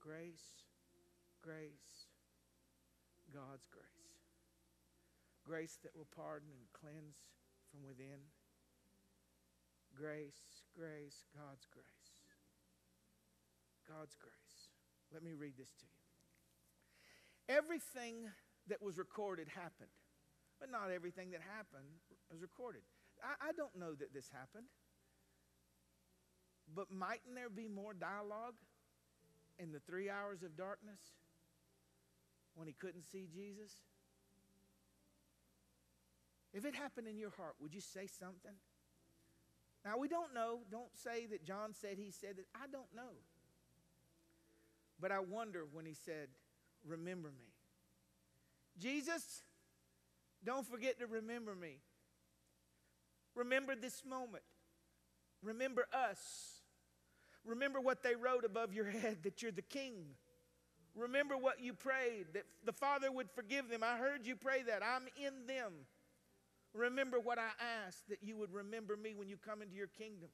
Grace, 0.00 0.66
grace, 1.42 2.01
God's 3.32 3.66
grace. 3.72 3.88
Grace 5.44 5.78
that 5.82 5.96
will 5.96 6.08
pardon 6.14 6.52
and 6.52 6.68
cleanse 6.76 7.16
from 7.72 7.82
within. 7.82 8.20
Grace, 9.96 10.62
grace, 10.76 11.24
God's 11.34 11.66
grace. 11.72 12.12
God's 13.88 14.14
grace. 14.14 14.70
Let 15.12 15.22
me 15.22 15.32
read 15.32 15.56
this 15.58 15.72
to 15.80 15.84
you. 15.84 16.00
Everything 17.48 18.30
that 18.68 18.80
was 18.80 18.96
recorded 18.96 19.48
happened, 19.48 19.92
but 20.60 20.70
not 20.70 20.90
everything 20.94 21.32
that 21.32 21.40
happened 21.42 21.98
was 22.30 22.40
recorded. 22.40 22.82
I, 23.20 23.50
I 23.50 23.52
don't 23.52 23.74
know 23.76 23.94
that 23.94 24.14
this 24.14 24.30
happened, 24.30 24.70
but 26.74 26.90
mightn't 26.90 27.34
there 27.34 27.50
be 27.50 27.68
more 27.68 27.92
dialogue 27.92 28.54
in 29.58 29.72
the 29.72 29.80
three 29.80 30.08
hours 30.08 30.42
of 30.42 30.56
darkness 30.56 31.00
when 32.54 32.68
he 32.68 32.74
couldn't 32.74 33.04
see 33.10 33.28
Jesus? 33.32 33.72
If 36.52 36.64
it 36.64 36.74
happened 36.74 37.08
in 37.08 37.18
your 37.18 37.30
heart, 37.30 37.54
would 37.60 37.74
you 37.74 37.80
say 37.80 38.06
something? 38.06 38.52
Now, 39.84 39.98
we 39.98 40.08
don't 40.08 40.34
know. 40.34 40.60
Don't 40.70 40.94
say 40.94 41.26
that 41.26 41.44
John 41.44 41.74
said 41.74 41.98
he 41.98 42.10
said 42.10 42.36
that. 42.36 42.46
I 42.54 42.66
don't 42.70 42.94
know. 42.94 43.14
But 45.00 45.10
I 45.10 45.18
wonder 45.18 45.64
when 45.72 45.86
he 45.86 45.94
said, 45.94 46.28
Remember 46.84 47.28
me. 47.28 47.46
Jesus, 48.78 49.42
don't 50.44 50.66
forget 50.66 50.98
to 50.98 51.06
remember 51.06 51.54
me. 51.54 51.78
Remember 53.34 53.74
this 53.74 54.04
moment. 54.04 54.42
Remember 55.42 55.86
us. 55.92 56.62
Remember 57.44 57.80
what 57.80 58.02
they 58.02 58.14
wrote 58.14 58.44
above 58.44 58.72
your 58.72 58.86
head 58.90 59.18
that 59.22 59.42
you're 59.42 59.52
the 59.52 59.62
king. 59.62 60.14
Remember 60.94 61.36
what 61.36 61.60
you 61.60 61.72
prayed, 61.72 62.26
that 62.34 62.44
the 62.64 62.72
Father 62.72 63.10
would 63.10 63.30
forgive 63.30 63.68
them. 63.68 63.82
I 63.82 63.96
heard 63.96 64.26
you 64.26 64.36
pray 64.36 64.62
that. 64.64 64.82
I'm 64.82 65.06
in 65.16 65.46
them. 65.46 65.72
Remember 66.74 67.18
what 67.18 67.38
I 67.38 67.50
asked, 67.86 68.08
that 68.08 68.22
you 68.22 68.36
would 68.36 68.52
remember 68.52 68.96
me 68.96 69.14
when 69.14 69.28
you 69.28 69.36
come 69.36 69.62
into 69.62 69.74
your 69.74 69.86
kingdom. 69.86 70.28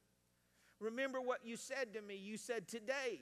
Remember 0.79 1.21
what 1.21 1.39
you 1.45 1.57
said 1.57 1.93
to 1.93 2.01
me. 2.01 2.15
You 2.15 2.37
said, 2.37 2.67
Today, 2.67 3.21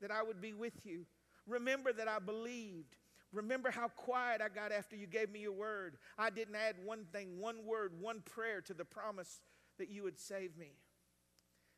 that 0.00 0.10
I 0.10 0.22
would 0.22 0.40
be 0.40 0.52
with 0.52 0.84
you. 0.84 1.06
Remember 1.46 1.92
that 1.92 2.08
I 2.08 2.18
believed. 2.18 2.96
Remember 3.32 3.70
how 3.70 3.88
quiet 3.88 4.40
I 4.42 4.48
got 4.48 4.72
after 4.72 4.96
you 4.96 5.06
gave 5.06 5.30
me 5.30 5.40
your 5.40 5.52
word. 5.52 5.96
I 6.18 6.30
didn't 6.30 6.56
add 6.56 6.76
one 6.84 7.06
thing, 7.12 7.38
one 7.38 7.64
word, 7.64 7.92
one 8.00 8.22
prayer 8.22 8.60
to 8.62 8.74
the 8.74 8.84
promise 8.84 9.40
that 9.78 9.88
you 9.88 10.02
would 10.02 10.18
save 10.18 10.56
me. 10.56 10.72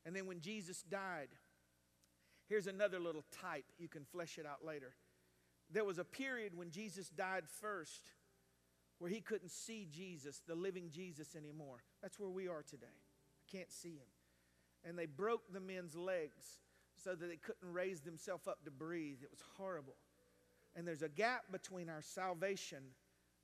And 0.07 0.16
then 0.16 0.26
when 0.26 0.40
Jesus 0.40 0.82
died, 0.82 1.28
here's 2.53 2.66
another 2.66 3.00
little 3.00 3.24
type. 3.40 3.64
You 3.78 3.88
can 3.88 4.05
flesh 4.05 4.36
it 4.36 4.44
out 4.44 4.62
later. 4.62 4.92
There 5.70 5.86
was 5.86 5.96
a 5.96 6.05
period 6.05 6.53
when 6.55 6.70
Jesus 6.70 7.09
died 7.09 7.44
first 7.48 8.03
where 8.98 9.11
he 9.11 9.22
couldn't 9.22 9.50
see 9.50 9.88
Jesus, 9.90 10.42
the 10.46 10.55
living 10.55 10.90
Jesus, 10.90 11.34
anymore. 11.34 11.82
That's 12.03 12.20
where 12.20 12.28
we 12.28 12.48
are 12.48 12.62
today. 12.62 12.84
I 12.84 13.57
can't 13.57 13.72
see 13.72 13.94
him. 13.94 14.07
And 14.84 14.98
they 14.98 15.07
broke 15.07 15.50
the 15.50 15.61
men's 15.61 15.96
legs 15.96 16.59
so 17.03 17.14
that 17.14 17.26
they 17.26 17.36
couldn't 17.36 17.72
raise 17.72 18.03
themselves 18.03 18.46
up 18.46 18.62
to 18.66 18.70
breathe. 18.70 19.20
It 19.22 19.30
was 19.30 19.42
horrible. 19.57 19.96
And 20.76 20.86
there's 20.86 21.00
a 21.00 21.09
gap 21.09 21.44
between 21.50 21.88
our 21.88 22.03
salvation 22.03 22.82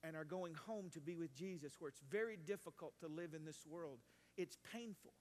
and 0.05 0.17
our 0.17 0.25
going 0.25 0.53
home 0.53 0.91
to 0.93 1.01
be 1.01 1.17
with 1.17 1.35
Jesus 1.35 1.77
where 1.79 1.89
it's 1.89 2.03
very 2.11 2.37
difficult 2.37 2.93
to 3.01 3.07
live 3.07 3.33
in 3.33 3.47
this 3.47 3.65
world. 3.67 4.01
It's 4.37 4.59
painful. 4.71 5.15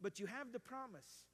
But 0.00 0.20
you 0.20 0.26
have 0.26 0.52
the 0.52 0.60
promise 0.60 1.24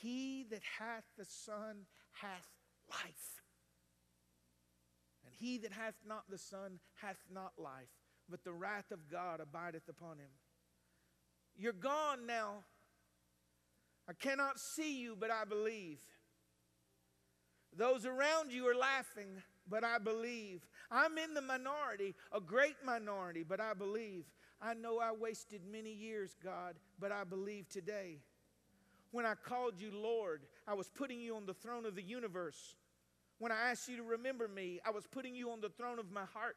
He 0.00 0.44
that 0.50 0.62
hath 0.78 1.04
the 1.18 1.24
Son 1.24 1.86
hath 2.12 2.48
life. 2.90 3.42
And 5.24 5.34
he 5.38 5.58
that 5.58 5.72
hath 5.72 5.94
not 6.06 6.24
the 6.30 6.38
Son 6.38 6.78
hath 7.00 7.18
not 7.32 7.52
life, 7.58 7.90
but 8.28 8.44
the 8.44 8.52
wrath 8.52 8.90
of 8.90 9.10
God 9.10 9.40
abideth 9.40 9.88
upon 9.88 10.18
him. 10.18 10.30
You're 11.56 11.72
gone 11.72 12.26
now. 12.26 12.64
I 14.08 14.12
cannot 14.14 14.58
see 14.58 15.00
you, 15.00 15.16
but 15.18 15.30
I 15.30 15.44
believe. 15.44 16.00
Those 17.76 18.04
around 18.04 18.52
you 18.52 18.66
are 18.68 18.74
laughing, 18.74 19.42
but 19.68 19.84
I 19.84 19.98
believe. 19.98 20.66
I'm 20.90 21.16
in 21.18 21.34
the 21.34 21.40
minority, 21.40 22.14
a 22.32 22.40
great 22.40 22.76
minority, 22.84 23.44
but 23.44 23.60
I 23.60 23.74
believe. 23.74 24.24
I 24.60 24.74
know 24.74 24.98
I 24.98 25.12
wasted 25.12 25.62
many 25.70 25.92
years, 25.92 26.36
God, 26.42 26.76
but 26.98 27.12
I 27.12 27.24
believe 27.24 27.68
today. 27.68 28.18
When 29.12 29.26
I 29.26 29.34
called 29.34 29.74
you 29.78 29.90
Lord, 29.92 30.42
I 30.66 30.74
was 30.74 30.88
putting 30.88 31.20
you 31.20 31.36
on 31.36 31.46
the 31.46 31.54
throne 31.54 31.86
of 31.86 31.94
the 31.94 32.02
universe. 32.02 32.74
When 33.38 33.52
I 33.52 33.70
asked 33.70 33.88
you 33.88 33.96
to 33.98 34.02
remember 34.02 34.48
me, 34.48 34.80
I 34.84 34.90
was 34.90 35.06
putting 35.06 35.34
you 35.34 35.50
on 35.50 35.60
the 35.60 35.68
throne 35.68 35.98
of 35.98 36.10
my 36.10 36.24
heart. 36.24 36.56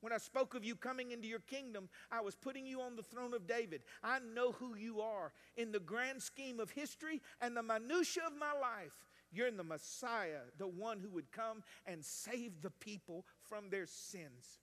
When 0.00 0.12
I 0.12 0.18
spoke 0.18 0.54
of 0.54 0.64
you 0.64 0.76
coming 0.76 1.12
into 1.12 1.26
your 1.26 1.40
kingdom, 1.40 1.88
I 2.12 2.20
was 2.20 2.34
putting 2.34 2.66
you 2.66 2.82
on 2.82 2.94
the 2.94 3.02
throne 3.02 3.32
of 3.32 3.46
David. 3.46 3.80
I 4.02 4.18
know 4.18 4.52
who 4.52 4.76
you 4.76 5.00
are 5.00 5.32
in 5.56 5.72
the 5.72 5.80
grand 5.80 6.22
scheme 6.22 6.60
of 6.60 6.68
history 6.68 7.22
and 7.40 7.56
the 7.56 7.62
minutiae 7.62 8.24
of 8.26 8.38
my 8.38 8.52
life. 8.52 9.06
You're 9.32 9.50
the 9.50 9.64
Messiah, 9.64 10.42
the 10.58 10.68
one 10.68 11.00
who 11.00 11.08
would 11.10 11.32
come 11.32 11.62
and 11.86 12.04
save 12.04 12.60
the 12.60 12.70
people 12.70 13.24
from 13.48 13.70
their 13.70 13.86
sins. 13.86 14.60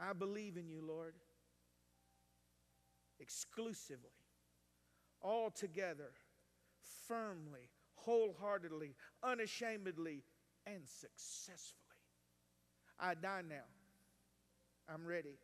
I 0.00 0.14
believe 0.14 0.56
in 0.56 0.70
you, 0.70 0.80
Lord, 0.80 1.14
exclusively, 3.20 4.17
altogether, 5.22 6.10
firmly, 7.06 7.70
wholeheartedly, 7.94 8.94
unashamedly, 9.22 10.22
and 10.66 10.82
successfully. 10.86 11.74
I 13.00 13.14
die 13.14 13.42
now. 13.48 13.64
I'm 14.92 15.06
ready. 15.06 15.38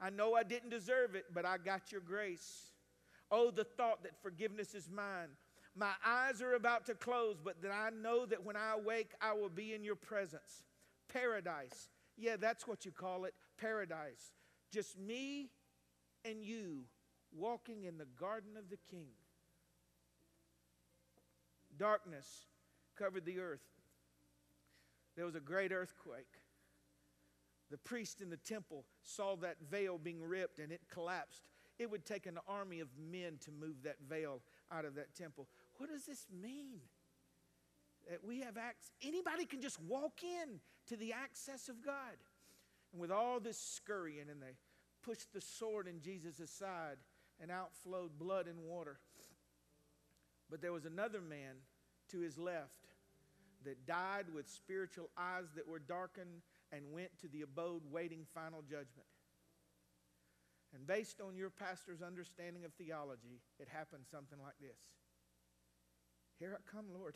I 0.00 0.10
know 0.10 0.34
I 0.34 0.42
didn't 0.42 0.70
deserve 0.70 1.14
it, 1.14 1.24
but 1.34 1.44
I 1.44 1.58
got 1.58 1.92
your 1.92 2.00
grace. 2.00 2.72
Oh, 3.30 3.50
the 3.50 3.64
thought 3.64 4.02
that 4.02 4.20
forgiveness 4.22 4.74
is 4.74 4.88
mine. 4.88 5.28
My 5.74 5.92
eyes 6.04 6.40
are 6.40 6.54
about 6.54 6.86
to 6.86 6.94
close, 6.94 7.36
but 7.42 7.60
that 7.62 7.70
I 7.70 7.90
know 7.90 8.24
that 8.26 8.44
when 8.44 8.56
I 8.56 8.74
awake, 8.74 9.12
I 9.20 9.32
will 9.34 9.50
be 9.50 9.74
in 9.74 9.84
your 9.84 9.96
presence. 9.96 10.62
Paradise. 11.12 11.88
Yeah, 12.16 12.36
that's 12.36 12.66
what 12.66 12.84
you 12.84 12.92
call 12.92 13.24
it 13.24 13.34
paradise. 13.58 14.32
Just 14.72 14.98
me 14.98 15.50
and 16.24 16.42
you 16.42 16.84
walking 17.36 17.84
in 17.84 17.98
the 17.98 18.06
garden 18.18 18.56
of 18.56 18.70
the 18.70 18.78
king. 18.90 19.08
Darkness 21.78 22.46
covered 22.96 23.24
the 23.24 23.38
earth. 23.38 23.64
There 25.16 25.24
was 25.24 25.34
a 25.34 25.40
great 25.40 25.72
earthquake. 25.72 26.40
The 27.70 27.78
priest 27.78 28.20
in 28.20 28.30
the 28.30 28.36
temple 28.36 28.84
saw 29.02 29.36
that 29.36 29.56
veil 29.70 29.98
being 29.98 30.22
ripped 30.22 30.58
and 30.58 30.70
it 30.70 30.82
collapsed. 30.90 31.48
It 31.78 31.90
would 31.90 32.06
take 32.06 32.26
an 32.26 32.38
army 32.48 32.80
of 32.80 32.88
men 33.10 33.38
to 33.44 33.50
move 33.50 33.82
that 33.84 33.96
veil 34.08 34.40
out 34.72 34.84
of 34.84 34.94
that 34.94 35.14
temple. 35.14 35.48
What 35.76 35.90
does 35.90 36.04
this 36.06 36.26
mean? 36.42 36.80
That 38.08 38.24
we 38.24 38.40
have 38.40 38.56
access, 38.56 38.92
anybody 39.02 39.46
can 39.46 39.60
just 39.60 39.82
walk 39.82 40.22
in 40.22 40.60
to 40.86 40.96
the 40.96 41.12
access 41.12 41.68
of 41.68 41.84
God. 41.84 42.16
And 42.92 43.00
with 43.00 43.10
all 43.10 43.40
this 43.40 43.58
scurrying, 43.58 44.30
and 44.30 44.40
they 44.40 44.54
pushed 45.02 45.32
the 45.32 45.40
sword 45.40 45.88
in 45.88 46.00
Jesus' 46.00 46.50
side, 46.50 46.98
and 47.40 47.50
out 47.50 47.70
flowed 47.82 48.18
blood 48.18 48.46
and 48.46 48.58
water. 48.64 48.98
But 50.50 50.62
there 50.62 50.72
was 50.72 50.84
another 50.84 51.20
man 51.20 51.56
to 52.10 52.20
his 52.20 52.38
left 52.38 52.86
that 53.64 53.86
died 53.86 54.26
with 54.32 54.48
spiritual 54.48 55.10
eyes 55.18 55.46
that 55.56 55.66
were 55.66 55.80
darkened 55.80 56.42
and 56.72 56.92
went 56.92 57.18
to 57.20 57.28
the 57.28 57.42
abode 57.42 57.82
waiting 57.90 58.24
final 58.34 58.62
judgment. 58.62 59.08
And 60.74 60.86
based 60.86 61.20
on 61.20 61.36
your 61.36 61.50
pastor's 61.50 62.02
understanding 62.02 62.64
of 62.64 62.72
theology, 62.74 63.40
it 63.58 63.68
happened 63.72 64.04
something 64.10 64.38
like 64.42 64.58
this 64.60 64.78
Here 66.38 66.56
I 66.56 66.70
come, 66.70 66.86
Lord. 66.92 67.14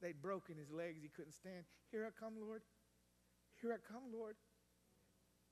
They'd 0.00 0.20
broken 0.20 0.56
his 0.56 0.70
legs, 0.70 0.98
he 1.02 1.08
couldn't 1.08 1.32
stand. 1.32 1.64
Here 1.90 2.06
I 2.06 2.12
come, 2.20 2.34
Lord. 2.40 2.62
Here 3.60 3.72
I 3.72 3.80
come, 3.80 4.12
Lord. 4.12 4.36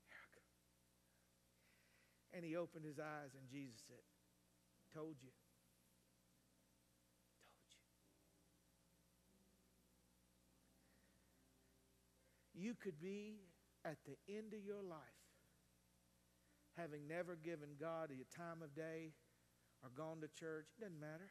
Here 0.07 0.21
I 0.21 0.29
come. 0.37 0.45
And 2.35 2.45
he 2.45 2.57
opened 2.57 2.85
his 2.85 2.99
eyes, 2.99 3.31
and 3.39 3.49
Jesus 3.49 3.81
said, 3.87 4.03
Told 4.93 5.15
you. 5.23 5.31
Told 7.71 7.95
you. 12.55 12.61
You 12.61 12.75
could 12.75 13.01
be 13.01 13.39
at 13.85 13.99
the 14.05 14.17
end 14.29 14.53
of 14.53 14.65
your 14.65 14.83
life 14.83 15.01
having 16.77 17.07
never 17.07 17.37
given 17.37 17.79
God 17.79 18.11
a 18.11 18.37
time 18.37 18.63
of 18.63 18.75
day 18.75 19.15
or 19.83 19.91
gone 19.97 20.21
to 20.21 20.29
church. 20.29 20.67
It 20.79 20.83
doesn't 20.83 21.01
matter. 21.01 21.31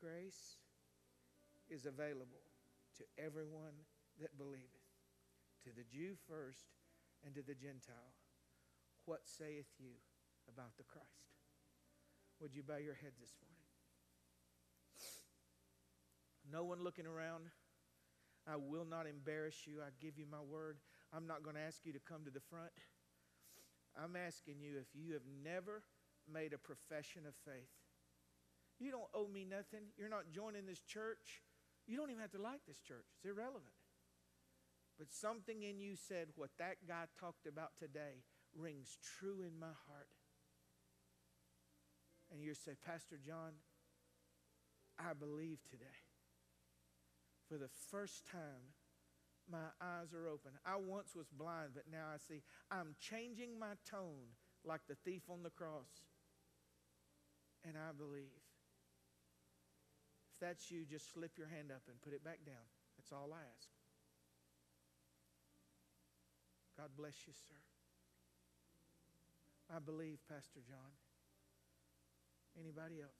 Grace 0.00 0.58
is 1.70 1.86
available 1.86 2.44
to 2.98 3.04
everyone 3.16 3.72
that 4.20 4.36
believeth, 4.36 4.84
to 5.64 5.70
the 5.74 5.84
Jew 5.90 6.14
first 6.28 6.66
and 7.24 7.34
to 7.34 7.42
the 7.42 7.54
Gentile. 7.54 8.12
What 9.06 9.20
saith 9.24 9.68
you 9.78 10.00
about 10.48 10.76
the 10.76 10.84
Christ? 10.84 11.08
Would 12.40 12.54
you 12.54 12.62
bow 12.62 12.78
your 12.78 12.94
head 12.94 13.12
this 13.20 13.34
morning? 13.40 13.54
No 16.50 16.64
one 16.64 16.82
looking 16.82 17.06
around. 17.06 17.44
I 18.46 18.56
will 18.56 18.84
not 18.84 19.06
embarrass 19.06 19.66
you. 19.66 19.80
I 19.80 19.88
give 20.00 20.18
you 20.18 20.26
my 20.30 20.40
word. 20.40 20.78
I'm 21.12 21.26
not 21.26 21.42
going 21.42 21.56
to 21.56 21.62
ask 21.62 21.84
you 21.84 21.92
to 21.92 22.00
come 22.00 22.24
to 22.24 22.30
the 22.30 22.40
front. 22.40 22.72
I'm 23.96 24.16
asking 24.16 24.60
you 24.60 24.76
if 24.80 24.88
you 24.92 25.12
have 25.12 25.24
never 25.44 25.82
made 26.30 26.52
a 26.52 26.58
profession 26.58 27.22
of 27.26 27.34
faith. 27.44 27.72
You 28.80 28.90
don't 28.90 29.08
owe 29.14 29.28
me 29.28 29.44
nothing. 29.44 29.92
You're 29.96 30.08
not 30.08 30.32
joining 30.32 30.66
this 30.66 30.80
church. 30.80 31.42
You 31.86 31.96
don't 31.96 32.10
even 32.10 32.20
have 32.20 32.32
to 32.32 32.42
like 32.42 32.60
this 32.66 32.80
church. 32.80 33.06
It's 33.16 33.24
irrelevant. 33.24 33.76
But 34.98 35.12
something 35.12 35.62
in 35.62 35.80
you 35.80 35.96
said 35.96 36.28
what 36.36 36.50
that 36.58 36.86
guy 36.86 37.04
talked 37.18 37.46
about 37.46 37.70
today 37.78 38.24
rings 38.56 38.98
true 39.18 39.42
in 39.42 39.58
my 39.58 39.74
heart. 39.86 40.08
And 42.32 42.42
you 42.42 42.54
say, 42.54 42.72
Pastor 42.84 43.16
John, 43.24 43.52
I 44.98 45.12
believe 45.12 45.58
today 45.70 46.04
for 47.48 47.58
the 47.58 47.68
first 47.90 48.26
time, 48.30 48.74
my 49.50 49.68
eyes 49.80 50.14
are 50.14 50.26
open. 50.26 50.52
I 50.64 50.76
once 50.76 51.14
was 51.14 51.28
blind, 51.28 51.70
but 51.74 51.84
now 51.90 52.08
I 52.12 52.16
see. 52.16 52.42
I'm 52.70 52.96
changing 52.98 53.58
my 53.58 53.76
tone 53.90 54.32
like 54.64 54.80
the 54.88 54.96
thief 55.04 55.22
on 55.28 55.42
the 55.42 55.50
cross. 55.50 55.92
And 57.66 57.76
I 57.76 57.92
believe. 57.92 58.40
If 60.32 60.40
that's 60.40 60.70
you, 60.70 60.84
just 60.88 61.12
slip 61.12 61.36
your 61.36 61.48
hand 61.48 61.70
up 61.70 61.82
and 61.88 62.00
put 62.00 62.12
it 62.14 62.24
back 62.24 62.40
down. 62.46 62.64
That's 62.96 63.12
all 63.12 63.30
I 63.32 63.44
ask. 63.44 63.68
God 66.78 66.88
bless 66.96 67.14
you, 67.26 67.32
sir. 67.32 67.60
I 69.74 69.80
believe, 69.80 70.18
Pastor 70.30 70.60
John. 70.68 70.94
Anybody 72.56 73.02
else? 73.02 73.10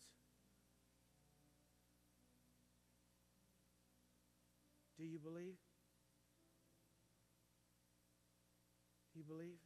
Do 4.97 5.05
you 5.05 5.19
believe? 5.19 5.59
Do 9.13 9.19
you 9.19 9.25
believe? 9.25 9.59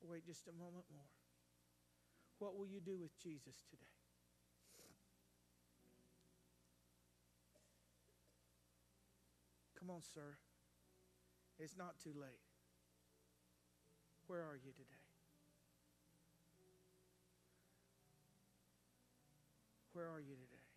Wait 0.00 0.24
just 0.24 0.48
a 0.48 0.52
moment 0.52 0.86
more. 0.90 1.04
What 2.38 2.56
will 2.56 2.66
you 2.66 2.80
do 2.80 2.96
with 2.96 3.12
Jesus 3.18 3.62
today? 3.68 3.84
Come 9.78 9.90
on, 9.90 10.00
sir. 10.00 10.38
It's 11.58 11.76
not 11.76 11.98
too 12.02 12.14
late. 12.18 12.47
Where 14.28 14.44
are 14.44 14.56
you 14.56 14.72
today? 14.76 15.04
Where 19.94 20.04
are 20.04 20.20
you 20.20 20.36
today? 20.36 20.68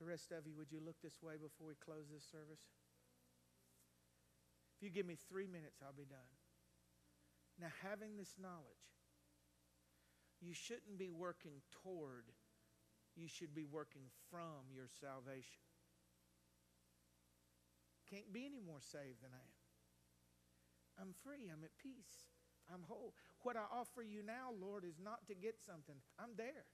The 0.00 0.04
rest 0.04 0.32
of 0.32 0.46
you, 0.46 0.52
would 0.58 0.72
you 0.72 0.80
look 0.84 1.00
this 1.00 1.22
way 1.22 1.34
before 1.40 1.68
we 1.68 1.74
close 1.78 2.10
this 2.12 2.26
service? 2.26 2.60
If 4.76 4.82
you 4.82 4.90
give 4.90 5.06
me 5.06 5.16
three 5.30 5.46
minutes, 5.46 5.78
I'll 5.80 5.96
be 5.96 6.04
done. 6.04 6.34
Now, 7.58 7.72
having 7.86 8.18
this 8.18 8.34
knowledge, 8.36 8.90
you 10.42 10.52
shouldn't 10.52 10.98
be 10.98 11.08
working 11.08 11.62
toward, 11.84 12.26
you 13.14 13.28
should 13.28 13.54
be 13.54 13.64
working 13.64 14.10
from 14.28 14.74
your 14.74 14.88
salvation. 15.00 15.62
Can't 18.14 18.32
be 18.32 18.46
any 18.46 18.60
more 18.62 18.78
saved 18.78 19.26
than 19.26 19.34
I 19.34 19.42
am. 19.42 19.58
I'm 21.02 21.12
free. 21.26 21.50
I'm 21.50 21.64
at 21.64 21.74
peace. 21.82 22.30
I'm 22.72 22.86
whole. 22.86 23.12
What 23.42 23.56
I 23.56 23.66
offer 23.74 24.02
you 24.02 24.22
now, 24.22 24.54
Lord, 24.54 24.84
is 24.84 25.00
not 25.02 25.26
to 25.26 25.34
get 25.34 25.58
something. 25.58 25.96
I'm 26.16 26.30
there. 26.36 26.70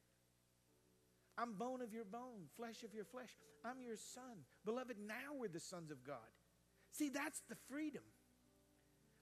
I'm 1.38 1.54
bone 1.54 1.80
of 1.80 1.94
your 1.94 2.04
bone, 2.04 2.52
flesh 2.58 2.82
of 2.84 2.92
your 2.92 3.06
flesh. 3.06 3.30
I'm 3.64 3.80
your 3.80 3.96
son. 3.96 4.44
Beloved, 4.66 4.98
now 5.00 5.32
we're 5.32 5.48
the 5.48 5.60
sons 5.60 5.90
of 5.90 6.04
God. 6.04 6.28
See, 6.92 7.08
that's 7.08 7.40
the 7.48 7.56
freedom. 7.70 8.02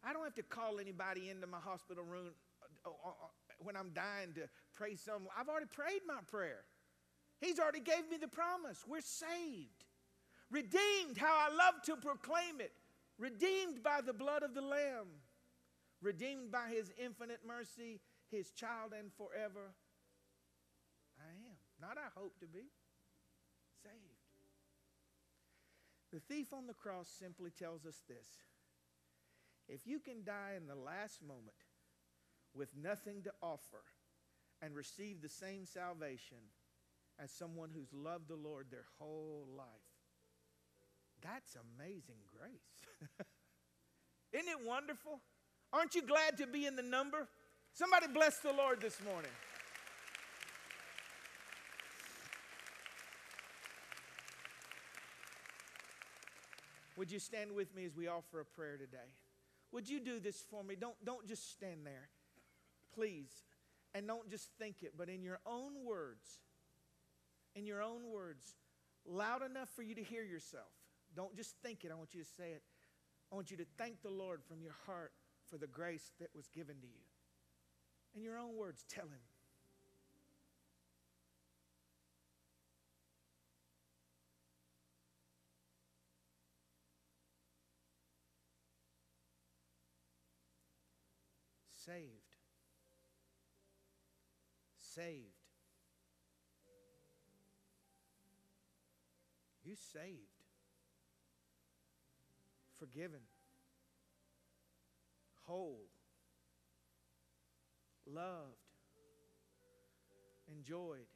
I 0.02 0.12
don't 0.12 0.24
have 0.24 0.34
to 0.34 0.42
call 0.42 0.80
anybody 0.80 1.30
into 1.30 1.46
my 1.46 1.60
hospital 1.60 2.02
room 2.02 2.34
uh, 2.84 2.90
uh, 2.90 3.08
uh, 3.08 3.12
when 3.60 3.76
I'm 3.76 3.90
dying 3.94 4.34
to 4.34 4.48
pray 4.74 4.96
some. 4.96 5.28
I've 5.38 5.48
already 5.48 5.70
prayed 5.70 6.02
my 6.04 6.18
prayer. 6.26 6.64
He's 7.40 7.60
already 7.60 7.80
gave 7.80 8.10
me 8.10 8.16
the 8.20 8.26
promise. 8.26 8.82
We're 8.88 9.02
saved. 9.02 9.84
Redeemed, 10.50 11.16
how 11.18 11.34
I 11.48 11.54
love 11.54 11.82
to 11.84 11.96
proclaim 11.96 12.60
it. 12.60 12.72
Redeemed 13.18 13.82
by 13.82 14.00
the 14.00 14.12
blood 14.12 14.42
of 14.42 14.54
the 14.54 14.62
Lamb. 14.62 15.08
Redeemed 16.00 16.50
by 16.50 16.68
his 16.68 16.92
infinite 17.02 17.40
mercy, 17.46 18.00
his 18.30 18.50
child 18.52 18.92
and 18.96 19.10
forever. 19.12 19.74
I 21.18 21.30
am. 21.30 21.56
Not 21.80 21.98
I 21.98 22.08
hope 22.18 22.38
to 22.40 22.46
be. 22.46 22.70
Saved. 23.82 24.18
The 26.12 26.20
thief 26.20 26.52
on 26.52 26.66
the 26.66 26.74
cross 26.74 27.08
simply 27.08 27.50
tells 27.50 27.84
us 27.84 28.02
this 28.08 28.26
if 29.68 29.86
you 29.86 30.00
can 30.00 30.24
die 30.24 30.54
in 30.56 30.66
the 30.66 30.74
last 30.74 31.22
moment 31.22 31.52
with 32.54 32.74
nothing 32.74 33.22
to 33.22 33.32
offer 33.42 33.84
and 34.62 34.74
receive 34.74 35.20
the 35.20 35.28
same 35.28 35.66
salvation 35.66 36.38
as 37.22 37.30
someone 37.30 37.70
who's 37.74 37.92
loved 37.92 38.28
the 38.28 38.36
Lord 38.36 38.66
their 38.70 38.86
whole 38.98 39.46
life, 39.56 39.66
that's 41.22 41.56
amazing 41.76 42.20
grace. 42.26 43.18
Isn't 44.32 44.48
it 44.48 44.66
wonderful? 44.66 45.20
Aren't 45.72 45.94
you 45.94 46.02
glad 46.02 46.38
to 46.38 46.46
be 46.46 46.66
in 46.66 46.76
the 46.76 46.82
number? 46.82 47.28
Somebody 47.72 48.06
bless 48.12 48.38
the 48.38 48.52
Lord 48.52 48.80
this 48.80 48.98
morning. 49.04 49.30
Would 56.96 57.12
you 57.12 57.20
stand 57.20 57.52
with 57.52 57.74
me 57.76 57.84
as 57.84 57.94
we 57.94 58.08
offer 58.08 58.40
a 58.40 58.44
prayer 58.44 58.76
today? 58.76 59.12
Would 59.70 59.88
you 59.88 60.00
do 60.00 60.18
this 60.18 60.44
for 60.50 60.64
me? 60.64 60.74
Don't, 60.74 60.96
don't 61.04 61.28
just 61.28 61.52
stand 61.52 61.86
there, 61.86 62.08
please. 62.92 63.30
And 63.94 64.06
don't 64.06 64.28
just 64.28 64.48
think 64.58 64.82
it, 64.82 64.94
but 64.96 65.08
in 65.08 65.22
your 65.22 65.38
own 65.46 65.84
words, 65.84 66.40
in 67.54 67.66
your 67.66 67.82
own 67.82 68.10
words, 68.12 68.56
loud 69.06 69.42
enough 69.48 69.68
for 69.74 69.82
you 69.82 69.94
to 69.94 70.02
hear 70.02 70.24
yourself. 70.24 70.66
Don't 71.14 71.36
just 71.36 71.54
think 71.62 71.84
it, 71.84 71.90
I 71.90 71.94
want 71.94 72.14
you 72.14 72.22
to 72.22 72.28
say 72.36 72.50
it. 72.52 72.62
I 73.32 73.34
want 73.34 73.50
you 73.50 73.56
to 73.58 73.66
thank 73.76 74.02
the 74.02 74.10
Lord 74.10 74.42
from 74.48 74.62
your 74.62 74.74
heart 74.86 75.12
for 75.50 75.58
the 75.58 75.66
grace 75.66 76.12
that 76.20 76.28
was 76.34 76.48
given 76.48 76.76
to 76.80 76.86
you. 76.86 77.04
In 78.14 78.22
your 78.22 78.38
own 78.38 78.56
words, 78.56 78.84
tell 78.88 79.06
Him. 79.06 79.20
saved. 91.88 92.36
Saved. 94.76 95.24
You 99.64 99.74
saved. 99.74 100.37
Forgiven. 102.78 103.20
Whole. 105.46 105.88
Loved. 108.06 108.56
Enjoyed. 110.50 111.06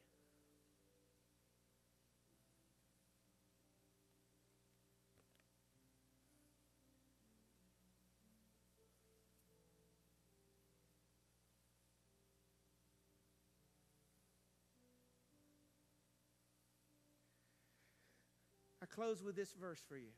I 18.83 18.87
close 18.87 19.23
with 19.23 19.37
this 19.37 19.53
verse 19.53 19.81
for 19.89 19.97
you. 19.97 20.09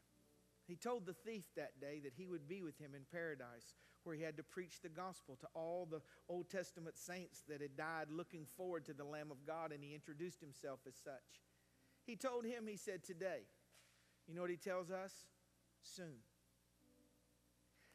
He 0.67 0.77
told 0.77 1.05
the 1.05 1.13
thief 1.13 1.45
that 1.57 1.81
day 1.81 2.01
that 2.05 2.15
he 2.17 2.27
would 2.27 2.49
be 2.49 2.63
with 2.63 2.79
him 2.79 2.95
in 2.95 3.03
paradise, 3.13 3.75
where 4.03 4.17
he 4.17 4.23
had 4.23 4.37
to 4.37 4.43
preach 4.43 4.81
the 4.81 4.89
gospel 4.89 5.37
to 5.41 5.47
all 5.55 5.87
the 5.91 6.01
Old 6.29 6.49
Testament 6.51 6.97
saints 6.97 7.43
that 7.49 7.61
had 7.61 7.77
died 7.77 8.07
looking 8.11 8.47
forward 8.57 8.85
to 8.87 8.95
the 8.95 9.05
Lamb 9.05 9.31
of 9.31 9.47
God, 9.47 9.73
and 9.73 9.85
he 9.85 9.95
introduced 9.95 10.41
himself 10.41 10.81
as 10.89 10.95
such. 10.97 11.43
He 12.07 12.17
told 12.17 12.45
him, 12.45 12.67
he 12.67 12.77
said, 12.77 13.05
Today. 13.05 13.43
You 14.27 14.35
know 14.35 14.41
what 14.41 14.51
he 14.51 14.57
tells 14.57 14.91
us? 14.91 15.13
Soon. 15.83 16.17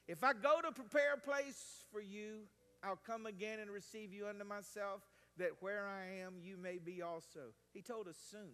If 0.08 0.24
I 0.24 0.34
go 0.34 0.60
to 0.62 0.72
prepare 0.72 1.14
a 1.14 1.18
place 1.18 1.86
for 1.92 2.02
you, 2.02 2.42
I'll 2.84 3.00
come 3.06 3.26
again 3.26 3.60
and 3.60 3.70
receive 3.70 4.14
you 4.14 4.28
unto 4.28 4.44
myself, 4.44 5.02
that 5.38 5.52
where 5.62 5.88
I 5.88 6.22
am, 6.22 6.36
you 6.42 6.58
may 6.58 6.78
be 6.78 7.02
also. 7.02 7.54
He 7.74 7.82
told 7.82 8.08
us 8.08 8.18
soon. 8.30 8.52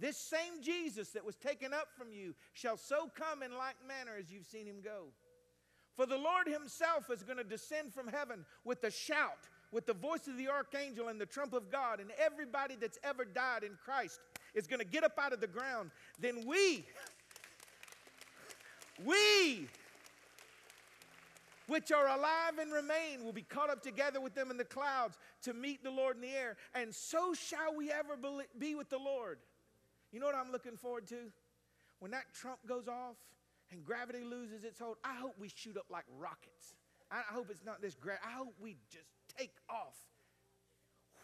This 0.00 0.16
same 0.16 0.62
Jesus 0.62 1.10
that 1.10 1.24
was 1.24 1.36
taken 1.36 1.74
up 1.74 1.88
from 1.96 2.10
you 2.10 2.34
shall 2.54 2.78
so 2.78 3.10
come 3.14 3.42
in 3.42 3.56
like 3.56 3.76
manner 3.86 4.12
as 4.18 4.32
you've 4.32 4.46
seen 4.46 4.66
him 4.66 4.80
go. 4.82 5.08
For 5.94 6.06
the 6.06 6.16
Lord 6.16 6.48
himself 6.48 7.10
is 7.12 7.22
going 7.22 7.36
to 7.36 7.44
descend 7.44 7.92
from 7.92 8.08
heaven 8.08 8.46
with 8.64 8.82
a 8.84 8.90
shout, 8.90 9.48
with 9.70 9.84
the 9.84 9.92
voice 9.92 10.26
of 10.26 10.38
the 10.38 10.48
archangel 10.48 11.08
and 11.08 11.20
the 11.20 11.26
trump 11.26 11.52
of 11.52 11.70
God, 11.70 12.00
and 12.00 12.10
everybody 12.18 12.76
that's 12.80 12.98
ever 13.04 13.26
died 13.26 13.62
in 13.62 13.72
Christ 13.84 14.20
is 14.54 14.66
going 14.66 14.80
to 14.80 14.86
get 14.86 15.04
up 15.04 15.18
out 15.18 15.34
of 15.34 15.40
the 15.40 15.46
ground. 15.46 15.90
Then 16.18 16.46
we, 16.46 16.86
we, 19.04 19.68
which 21.66 21.92
are 21.92 22.08
alive 22.08 22.58
and 22.58 22.72
remain, 22.72 23.22
will 23.22 23.34
be 23.34 23.42
caught 23.42 23.68
up 23.68 23.82
together 23.82 24.22
with 24.22 24.34
them 24.34 24.50
in 24.50 24.56
the 24.56 24.64
clouds 24.64 25.18
to 25.42 25.52
meet 25.52 25.84
the 25.84 25.90
Lord 25.90 26.16
in 26.16 26.22
the 26.22 26.28
air. 26.28 26.56
And 26.74 26.94
so 26.94 27.34
shall 27.34 27.76
we 27.76 27.90
ever 27.90 28.16
be 28.58 28.74
with 28.74 28.88
the 28.88 28.98
Lord. 28.98 29.38
You 30.12 30.20
know 30.20 30.26
what 30.26 30.34
I'm 30.34 30.50
looking 30.50 30.76
forward 30.76 31.06
to? 31.08 31.30
When 32.00 32.10
that 32.12 32.24
trump 32.34 32.58
goes 32.66 32.88
off 32.88 33.16
and 33.70 33.84
gravity 33.84 34.24
loses 34.24 34.64
its 34.64 34.78
hold, 34.78 34.96
I 35.04 35.14
hope 35.14 35.34
we 35.38 35.48
shoot 35.54 35.76
up 35.76 35.86
like 35.90 36.04
rockets. 36.18 36.74
I 37.10 37.22
hope 37.32 37.48
it's 37.50 37.64
not 37.64 37.82
this 37.82 37.94
great. 37.94 38.18
I 38.24 38.32
hope 38.36 38.54
we 38.60 38.76
just 38.90 39.08
take 39.36 39.52
off. 39.68 39.96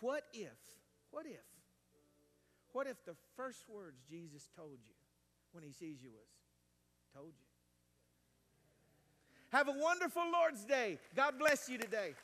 What 0.01 0.25
if, 0.33 0.57
what 1.11 1.27
if, 1.27 1.47
what 2.73 2.87
if 2.87 3.03
the 3.05 3.15
first 3.37 3.65
words 3.69 3.97
Jesus 4.09 4.49
told 4.57 4.79
you 4.85 4.95
when 5.53 5.65
he 5.65 5.73
sees 5.73 6.03
you 6.03 6.11
was, 6.11 6.29
told 7.15 7.33
you? 7.39 7.47
Have 9.51 9.69
a 9.69 9.73
wonderful 9.73 10.25
Lord's 10.31 10.65
Day. 10.65 10.99
God 11.15 11.39
bless 11.39 11.69
you 11.69 11.79
today. 11.79 12.15